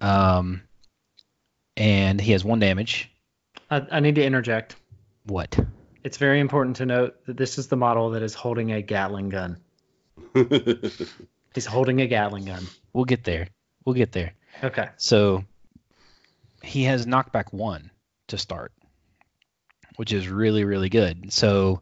[0.00, 0.62] Um,
[1.76, 3.10] and he has one damage.
[3.70, 4.76] I, I need to interject.
[5.26, 5.58] What?
[6.02, 9.28] It's very important to note that this is the model that is holding a Gatling
[9.28, 9.58] gun.
[11.54, 12.66] He's holding a Gatling gun.
[12.92, 13.48] We'll get there.
[13.84, 14.34] We'll get there.
[14.62, 14.88] Okay.
[14.96, 15.44] So
[16.62, 17.90] he has knockback one
[18.28, 18.72] to start,
[19.96, 21.32] which is really, really good.
[21.32, 21.80] So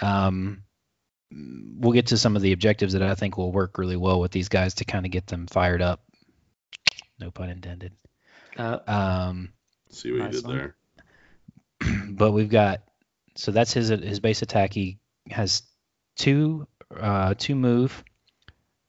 [0.00, 0.62] um,
[1.30, 4.30] we'll get to some of the objectives that I think will work really well with
[4.32, 6.02] these guys to kind of get them fired up.
[7.18, 7.92] No pun intended.
[8.56, 9.52] Uh, Um,
[9.90, 10.56] See what Nice you did one.
[10.56, 10.76] there.
[12.10, 12.82] but we've got
[13.34, 14.72] so that's his his base attack.
[14.72, 14.98] He
[15.30, 15.62] has
[16.16, 18.04] two uh, two move.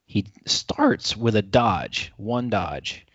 [0.05, 3.05] He starts with a dodge, one dodge,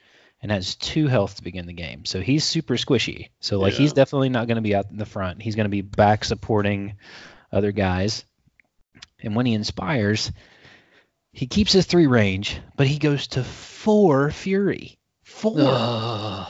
[0.42, 2.04] and has two health to begin the game.
[2.04, 3.30] So he's super squishy.
[3.40, 5.40] So like he's definitely not going to be out in the front.
[5.40, 6.96] He's going to be back supporting
[7.50, 8.24] other guys.
[9.22, 10.32] And when he inspires,
[11.32, 14.98] he keeps his three range, but he goes to four fury.
[15.22, 15.54] Four.
[15.58, 16.48] ugh.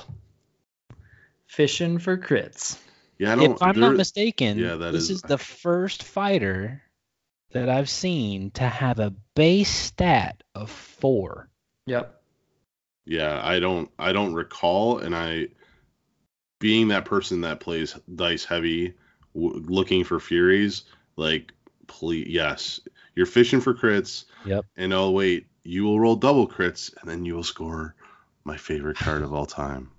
[1.47, 2.79] Fishing for crits.
[3.19, 3.53] Yeah, I don't.
[3.53, 6.83] if I'm there- not mistaken, yeah, that this is- is the first fighter
[7.53, 11.49] that I've seen to have a base stat of four.
[11.87, 12.21] Yep.
[13.05, 13.91] Yeah, I don't.
[13.99, 15.49] I don't recall, and I,
[16.61, 18.95] being that person that plays dice heavy,
[19.35, 20.85] w- looking for furies,
[21.17, 21.53] like,
[21.89, 22.81] please, yes,
[23.15, 24.25] you're fishing for crits.
[24.45, 24.67] Yep.
[24.77, 27.95] And oh wait, you will roll double crits, and then you will score
[28.45, 29.91] my favorite card of all time.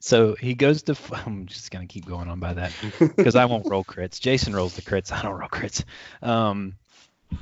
[0.00, 0.96] So he goes to.
[1.26, 4.20] I'm just gonna keep going on by that because I won't roll crits.
[4.20, 5.12] Jason rolls the crits.
[5.12, 5.84] I don't roll crits.
[6.22, 6.74] Um,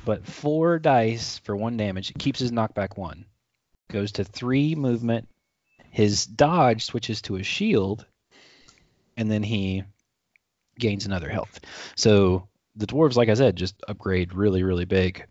[0.05, 2.09] but four dice for one damage.
[2.09, 3.25] It keeps his knockback one.
[3.89, 5.27] Goes to three movement.
[5.91, 8.05] His dodge switches to a shield,
[9.15, 9.83] and then he
[10.77, 11.59] gains another health.
[11.95, 15.25] So the dwarves, like I said, just upgrade really, really big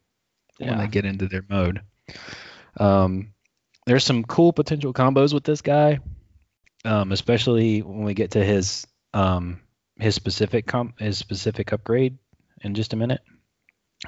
[0.58, 1.82] when they get into their mode.
[2.78, 3.32] Um,
[3.86, 6.00] there's some cool potential combos with this guy,
[6.86, 9.60] um, especially when we get to his um,
[9.98, 12.18] his specific com- his specific upgrade
[12.62, 13.20] in just a minute.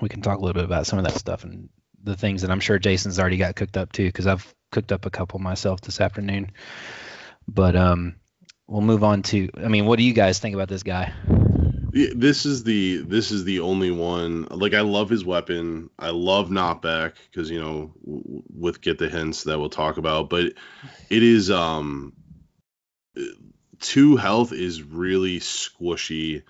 [0.01, 1.69] We can talk a little bit about some of that stuff and
[2.03, 5.07] the things that I'm sure Jason's already got cooked up too, because I've cooked up
[5.07, 6.53] a couple myself this afternoon.
[7.49, 8.17] But um,
[8.67, 9.49] we'll move on to.
[9.57, 11.13] I mean, what do you guys think about this guy?
[11.91, 14.47] This is the this is the only one.
[14.51, 15.91] Like I love his weapon.
[15.99, 20.29] I love knockback because you know with get the hints that we'll talk about.
[20.29, 20.53] But
[21.09, 22.13] it is um
[23.81, 26.43] two health is really squishy.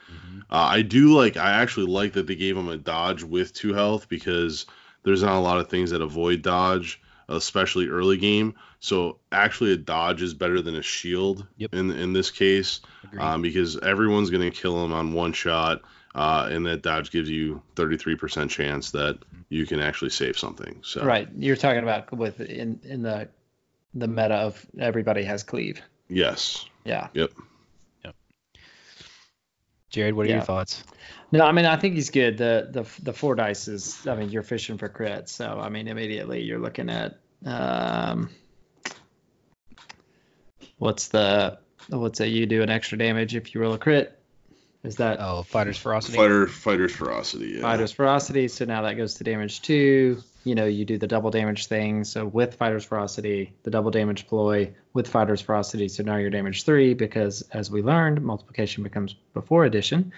[0.51, 1.37] Uh, I do like.
[1.37, 4.67] I actually like that they gave him a dodge with two health because
[5.03, 8.55] there's not a lot of things that avoid dodge, especially early game.
[8.81, 11.75] So actually, a dodge is better than a shield Yep.
[11.75, 12.81] in in this case
[13.19, 15.83] um, because everyone's going to kill him on one shot.
[16.15, 19.19] uh, and that dodge gives you 33% chance that
[19.51, 20.81] you can actually save something.
[20.83, 21.29] So Right.
[21.37, 23.29] You're talking about with in in the
[23.95, 25.81] the meta of everybody has cleave.
[26.09, 27.09] Yes, Yeah.
[27.15, 27.31] Yep.
[28.05, 28.15] Yep.
[29.91, 30.37] Jared, what are Yeah.
[30.37, 30.83] your thoughts?
[31.33, 32.39] No, I mean I think he's good.
[32.39, 35.89] The the the four dice is I mean you're fishing for crits, so I mean
[35.89, 38.31] immediately you're looking at um
[40.79, 41.59] what's the
[41.89, 44.15] what's that you do an extra damage if you roll a crit?
[44.85, 46.17] Is that Oh, fighter's ferocity.
[46.17, 47.55] fighter fighter's ferocity.
[47.57, 47.63] Yeah.
[47.63, 48.49] fighter's ferocity?
[48.49, 50.23] So now that goes to damage two.
[50.45, 52.05] You know, you do the double damage thing.
[52.05, 55.89] So with fighter's ferocity, the double damage ploy with fighter's ferocity.
[55.89, 60.13] So now you're damage three because as we learned, multiplication becomes before addition.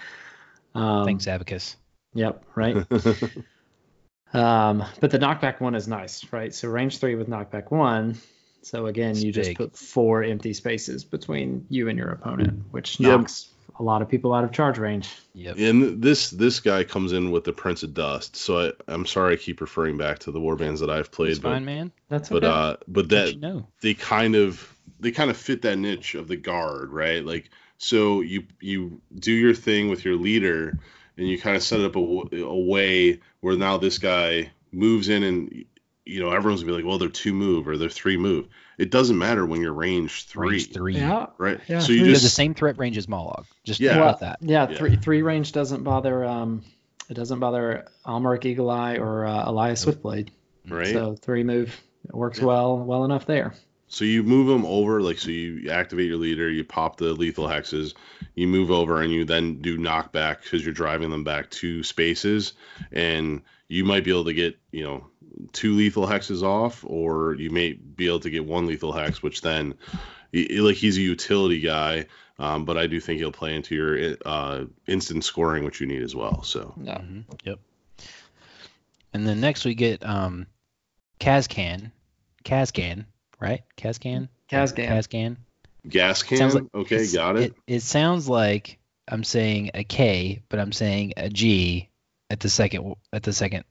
[0.75, 1.77] Um, Thanks, Abacus.
[2.15, 2.43] Yep.
[2.57, 2.77] Right.
[4.33, 6.55] Um, but the knockback one is nice, right?
[6.55, 8.17] So range three with knockback one.
[8.63, 13.01] So again, It's you just put four empty spaces between you and your opponent, which
[13.01, 13.19] Yep.
[13.19, 13.49] knocks
[13.81, 15.09] a lot of people out of charge range.
[15.35, 15.57] Yep.
[15.59, 18.37] And this this guy comes in with the Prince of Dust.
[18.37, 21.39] So I, I'm sorry I keep referring back to the warbands that I've played, It's
[21.41, 21.91] but fine, man.
[22.09, 22.53] That's but okay.
[22.53, 23.67] uh but That, that you know.
[23.81, 27.25] they kind of they kind of fit that niche of the guard, right?
[27.25, 27.49] Like
[27.79, 30.79] so you you do your thing with your leader
[31.17, 35.23] and you kind of set it up a way where now this guy moves in
[35.23, 35.65] and
[36.05, 38.47] you know everyone's gonna be like, well, they're two move or they're three move.
[38.81, 40.97] It doesn't matter when you're range three, Range three.
[40.97, 41.27] yeah.
[41.39, 41.61] right?
[41.69, 41.99] Yeah, so you three.
[41.99, 43.45] You have just the same threat range as Mollog.
[43.65, 43.97] Just Yeah.
[43.99, 44.39] Well, about that.
[44.41, 44.77] yeah, Yeah.
[44.79, 46.63] three three range doesn't bother um
[47.09, 50.29] it doesn't bother Almeric Eagle Eye or uh, Elias Swiftblade.
[50.69, 50.87] right.
[50.93, 51.79] So three move
[52.09, 52.47] it works Yeah.
[52.47, 53.55] well well enough there.
[53.89, 57.49] So you move them over, like so you activate your leader, you pop the lethal
[57.49, 57.95] hexes,
[58.37, 62.53] you move over, and you then do knockback because you're driving them back two spaces,
[62.93, 65.07] and you might be able to get you know
[65.53, 69.41] two lethal hexes off, or you may be able to get one lethal hex, which
[69.43, 69.75] then
[70.33, 72.07] y- y- like he's a utility guy,
[72.39, 76.03] um, but I do think he'll play into your uh, instant scoring, which you need
[76.03, 76.43] as well.
[76.43, 76.99] So Yeah.
[76.99, 77.59] Mhm, Yep.
[79.13, 80.47] And then next we get um,
[81.19, 81.91] Kazkan.
[82.45, 83.05] Kazkan,
[83.41, 83.63] right?
[83.77, 84.29] Kazkan?
[84.51, 84.89] Kazgan.
[84.89, 85.37] Kazkan.
[85.89, 87.43] gas can, like- okay, got it.
[87.43, 87.55] it.
[87.67, 91.89] It sounds like I'm saying a K, but I'm saying a G
[92.31, 93.65] at the second at the second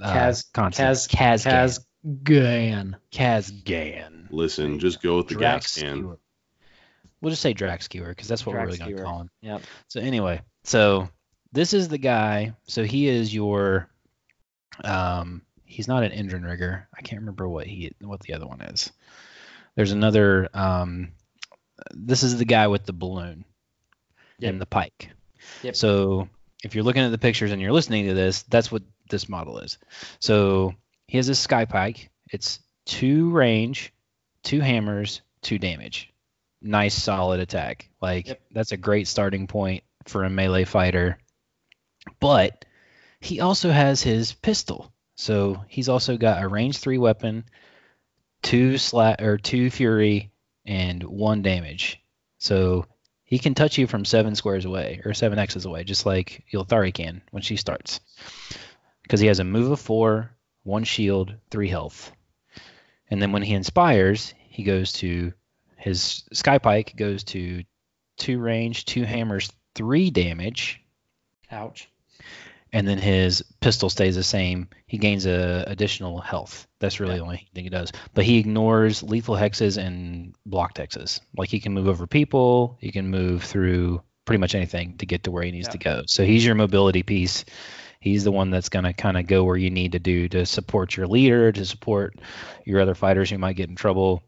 [0.00, 0.96] uh, Kaz- consonant.
[0.96, 1.80] Kaz-
[2.22, 2.96] Gan.
[3.10, 3.62] Kazgan.
[3.64, 4.26] Kazgan.
[4.30, 6.16] Listen, just go with the gas Drax can.
[7.20, 9.30] We'll just say Drakkskewer because that's what we're really going to call him.
[9.40, 9.62] Yep.
[9.88, 11.08] So anyway, so
[11.52, 12.54] this is the guy.
[12.68, 13.88] So he is your,
[14.84, 16.86] um, he's not an engine rigger.
[16.96, 18.92] I can't remember what he what the other one is.
[19.74, 20.48] There's another.
[20.54, 21.12] Um,
[21.92, 23.44] this is the guy with the balloon
[24.38, 24.50] Yep.
[24.50, 25.10] and the pike.
[25.62, 25.74] Yep.
[25.76, 26.28] So
[26.62, 29.58] if you're looking at the pictures and you're listening to this, that's what this model
[29.58, 29.78] is.
[30.20, 30.74] So
[31.06, 32.10] he has a sky pike.
[32.30, 33.92] It's two range,
[34.42, 36.12] two hammers, two damage.
[36.62, 37.88] Nice solid attack.
[38.00, 38.40] Like Yep.
[38.50, 41.18] that's a great starting point for a melee fighter.
[42.20, 42.64] But
[43.20, 44.92] he also has his pistol.
[45.16, 47.44] So he's also got a range three weapon,
[48.42, 50.30] two slat or two fury,
[50.64, 52.00] and one damage.
[52.38, 52.86] So
[53.24, 56.92] he can touch you from seven squares away or seven X's away, just like Ylthari
[56.92, 58.00] can when she starts.
[59.06, 60.32] Because he has a move of four,
[60.64, 62.10] one shield, three health.
[63.08, 65.32] And then when he inspires, he goes to
[65.76, 67.62] his sky pike goes to
[68.16, 70.80] two range, two hammers, three damage,
[71.52, 71.88] Ouch.
[72.72, 74.68] and then his pistol stays the same.
[74.88, 76.66] He gains a additional health.
[76.80, 77.18] That's really Yeah.
[77.18, 77.92] the only thing he does.
[78.14, 81.20] But he ignores lethal hexes and blocked hexes.
[81.36, 85.22] Like he can move over people, he can move through pretty much anything to get
[85.24, 85.72] to where he needs Yeah.
[85.72, 86.02] to go.
[86.06, 87.44] So he's your mobility piece.
[88.06, 90.46] He's the one that's going to kind of go where you need to do to
[90.46, 92.14] support your leader, to support
[92.64, 94.22] your other fighters who might get in trouble,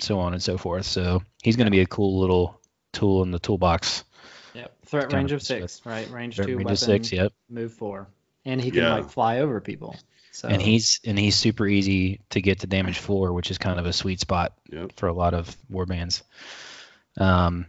[0.00, 0.86] so on and so forth.
[0.86, 2.60] So he's going to be a cool little
[2.92, 4.04] tool in the toolbox.
[4.54, 4.76] Yep.
[4.86, 6.08] Threat Kinda range of fits with- six, right?
[6.08, 7.32] Range Range two, of weapon, six, yep.
[7.50, 8.06] move four,
[8.44, 8.94] and he can Yeah.
[8.94, 9.96] like fly over people.
[10.30, 13.80] So and he's and he's super easy to get to damage four, which is kind
[13.80, 14.92] of a sweet spot Yep.
[14.96, 16.22] for a lot of warbands.
[17.18, 17.66] Um,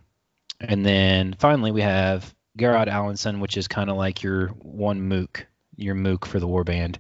[0.60, 5.46] and then finally we have Garrodd Alensen, which is kind of like your one mook,
[5.76, 6.98] your mook for the warband.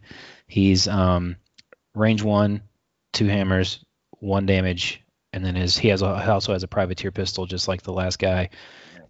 [0.48, 1.38] He's um,
[1.96, 2.62] range one,
[3.14, 5.04] two hammers, one damage,
[5.34, 8.20] and then his he has a, also has a privateer pistol, just like the last
[8.20, 8.50] guy.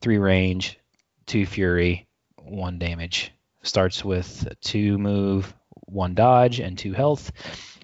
[0.02, 0.80] Three range,
[1.26, 2.08] two fury,
[2.38, 3.32] one damage.
[3.64, 5.54] Starts with two move,
[5.86, 7.32] one dodge, and two health.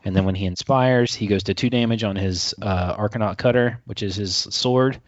[0.05, 3.81] And then when he inspires, he goes to two damage on his uh, Arcanaut Cutter,
[3.85, 4.99] which is his sword.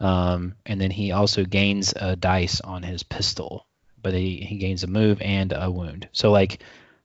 [0.00, 3.66] Um, and then he also gains a dice on his pistol,
[4.00, 6.08] but he, he gains a move and a wound.
[6.12, 6.62] So like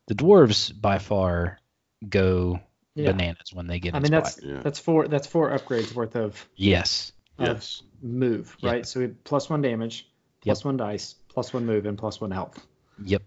[0.07, 1.59] the dwarves by far
[2.07, 2.59] go
[2.95, 3.11] yeah.
[3.11, 4.59] bananas when they get I mean that's Yeah.
[4.61, 7.13] that's four that's four upgrades worth of yes.
[7.39, 7.81] of Yes.
[8.01, 8.71] move, Yeah.
[8.71, 8.85] right?
[8.85, 10.07] So we plus one damage,
[10.41, 12.63] plus one dice, plus one move and plus one health.
[13.03, 13.23] Yep.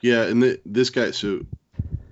[0.00, 1.10] Yeah, and the, this guy.
[1.10, 1.44] So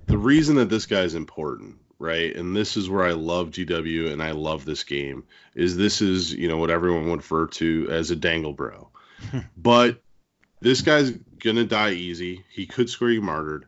[0.07, 2.35] the reason that this guy is important, right?
[2.35, 5.23] And this is where I love GW and I love this game
[5.53, 8.89] is this is you know what everyone would refer to as a dangle bro,
[9.57, 10.01] but
[10.61, 12.43] this guy's gonna die easy.
[12.51, 13.65] He could score you martyred.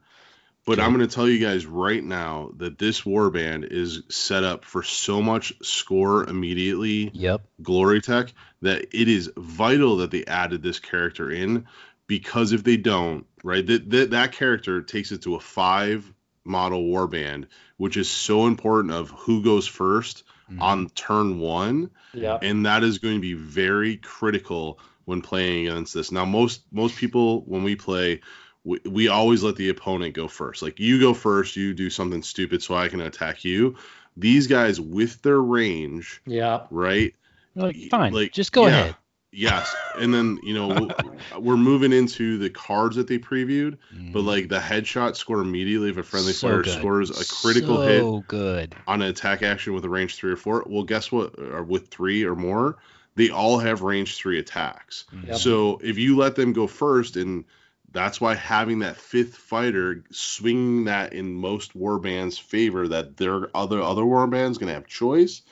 [0.67, 4.65] But I'm going to tell you guys right now that this warband is set up
[4.65, 7.41] for so much score immediately Yep.
[7.61, 11.67] glory tech that it is vital that they added this character in
[12.05, 16.11] because if they don't, right, that that, that character takes it to a five
[16.43, 17.45] model warband,
[17.77, 20.61] which is so important of who goes 1st Mhm.
[20.61, 22.37] on turn one, Yeah.
[22.41, 26.11] and that is going to be very critical when playing against this.
[26.11, 28.21] Now, most most people when we play.
[28.63, 30.61] We, we always let the opponent go first.
[30.61, 33.77] Like you go first, you do something stupid so I can attack you.
[34.17, 36.63] These guys with their range, Yeah.
[36.69, 37.15] right?
[37.55, 38.11] Like, fine.
[38.11, 38.95] like, just go yeah, ahead.
[39.39, 43.77] Yes, and then you know we'll- we're moving into the cards that they previewed,
[44.11, 44.25] but Mhm.
[44.25, 46.73] like the headshot score immediately if a friendly So player good.
[46.79, 48.75] scores a critical hit So good.
[48.87, 50.63] on an attack action with a range three or four.
[50.67, 51.37] Well, guess what?
[51.37, 52.77] Or with three or more,
[53.15, 55.05] they all have range three attacks.
[55.27, 55.37] Yep.
[55.37, 57.45] So if you let them go first, and
[57.91, 63.81] that's why having that fifth fighter swinging that in most warbands' favor, that their other
[63.83, 65.43] other warbands gonna have choice.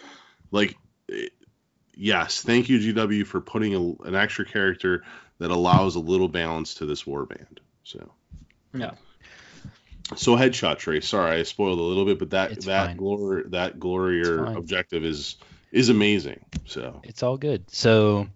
[0.52, 0.76] Like,
[1.96, 5.04] yes, thank you GW for putting a, an extra character
[5.40, 7.58] that allows a little balance to this warband.
[7.84, 8.12] So.
[8.74, 8.92] Yeah.
[10.16, 11.08] So headshot trace.
[11.08, 12.98] Sorry, I spoiled a little bit, but that It's that fine.
[12.98, 15.38] glory that glory or objective is
[15.72, 16.46] is amazing.
[16.66, 17.70] So It's all good.
[17.72, 18.28] So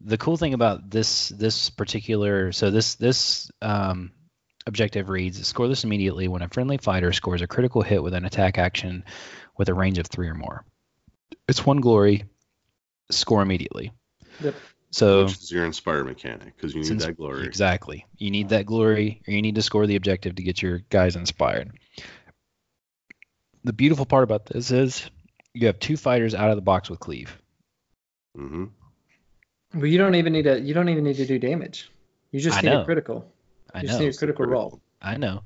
[0.00, 4.12] the cool thing about this this particular so this this um,
[4.66, 8.24] objective reads score this immediately when a friendly fighter scores a critical hit with an
[8.24, 9.04] attack action
[9.58, 10.64] with a range of three or more.
[11.48, 12.24] It's one glory.
[13.10, 13.92] Score immediately.
[14.42, 14.54] Yep.
[14.92, 17.46] So which is your inspire mechanic because you need Since- that glory.
[17.46, 18.06] Exactly.
[18.18, 21.14] You need that glory, or you need to score the objective to get your guys
[21.16, 21.70] inspired.
[23.64, 25.08] The beautiful part about this is
[25.54, 27.36] you have two fighters out of the box with cleave.
[28.34, 28.66] hmm
[29.74, 30.60] But you don't even need to.
[30.60, 31.90] You don't even need to do damage.
[32.32, 32.82] You just I need know.
[32.82, 33.30] a critical.
[33.74, 33.88] I you know.
[33.88, 34.80] just need a critical roll.
[35.02, 35.42] I know.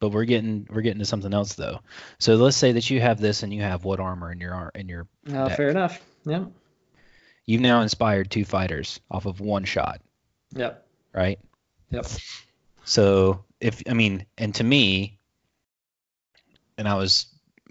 [0.00, 1.80] But we're getting we're getting to something else though.
[2.18, 4.72] So let's say that you have this and you have what armor in your ar-
[4.74, 5.56] in your Uh, Deck.
[5.56, 6.00] fair enough.
[6.24, 6.46] Yeah.
[7.50, 10.00] You've now inspired two fighters off of one shot,
[10.54, 10.86] Yep.
[11.12, 11.40] right?
[11.90, 12.06] Yep.
[12.84, 15.18] So if I mean, and to me,
[16.78, 17.26] and I was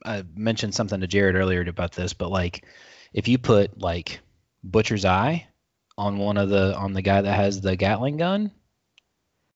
[0.05, 2.65] I mentioned something to Jared earlier about this, but like
[3.13, 4.19] if you put like
[4.63, 5.47] Butcher's Eye
[5.97, 8.51] on one of the on the guy that has the Gatling gun,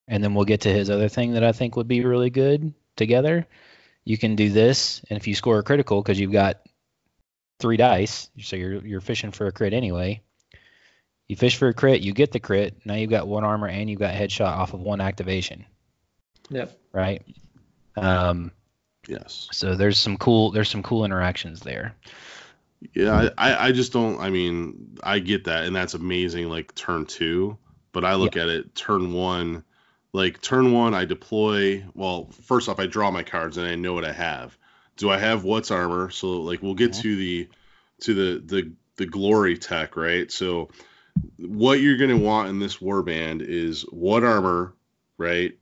[0.07, 2.73] and then we'll get to his other thing that I think would be really good
[2.95, 3.45] together.
[4.05, 6.61] You can do this, and if you score a critical because you've got
[7.63, 10.21] three dice, so you're you're fishing for a crit anyway.
[11.29, 12.85] You fish for a crit, you get the crit.
[12.85, 15.65] Now you've got one armor and you've got headshot off of one activation,
[16.49, 16.77] Yep.
[16.91, 17.25] right?
[17.95, 18.51] Um,
[19.07, 19.47] Yes.
[19.53, 21.95] so there's some cool there's some cool interactions there.
[22.93, 23.29] Yeah.
[23.37, 24.19] I, I I just don't.
[24.19, 26.49] I mean, I get that, and that's amazing.
[26.49, 27.57] Like turn two,
[27.93, 29.63] but I look at it turn one.
[30.11, 31.85] Like turn one, I deploy.
[31.93, 34.57] Well, first off, I draw my cards and I know what I have.
[34.97, 36.09] Do I have what's armor?
[36.09, 37.01] So like we'll get Mhm.
[37.01, 37.47] to the
[38.01, 40.31] to the the the glory tech, right?
[40.31, 40.69] So
[41.37, 44.73] what you're gonna want in this warband is what armor,
[45.17, 45.57] right?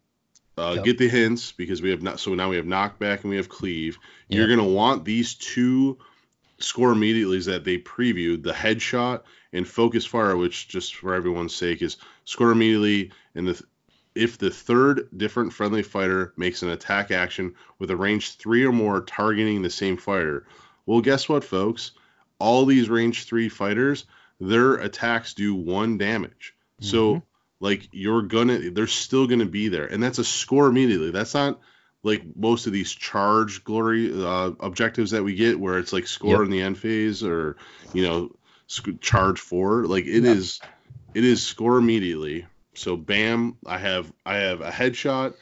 [0.57, 0.83] Uh, Yep.
[0.83, 2.19] Get the hints because we have not.
[2.19, 3.97] So now we have knockback and we have cleave.
[4.27, 5.97] You're gonna want these two
[6.59, 11.55] score immediately is that they previewed the headshot and focus fire, which just for everyone's
[11.55, 13.63] sake is score immediately and the
[14.15, 18.71] if the third different friendly fighter makes an attack action with a range three or
[18.71, 20.45] more targeting the same fighter.
[20.85, 21.91] Well, guess what, folks?
[22.39, 24.05] All these range three fighters,
[24.39, 26.53] their attacks do one damage.
[26.79, 27.23] So Mhm.
[27.59, 29.85] like you're gonna they're still gonna be there.
[29.85, 31.11] And that's a score immediately.
[31.11, 31.59] That's not
[32.03, 36.37] like most of these charge glory uh, objectives that we get where it's like score
[36.37, 36.45] Yep.
[36.45, 37.57] in the end phase or
[37.93, 38.35] you know
[38.65, 40.31] sc- charge forward like it Yeah.
[40.31, 40.59] is
[41.13, 45.33] it is score immediately so bam i have i have a headshot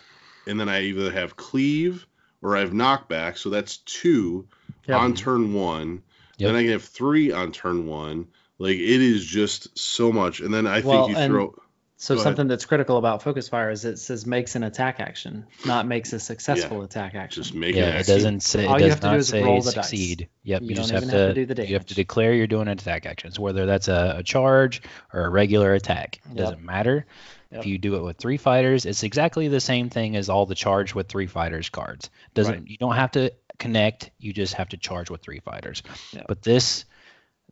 [0.48, 2.06] and then i either have cleave
[2.42, 4.48] or i have knockback so that's two
[4.88, 5.00] Yep.
[5.00, 6.02] on turn one
[6.38, 6.48] Yep.
[6.48, 8.28] then i can have three on turn one
[8.58, 11.56] like it is just so much and then i Well, think you throw
[12.02, 12.24] So Go ahead.
[12.30, 16.14] something that's critical about focus fire is it says makes an attack action, not makes
[16.14, 17.44] a successful attack action.
[17.44, 19.28] just make yeah, an it doesn't say All it you does have to do is
[19.28, 19.90] say roll the dice.
[19.90, 20.30] succeed.
[20.44, 21.96] Yep, You you, don't just even have to, have to do the you have to
[21.96, 23.34] declare you're doing an attack action.
[23.34, 24.82] So whether that's a, a charge
[25.14, 26.38] or a regular attack, it Yep.
[26.38, 27.06] doesn't matter.
[27.52, 27.60] Yep.
[27.60, 30.56] If you do it with three fighters, it's exactly the same thing as all the
[30.56, 32.10] charge with three fighters cards.
[32.34, 32.68] Doesn't Right.
[32.68, 35.84] you don't have to connect, you just have to charge with three fighters.
[36.14, 36.26] Yep.
[36.30, 36.86] But this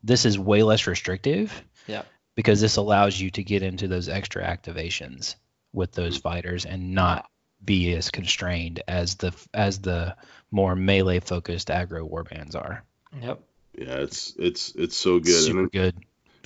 [0.04, 1.52] this is way less restrictive.
[1.88, 2.08] Yep.
[2.38, 5.36] Because this allows you to get into those extra activations
[5.74, 6.30] with those mm-hmm.
[6.30, 7.28] fighters and not
[7.66, 10.16] be as constrained as the as the
[10.52, 12.84] more melee focused aggro warbands are.
[13.20, 13.42] Yep.
[13.76, 15.32] Yeah, it's it's it's so good.
[15.34, 15.96] Super and then, good.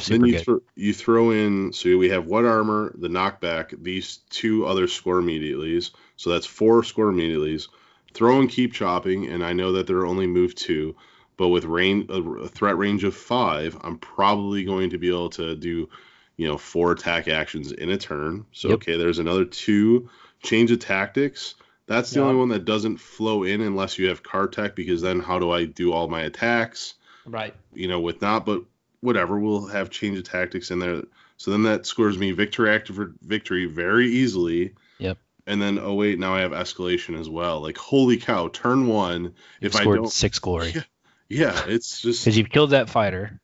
[0.07, 0.45] then you good.
[0.45, 5.19] throw you throw in so we have what armor, the knockback, these two other score
[5.19, 5.91] immediately's.
[6.15, 7.67] So that's four score immediatelys.
[8.13, 10.95] Throw and keep chopping, and I know that they're only move two,
[11.41, 15.55] but with range a threat range of five, I'm probably going to be able to
[15.55, 15.89] do,
[16.37, 18.45] you know, four attack actions in a turn.
[18.51, 18.75] So Yep.
[18.75, 20.07] okay, there's another two
[20.43, 21.55] change of tactics.
[21.87, 22.27] That's the Yeah.
[22.27, 25.49] only one that doesn't flow in unless you have card tech, because then how do
[25.49, 26.93] I do all my attacks?
[27.25, 27.55] Right.
[27.73, 28.61] you know, with not, but
[28.99, 31.01] whatever, we'll have change of tactics in there.
[31.37, 34.75] So then that scores me victory active for victory very easily.
[34.99, 35.17] Yep.
[35.47, 37.61] And then oh wait, now I have escalation as well.
[37.61, 39.33] Like holy cow, turn one.
[39.59, 40.83] You've if I scored don't- six glory Yeah.
[41.31, 43.39] Yeah, it's just because you've killed that fighter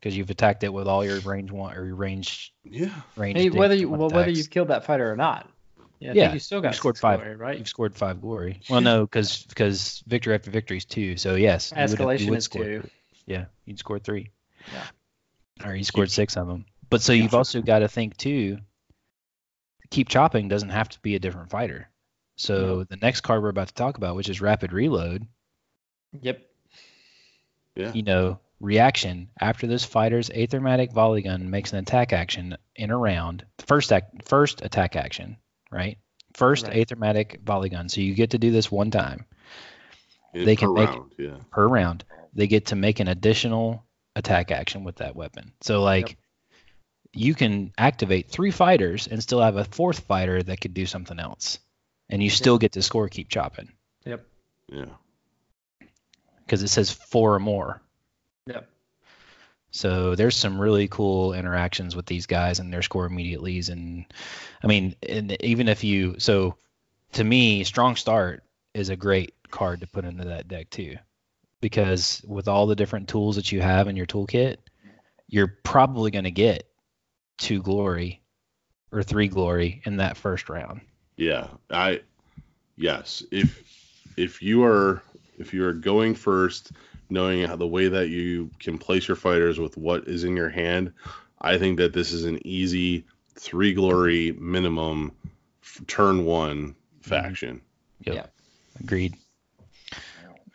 [0.00, 2.90] because you've attacked it with all your range one or your range yeah.
[3.16, 3.38] range.
[3.38, 5.48] Hey, whether you one well, whether you've killed that fighter or not.
[6.00, 7.18] Yeah, Yeah, you still got scored five.
[7.20, 7.58] glory, right?
[7.58, 8.60] You've scored five glory.
[8.70, 11.16] Well, no, because because victory after victory is two.
[11.16, 12.80] So yes, you would- you Escalation would is score two.
[12.80, 12.90] three.
[13.26, 14.30] Yeah, you'd score three.
[14.72, 15.66] Yeah.
[15.68, 16.64] Or you scored six of them.
[16.88, 18.58] But so you've also got to think too.
[19.90, 21.90] Keep chopping doesn't have to be a different fighter.
[22.36, 25.26] So the next card we're about to talk about, which is rapid reload,
[26.22, 26.47] Yep.
[27.78, 27.92] Yeah.
[27.94, 32.96] you know, reaction after this fighter's aethermatic volley gun makes an attack action in a
[32.98, 33.44] round.
[33.66, 35.36] First act, first attack action,
[35.70, 35.96] right?
[36.34, 36.76] First Right.
[36.86, 37.88] aethermatic volley gun.
[37.88, 39.24] So you get to do this one time
[40.34, 41.36] Yeah, They per can make- round, yeah.
[41.50, 42.04] per round.
[42.34, 43.84] They get to make an additional
[44.14, 45.52] attack action with that weapon.
[45.62, 46.18] So like
[47.14, 51.18] you can activate three fighters and still have a fourth fighter that could do something
[51.18, 51.58] else.
[52.10, 53.70] And you still get to score keep chopping
[54.04, 54.26] Yep.
[54.68, 54.84] Yeah.
[56.48, 57.82] Because it says four or more.
[58.46, 58.66] Yep.
[59.70, 64.06] So there's some really cool interactions with these guys and their score immediatelys and
[64.62, 66.56] I mean and even if you so
[67.12, 68.42] to me strong start
[68.72, 70.96] is a great card to put into that deck too
[71.60, 74.56] because with all the different tools that you have in your toolkit
[75.26, 76.64] you're probably going to get
[77.36, 78.22] two glory
[78.90, 80.80] or three glory in that first round.
[81.16, 81.48] Yeah.
[81.70, 82.00] I
[82.76, 83.22] yes.
[83.30, 83.62] If
[84.16, 85.02] if you are
[85.38, 86.72] if you are going first,
[87.10, 90.48] knowing how the way that you can place your fighters with what is in your
[90.50, 90.92] hand,
[91.40, 93.04] I think that this is an easy
[93.34, 95.12] three glory minimum
[95.62, 97.60] f- turn one faction.
[98.04, 98.14] Yep.
[98.14, 98.26] Yeah.
[98.80, 99.14] Agreed.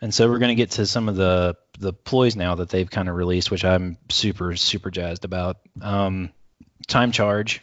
[0.00, 2.88] And so we're going to get to some of the the ploys now that they've
[2.90, 5.56] kind of released, which I'm super super jazzed about.
[5.80, 6.30] Um,
[6.86, 7.62] time charge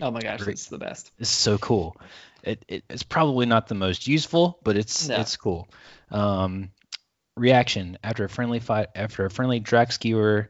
[0.00, 0.54] Oh my gosh, Great.
[0.54, 1.10] it's the best.
[1.18, 1.96] It's so cool.
[2.42, 5.16] It, it it's probably not the most useful, but it's No.
[5.20, 5.68] it's cool.
[6.10, 6.70] Um,
[7.36, 10.48] reaction after a friendly fight after a friendly Drakkskewer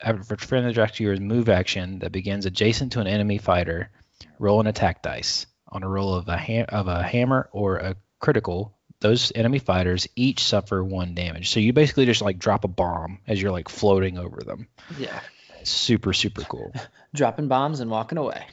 [0.00, 3.90] after a friendly Drakkskewer's move action that begins adjacent to an enemy fighter,
[4.38, 8.74] roll an attack dice on a roll of a of a hammer or a critical.
[9.00, 11.50] Those enemy fighters each suffer one damage.
[11.50, 14.68] So you basically just like drop a bomb as you're like floating over them.
[14.98, 15.20] Yeah.
[15.64, 16.72] Super super cool.
[17.14, 18.46] Dropping bombs and walking away.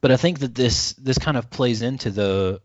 [0.00, 2.62] But I think that this this kind of plays into the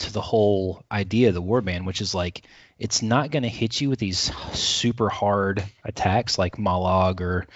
[0.00, 2.42] to the whole idea of the warband, which is like
[2.78, 4.18] it's not going to hit you with these
[4.52, 7.46] super hard attacks like Mollog or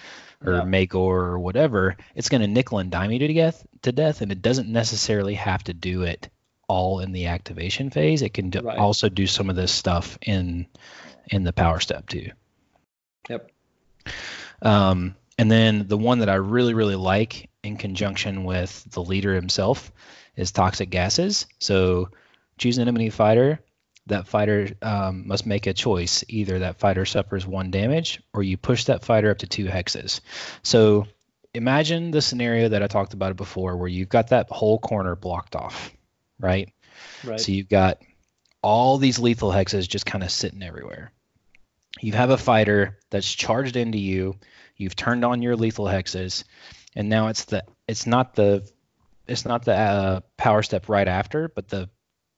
[0.45, 0.61] or Yeah.
[0.61, 1.97] Magore or whatever.
[2.13, 5.35] It's going to nickel and dime you to death to death, and it doesn't necessarily
[5.35, 6.29] have to do it
[6.67, 8.21] all in the activation phase.
[8.21, 8.77] It can do, Right.
[8.77, 10.67] also do some of this stuff in
[11.27, 12.29] in the power step too.
[13.29, 13.49] Yep.
[14.61, 19.33] Um, and then the one that I really, really like in conjunction with the leader
[19.33, 19.91] himself
[20.35, 21.47] is toxic gases.
[21.59, 22.09] So
[22.57, 23.59] choose an enemy fighter.
[24.07, 26.23] That fighter um, must make a choice.
[26.29, 30.21] Either that fighter suffers one damage or you push that fighter up to two hexes.
[30.61, 31.07] So
[31.55, 35.55] imagine the scenario that I talked about before where you've got that whole corner blocked
[35.55, 35.91] off,
[36.39, 36.71] right?
[37.23, 37.39] Right.
[37.39, 37.99] So you've got
[38.61, 41.11] all these lethal hexes just kind of sitting everywhere.
[42.01, 44.35] You have a fighter that's charged into you.
[44.75, 46.43] You've turned on your lethal hexes,
[46.95, 48.69] and now it's the it's not the
[49.27, 51.89] it's not the uh, power step right after, but the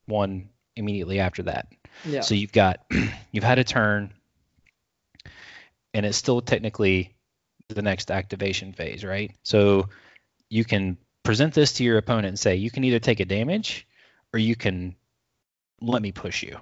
[0.07, 1.67] one immediately after that.
[2.05, 2.21] yeah.
[2.21, 2.79] So you've got
[3.31, 4.11] you've had a turn,
[5.93, 7.15] and it's still technically
[7.69, 9.35] the next activation phase, right?
[9.43, 9.89] So
[10.49, 13.85] you can present this to your opponent and say you can either take a damage
[14.33, 14.95] or you can
[15.81, 16.57] let me push you.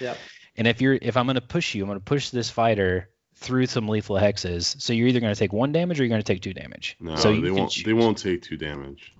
[0.00, 0.16] Yep.
[0.56, 3.08] And if you're if I'm going to push you, I'm going to push this fighter
[3.34, 4.80] through some lethal hexes.
[4.80, 6.96] So you're either going to take one damage or you're going to take two damage.
[7.00, 7.72] No, so they won't.
[7.72, 7.84] choose.
[7.84, 9.12] They won't take two damage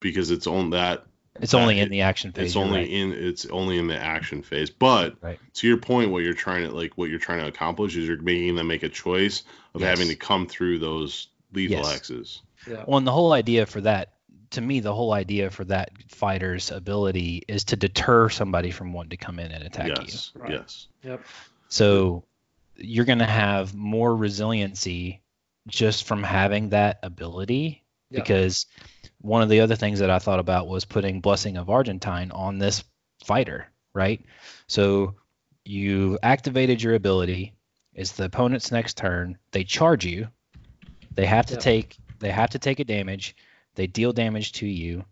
[0.00, 1.06] because it's on that
[1.40, 2.46] It's only in the action phase.
[2.46, 2.88] it's only right.
[2.88, 4.70] in it's only in the action phase.
[4.70, 5.38] But Right.
[5.54, 8.20] to your point, what you're trying to like what you're trying to accomplish is you're
[8.22, 9.42] making them make a choice
[9.74, 9.90] of Yes.
[9.98, 11.96] having to come through those lethal Yes.
[11.96, 12.42] X's.
[12.68, 12.84] Yeah.
[12.86, 14.12] Well, and the whole idea for that,
[14.50, 19.10] to me, the whole idea for that fighter's ability is to deter somebody from wanting
[19.10, 19.94] to come in and attack you.
[19.98, 20.30] yes.
[20.36, 20.52] Right.
[20.52, 20.86] Yes.
[21.02, 21.24] Yep.
[21.68, 22.24] So
[22.76, 25.20] you're going to have more resiliency
[25.66, 27.83] just from having that ability
[28.14, 28.20] Yeah.
[28.20, 28.66] because
[29.20, 32.58] one of the other things that I thought about was putting Blessing of Argentine on
[32.58, 32.84] this
[33.24, 34.24] fighter, right?
[34.66, 35.14] So
[35.64, 37.54] you activated your ability.
[37.94, 39.38] It's the opponent's next turn.
[39.52, 40.28] They charge you.
[41.14, 41.62] They have to Yep.
[41.62, 43.36] take they have to take a damage.
[43.74, 45.04] They deal damage to you.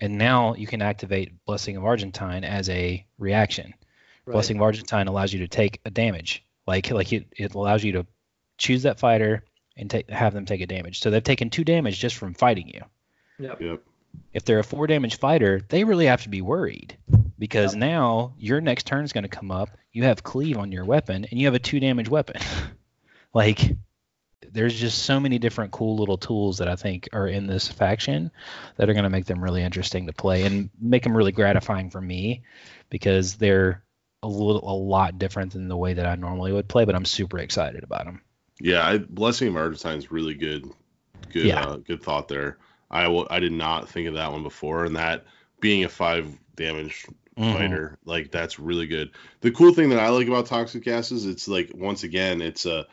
[0.00, 3.72] And now you can activate Blessing of Argentine as a reaction.
[4.26, 4.32] Right.
[4.34, 6.44] Blessing of Argentine allows you to take a damage.
[6.66, 8.06] Like like it, it allows you to
[8.58, 9.44] choose that fighter
[9.78, 11.00] and take have them take a damage.
[11.00, 12.82] So they've taken two damage just from fighting you.
[13.38, 13.60] Yep.
[13.60, 13.82] Yep.
[14.32, 16.96] If they're a four damage fighter, they really have to be worried
[17.38, 17.80] because Yep.
[17.80, 19.70] now your next turn is going to come up.
[19.92, 22.40] You have cleave on your weapon and you have a two damage weapon.
[23.34, 23.76] like
[24.50, 28.30] there's just so many different cool little tools that I think are in this faction
[28.76, 31.90] that are going to make them really interesting to play and make them really gratifying
[31.90, 32.42] for me
[32.88, 33.84] because they're
[34.22, 37.04] a little a lot different than the way that I normally would play, but I'm
[37.04, 38.22] super excited about them.
[38.60, 40.68] Yeah, I, Blessing of Argentine is really good.
[41.32, 41.60] Good, Yeah.
[41.64, 42.58] uh, good thought there.
[42.90, 45.26] I w- I did not think of that one before, and that
[45.60, 46.26] being a five
[46.56, 47.06] damage
[47.38, 47.52] Mm-hmm.
[47.56, 49.12] fighter, like that's really good.
[49.42, 52.66] The cool thing that I like about Toxic Gas is it's like once again, it's
[52.66, 52.84] a,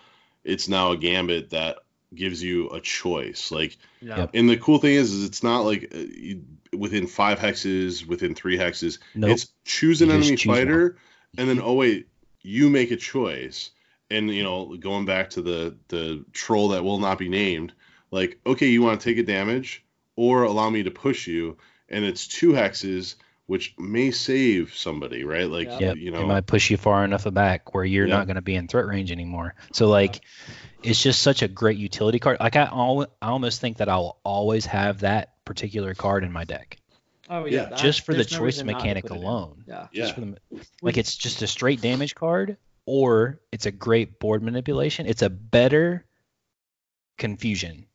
[0.44, 1.78] it's now a gambit that
[2.14, 3.50] gives you a choice.
[3.50, 4.18] Like, Yeah.
[4.20, 4.30] Yep.
[4.36, 6.44] and the cool thing is, is it's not like uh, you,
[6.78, 9.00] within five hexes, within three hexes.
[9.16, 9.32] Nope.
[9.32, 10.58] It's choose an You enemy choose one.
[10.58, 10.98] fighter,
[11.40, 12.08] and then oh wait,
[12.44, 13.72] you make a choice.
[14.12, 17.74] And you know, going back to the the troll that will not be named,
[18.12, 19.84] like okay, you want to take a damage
[20.16, 21.58] or allow me to push you,
[21.90, 23.16] and it's two hexes,
[23.48, 25.50] which may save somebody, right?
[25.50, 25.80] Like Yeah.
[25.80, 25.98] Yep.
[25.98, 28.18] you it might push you far enough back where you're Yeah.
[28.18, 29.56] not going to be in threat range anymore.
[29.74, 30.22] So like,
[30.84, 32.38] it's just such a great utility card.
[32.40, 36.44] Like I, al- I almost think that I'll always have that particular card in my
[36.44, 36.78] deck,
[37.30, 37.76] Oh Yeah, yeah.
[37.76, 39.24] just for the no choice reason not to mechanic put it in.
[39.24, 39.64] alone.
[39.68, 39.88] Yeah.
[39.92, 40.38] yeah, for the,
[40.84, 45.06] like it's just a straight damage card, or it's a great board manipulation.
[45.08, 46.06] It's a better
[47.18, 47.86] confusion.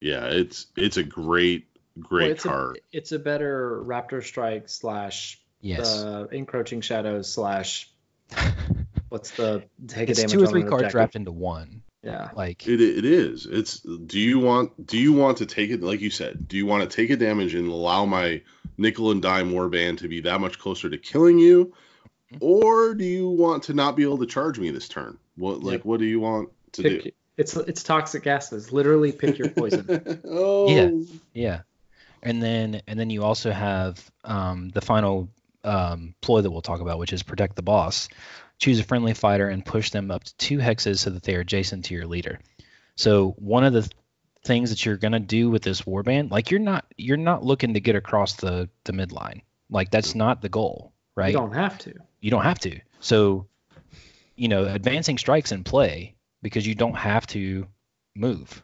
[0.00, 1.66] yeah, it's it's a great
[1.96, 2.76] Well, great it's card.
[2.76, 6.02] A, it's a better Raptor Strike slash Yes.
[6.02, 7.90] the encroaching shadows slash
[9.10, 10.94] what's the take a it's damage two or three an cards objective.
[10.98, 11.82] wrapped into one.
[12.02, 12.30] Yeah.
[12.34, 13.44] Like It, it is.
[13.44, 13.80] It's.
[13.80, 14.86] Do you want?
[14.86, 15.82] Do you want to take it?
[15.82, 16.48] Like you said.
[16.48, 18.40] Do you want to take a damage and allow my
[18.78, 21.74] nickel and dime warband to be that much closer to killing you.
[22.38, 25.18] Or do you want to not be able to charge me this turn?
[25.36, 25.84] What like Yep.
[25.84, 27.00] what do you want to do?
[27.00, 28.72] Pick, it's it's toxic gases.
[28.72, 30.20] Literally pick your poison.
[30.28, 30.68] oh.
[30.68, 30.90] Yeah.
[31.32, 31.60] Yeah,
[32.22, 35.28] and then and then you also have um, the final
[35.64, 38.08] um, ploy that we'll talk about, which is protect the boss.
[38.58, 41.40] Choose a friendly fighter and push them up to two hexes so that they are
[41.40, 42.38] adjacent to your leader.
[42.94, 43.92] So one of the th-
[44.44, 47.80] things that you're gonna do with this warband, like you're not you're not looking to
[47.80, 49.40] get across the the midline.
[49.70, 51.32] Like that's not the goal, right?
[51.32, 51.94] You don't have to.
[52.20, 52.80] You don't have to.
[53.00, 53.46] So,
[54.36, 57.66] you know, advancing strikes in play because you don't have to
[58.14, 58.62] move.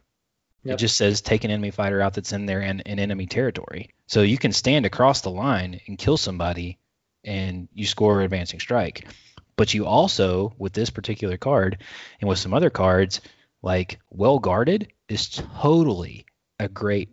[0.65, 3.91] It just says take an enemy fighter out that's in there and in enemy territory.
[4.09, 6.79] So you can stand across the line and kill somebody
[7.23, 9.07] and you score an advancing strike.
[9.55, 11.79] But you also, with this particular card
[12.21, 13.21] and with some other cards,
[13.63, 16.27] like well guarded is totally
[16.59, 17.11] a great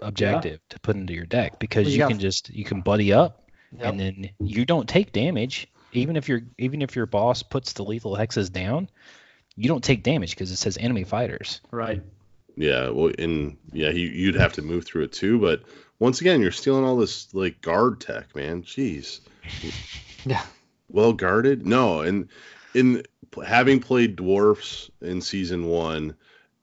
[0.00, 2.80] objective to put into your deck because Well, you you, got- can just you can
[2.82, 3.36] buddy up
[3.78, 3.84] Yep.
[3.86, 7.82] and then you don't take damage even if your even if your boss puts the
[7.84, 8.88] lethal hexes down
[9.56, 12.02] you don't take damage because it says enemy fighters Right.
[12.56, 12.90] Yeah.
[12.90, 15.38] Well, and yeah, you, you'd have to move through it too.
[15.40, 15.62] But
[15.98, 18.62] once again, you're stealing all this like guard tech, man.
[18.64, 19.20] Jeez.
[20.26, 20.42] Yeah.
[20.90, 22.28] well guarded no and
[22.74, 23.02] in
[23.44, 26.14] having played dwarfs in season one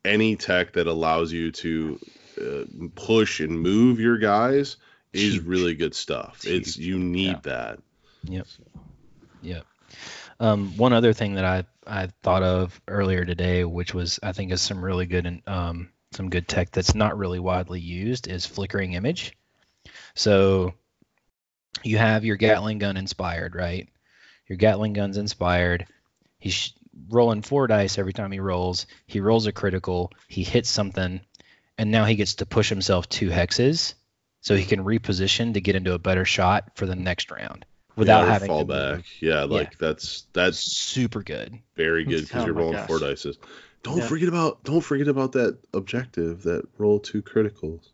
[0.06, 2.00] any tech that allows you to
[2.42, 2.64] uh,
[2.96, 4.78] push and move your guys
[5.14, 5.46] is Huge.
[5.46, 7.40] really good stuff It's it's, you need Yeah.
[7.44, 7.80] that
[8.26, 8.48] Yep.
[9.42, 9.66] Yep.
[10.40, 14.52] Um, one other thing that I I thought of earlier today, which was I think
[14.52, 18.46] is some really good and um, some good tech that's not really widely used, is
[18.46, 19.36] flickering image.
[20.16, 20.74] So
[21.84, 23.88] you have your Gatling gun inspired, right?
[24.48, 25.86] Your Gatling gun's inspired.
[26.40, 26.74] He's
[27.10, 28.86] rolling four dice every time he rolls.
[29.06, 30.12] He rolls a critical.
[30.28, 31.22] He hits something,
[31.78, 33.96] and now he gets to push himself two hexes,
[34.42, 37.66] so he can reposition to get into a better shot for the next round
[37.98, 41.60] without yeah, having fall to back yeah like that's that's Super good.
[41.76, 42.88] very good because Oh you're rolling gosh.
[42.88, 43.38] four dices
[43.84, 44.08] don't Yeah.
[44.08, 47.90] forget about don't forget about that objective that roll two criticals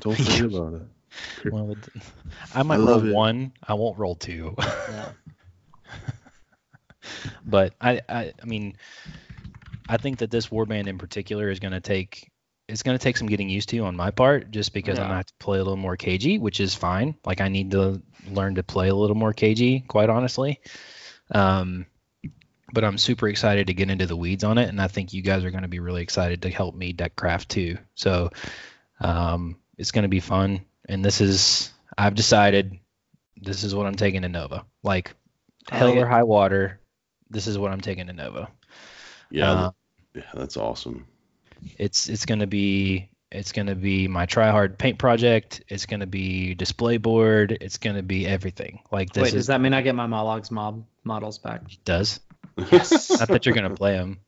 [0.00, 2.00] don't forget about it One of the-
[2.54, 3.14] I might I roll love it.
[3.14, 3.52] one.
[3.66, 4.54] I won't roll two.
[4.58, 5.10] Yeah.
[7.46, 8.76] but I, I, I mean,
[9.88, 12.30] I think that this warband in particular is going to take
[12.68, 15.10] it's going to take some getting used to on my part, just because I'm going
[15.10, 17.14] to have to play a little more cagey, which is fine.
[17.24, 20.60] Like I need to learn to play a little more cagey, quite honestly.
[21.30, 21.86] Um,
[22.72, 25.22] but I'm super excited to get into the weeds on it, and I think you
[25.22, 27.78] guys are going to be really excited to help me deck craft too.
[27.94, 28.30] So
[29.00, 32.78] um, it's going to be fun, and this is I've decided
[33.40, 34.66] this is what I'm taking to Nova.
[34.82, 35.14] Like
[35.70, 36.80] hell or high water,
[37.30, 38.50] this is what I'm taking to Nova.
[39.30, 39.70] Yeah, Uh,
[40.14, 41.06] yeah, that's awesome.
[41.78, 45.62] It's it's gonna be it's gonna be my try hard paint project.
[45.68, 47.56] It's gonna be display board.
[47.60, 48.80] It's gonna be everything.
[48.90, 51.62] Like this Wait, is does that mean I get my Mollog's mob models back?
[51.70, 52.20] It does.
[52.70, 53.10] Yes.
[53.20, 54.20] Not that you're gonna play them.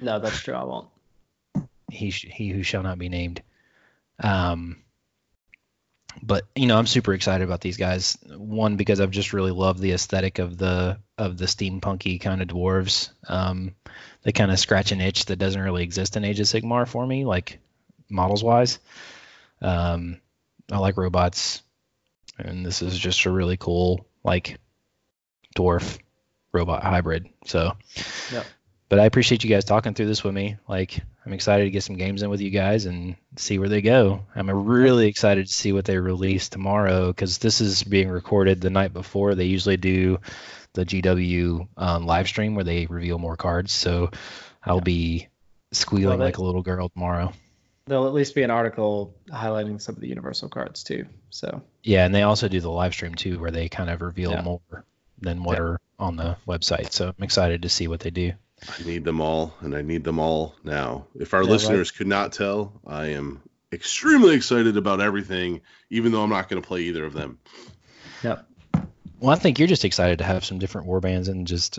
[0.00, 0.54] no, that's true.
[0.54, 0.88] I won't.
[1.90, 3.42] He sh- he who shall not be named.
[4.22, 4.78] Um.
[6.22, 8.16] But you know, I'm super excited about these guys.
[8.36, 12.48] One because I've just really loved the aesthetic of the of the steampunky kind of
[12.48, 13.10] dwarves.
[13.28, 13.74] Um,
[14.22, 17.06] they kind of scratch an itch that doesn't really exist in Age of Sigmar for
[17.06, 17.58] me, like
[18.08, 18.78] models wise.
[19.62, 20.20] Um,
[20.70, 21.62] I like robots,
[22.38, 24.58] and this is just a really cool like
[25.56, 25.98] dwarf
[26.52, 27.28] robot hybrid.
[27.46, 27.76] So,
[28.88, 30.56] but I appreciate you guys talking through this with me.
[30.68, 33.80] Like, I'm excited to get some games in with you guys and see where they
[33.80, 34.26] go.
[34.36, 38.68] I'm really excited to see what they release tomorrow because this is being recorded the
[38.70, 39.34] night before.
[39.34, 40.18] They usually do
[40.74, 43.72] the GW um, live stream where they reveal more cards.
[43.72, 44.10] So
[44.62, 45.28] I'll be
[45.72, 47.32] squealing Well, like a little girl tomorrow.
[47.86, 51.06] There'll at least be an article highlighting some of the universal cards too.
[51.30, 54.32] So Yeah, and they also do the live stream too, where they kind of reveal
[54.32, 54.42] Yeah.
[54.42, 54.60] more
[55.20, 55.62] than what Yeah.
[55.64, 56.92] are on the website.
[56.92, 58.32] So I'm excited to see what they do.
[58.68, 61.06] I need them all, and I need them all now.
[61.18, 61.52] If our Yeah, right.
[61.52, 63.40] listeners could not tell, I am
[63.72, 65.60] extremely excited about everything,
[65.90, 67.38] even though I'm not going to play either of them.
[68.22, 68.46] yep.
[69.20, 71.78] Well, I think you're just excited to have some different warbands and just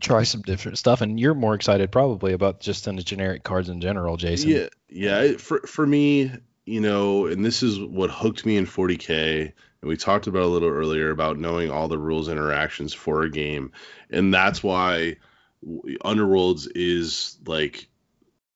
[0.00, 3.80] try some different stuff, and you're more excited probably about just the generic cards in
[3.80, 4.50] general, Jason.
[4.50, 5.36] Yeah, yeah.
[5.36, 6.30] For for me,
[6.66, 9.52] you know, and this is what hooked me in 40k.
[9.80, 13.30] And we talked about a little earlier about knowing all the rules interactions for a
[13.30, 13.72] game,
[14.10, 15.16] and that's why
[15.64, 17.88] Underworlds is like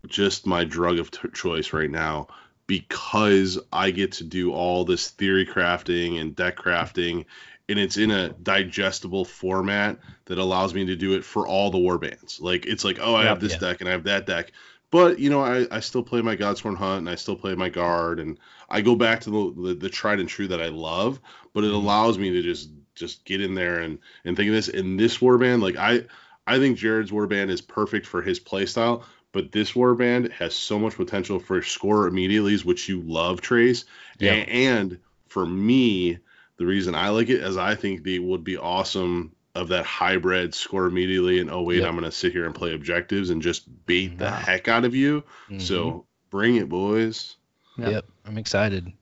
[0.09, 2.29] just my drug of t- choice right now
[2.67, 7.27] because I get to do all this theory crafting and deck crafting,
[7.69, 11.79] and it's in a digestible format that allows me to do it for all the
[11.79, 12.41] warbands.
[12.41, 13.59] Like it's like, oh, I Yeah, have this yeah.
[13.59, 14.53] deck and I have that deck,
[14.91, 17.69] but you know, I, I still play my Godsworn Hunt and I still play my
[17.69, 18.39] Guard and
[18.71, 21.21] I go back to the, the, the tried and true that I love,
[21.55, 21.73] but it Mhm.
[21.73, 24.69] allows me to just just get in there and and think of this.
[24.69, 26.03] In this warband, like I
[26.47, 30.97] I think Jared's warband is perfect for his playstyle, but this warband has so much
[30.97, 33.85] potential for score immediately, which you love, Trace.
[34.19, 34.33] Yeah.
[34.33, 34.99] A- and
[35.29, 36.19] for me,
[36.57, 40.55] the reason I like it is I think they would be awesome of that hybrid
[40.55, 41.89] score immediately and oh wait, Yep.
[41.89, 44.31] I'm gonna sit here and play objectives and just bait the Wow.
[44.37, 45.25] heck out of you.
[45.51, 45.61] Mhm.
[45.61, 47.37] So bring it, boys.
[47.79, 47.91] Yep.
[47.91, 48.93] yep, I'm excited.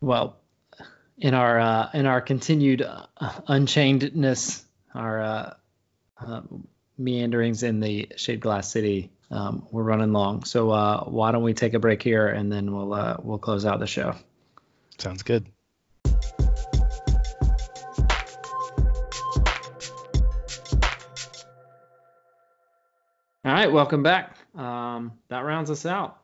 [0.00, 0.36] Well,
[1.18, 3.06] in our uh, in our continued uh,
[3.48, 4.62] unchainedness,
[4.94, 5.54] our uh,
[6.26, 6.42] uh,
[6.98, 10.44] meanderings in the shade glass city, um, we're running long.
[10.44, 13.64] So uh, why don't we take a break here and then we'll uh, we'll close
[13.64, 14.14] out the show.
[14.98, 15.46] Sounds good.
[23.44, 24.36] All right, welcome back.
[24.54, 26.18] Um, that rounds us out.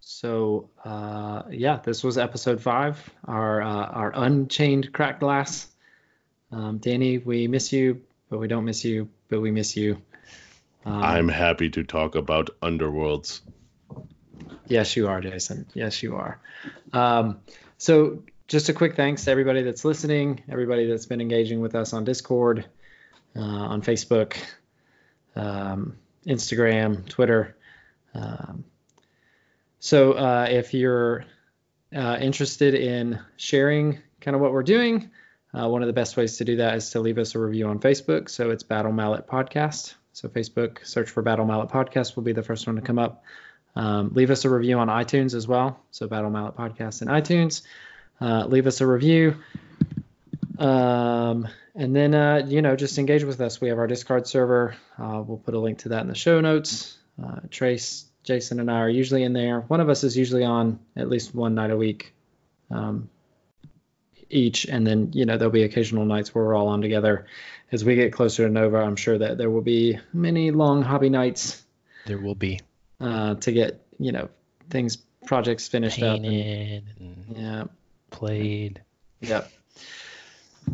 [0.00, 5.68] So uh, yeah, this was episode five, our uh, our unchained cracked glass.
[6.50, 10.00] Um, Danny, we miss you, but we don't miss you, but we miss you.
[10.84, 13.40] Um, I'm happy to talk about underworlds.
[14.66, 15.66] Yes, you are, Jason.
[15.74, 16.40] Yes, you are.
[16.92, 17.40] Um,
[17.78, 21.92] so, just a quick thanks to everybody that's listening, everybody that's been engaging with us
[21.92, 22.64] on Discord,
[23.36, 24.36] uh, on Facebook,
[25.36, 27.56] um, Instagram, Twitter.
[28.14, 28.64] Um,
[29.80, 31.24] so, uh, if you're
[31.94, 35.10] uh, interested in sharing kind of what we're doing,
[35.52, 37.68] uh, one of the best ways to do that is to leave us a review
[37.68, 38.28] on Facebook.
[38.28, 39.94] So, it's Battle Mallet Podcast.
[40.12, 43.24] So, Facebook, search for Battle Mallet Podcast will be the first one to come up.
[43.78, 45.80] Um, leave us a review on iTunes as well.
[45.92, 47.62] So Battle Mallet Podcast in iTunes.
[48.20, 49.36] Uh, leave us a review.
[50.58, 51.46] Um,
[51.76, 53.60] and then, uh, you know, just engage with us.
[53.60, 54.74] We have our Discord server.
[54.98, 56.98] Uh, we'll put a link to that in the show notes.
[57.22, 59.60] Uh, Trace, Jason, and I are usually in there.
[59.60, 62.12] One of us is usually on at least one night a week
[62.72, 63.08] um,
[64.30, 64.64] each.
[64.66, 67.26] And then, you know, there'll be occasional nights where we're all on together.
[67.72, 71.10] As we get closer to Nova, I'm sure that there will be many long hobby
[71.10, 71.62] nights
[72.06, 72.60] There will be.
[73.00, 74.28] uh, to get you know
[74.70, 74.96] things
[75.26, 76.16] projects finished up.
[76.16, 77.64] and- Painted and yeah.
[78.10, 78.80] played.
[79.20, 79.50] Yep.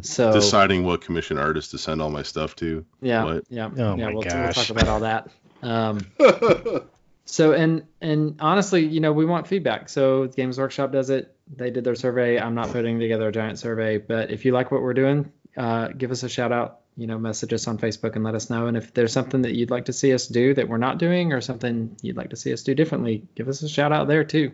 [0.03, 2.85] So Deciding what commission artist to send all my stuff to.
[3.01, 3.45] yeah, what?
[3.49, 4.07] yeah, Oh yeah.
[4.07, 5.29] my We'll, we'll talk about all that.
[5.63, 6.07] Um,
[7.25, 9.89] so and and honestly, you know, we want feedback.
[9.89, 11.34] So the Games Workshop does it.
[11.49, 12.39] They did their survey.
[12.39, 15.89] I'm not putting together a giant survey, but if you like what we're doing, uh,
[15.89, 16.81] give us a shout out.
[16.97, 18.67] You know, message us on Facebook and let us know.
[18.67, 21.33] And if there's something that you'd like to see us do that we're not doing,
[21.33, 24.25] or something you'd like to see us do differently, give us a shout out there
[24.25, 24.53] too.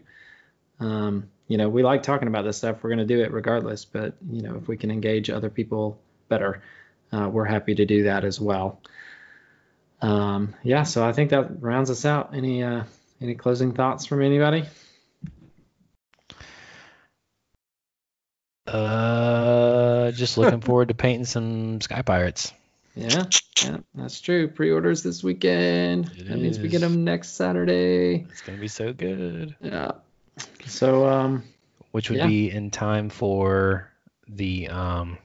[0.80, 2.82] Um, you know, we like talking about this stuff.
[2.82, 3.84] We're going to do it regardless.
[3.84, 6.62] But you know, if we can engage other people better,
[7.12, 8.80] uh, we're happy to do that as well.
[10.00, 12.34] Um, yeah, so I think that rounds us out.
[12.34, 12.84] Any uh,
[13.20, 14.64] any closing thoughts from anybody?
[18.70, 22.52] Uh, just looking forward to painting some Sky Pirates.
[22.94, 23.26] Yeah,
[23.62, 24.48] yeah, that's true.
[24.48, 26.10] Pre-orders this weekend.
[26.16, 28.26] It that means we get them next Saturday.
[28.28, 29.54] It's gonna be so good.
[29.60, 29.92] Yeah.
[30.66, 31.44] So um,
[31.92, 32.26] Which would Yeah.
[32.26, 33.90] be in time for
[34.28, 35.18] the um.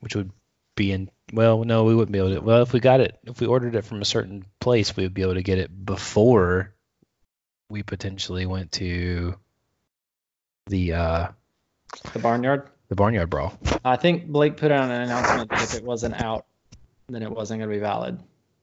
[0.00, 0.30] Which would
[0.76, 2.40] be in well, no, we wouldn't be able to.
[2.40, 5.14] Well, if we got it, if we ordered it from a certain place, we would
[5.14, 6.74] be able to get it before
[7.68, 9.36] we potentially went to
[10.66, 11.28] the uh
[12.12, 12.68] the barnyard.
[12.88, 13.52] the barnyard brawl.
[13.84, 16.46] I think Blake put out an announcement that if it wasn't out,
[17.08, 18.20] then it wasn't going to be valid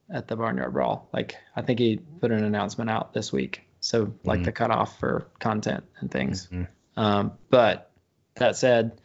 [0.10, 1.10] at the barnyard brawl.
[1.14, 3.64] Like I think he put an announcement out this week.
[3.80, 4.46] So like Mhm.
[4.46, 6.48] the cutoff for content and things.
[6.48, 6.68] Mhm.
[6.96, 7.92] Um, but
[8.36, 9.00] that said,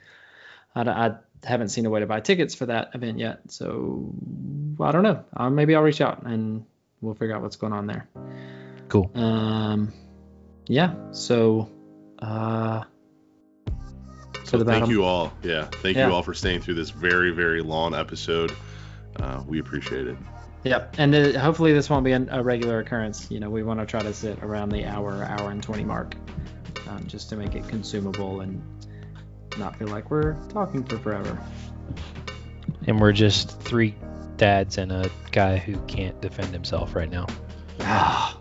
[0.74, 3.40] I, I haven't seen a way to buy tickets for that event yet.
[3.51, 4.12] So
[4.81, 5.24] I don't know.
[5.36, 6.65] Uh, maybe I'll reach out and
[7.01, 8.09] we'll figure out what's going on there.
[8.89, 9.11] Cool.
[9.15, 9.93] Um,
[10.66, 10.94] yeah.
[11.12, 11.69] So,
[12.19, 12.85] uh,
[14.53, 15.33] So the thank battle- you all.
[15.43, 16.09] Yeah, thank Yeah.
[16.09, 18.53] you all for staying through this very, very long episode.
[19.19, 20.16] Uh, we appreciate it.
[20.65, 23.31] Yep, and uh, hopefully this won't be an, a regular occurrence.
[23.31, 26.15] You know, we want to try to sit around the hour, hour and twenty mark,
[26.87, 28.62] um, just to make it consumable and
[29.59, 31.39] not feel like we're talking for forever.
[32.87, 33.95] And we're just three
[34.37, 37.27] dads and a guy who can't defend himself right now.
[37.81, 38.39] Ah,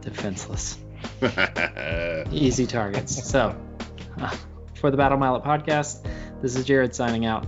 [0.00, 0.78] defenseless,
[2.32, 3.28] easy targets.
[3.30, 3.54] So,
[4.20, 4.34] uh,
[4.82, 6.04] for the Battle Mallet podcast,
[6.42, 7.46] this is Jared signing out.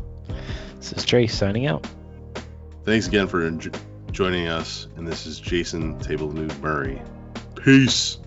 [0.76, 1.84] This is Trace signing out.
[2.84, 3.76] Thanks again for enj-
[4.12, 4.86] joining us.
[4.96, 7.02] And this is Jason Table Nude Murray.
[7.56, 8.18] Peace.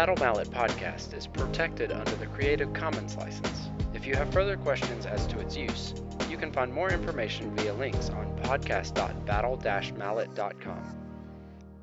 [0.00, 3.68] Battle Mallet podcast is protected under the Creative Commons license.
[3.92, 5.92] If you have further questions as to its use,
[6.30, 10.96] you can find more information via links on podcast.battle-mallet.com.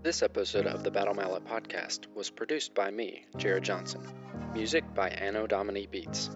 [0.02, 4.02] This episode of the Battle Mallet podcast was produced by me, Jared Johnson.
[4.52, 6.32] Music by Anno Domini Beats.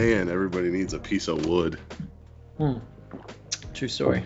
[0.00, 1.78] Man, everybody needs a piece of wood.
[2.56, 2.78] Hmm.
[3.74, 4.22] True story.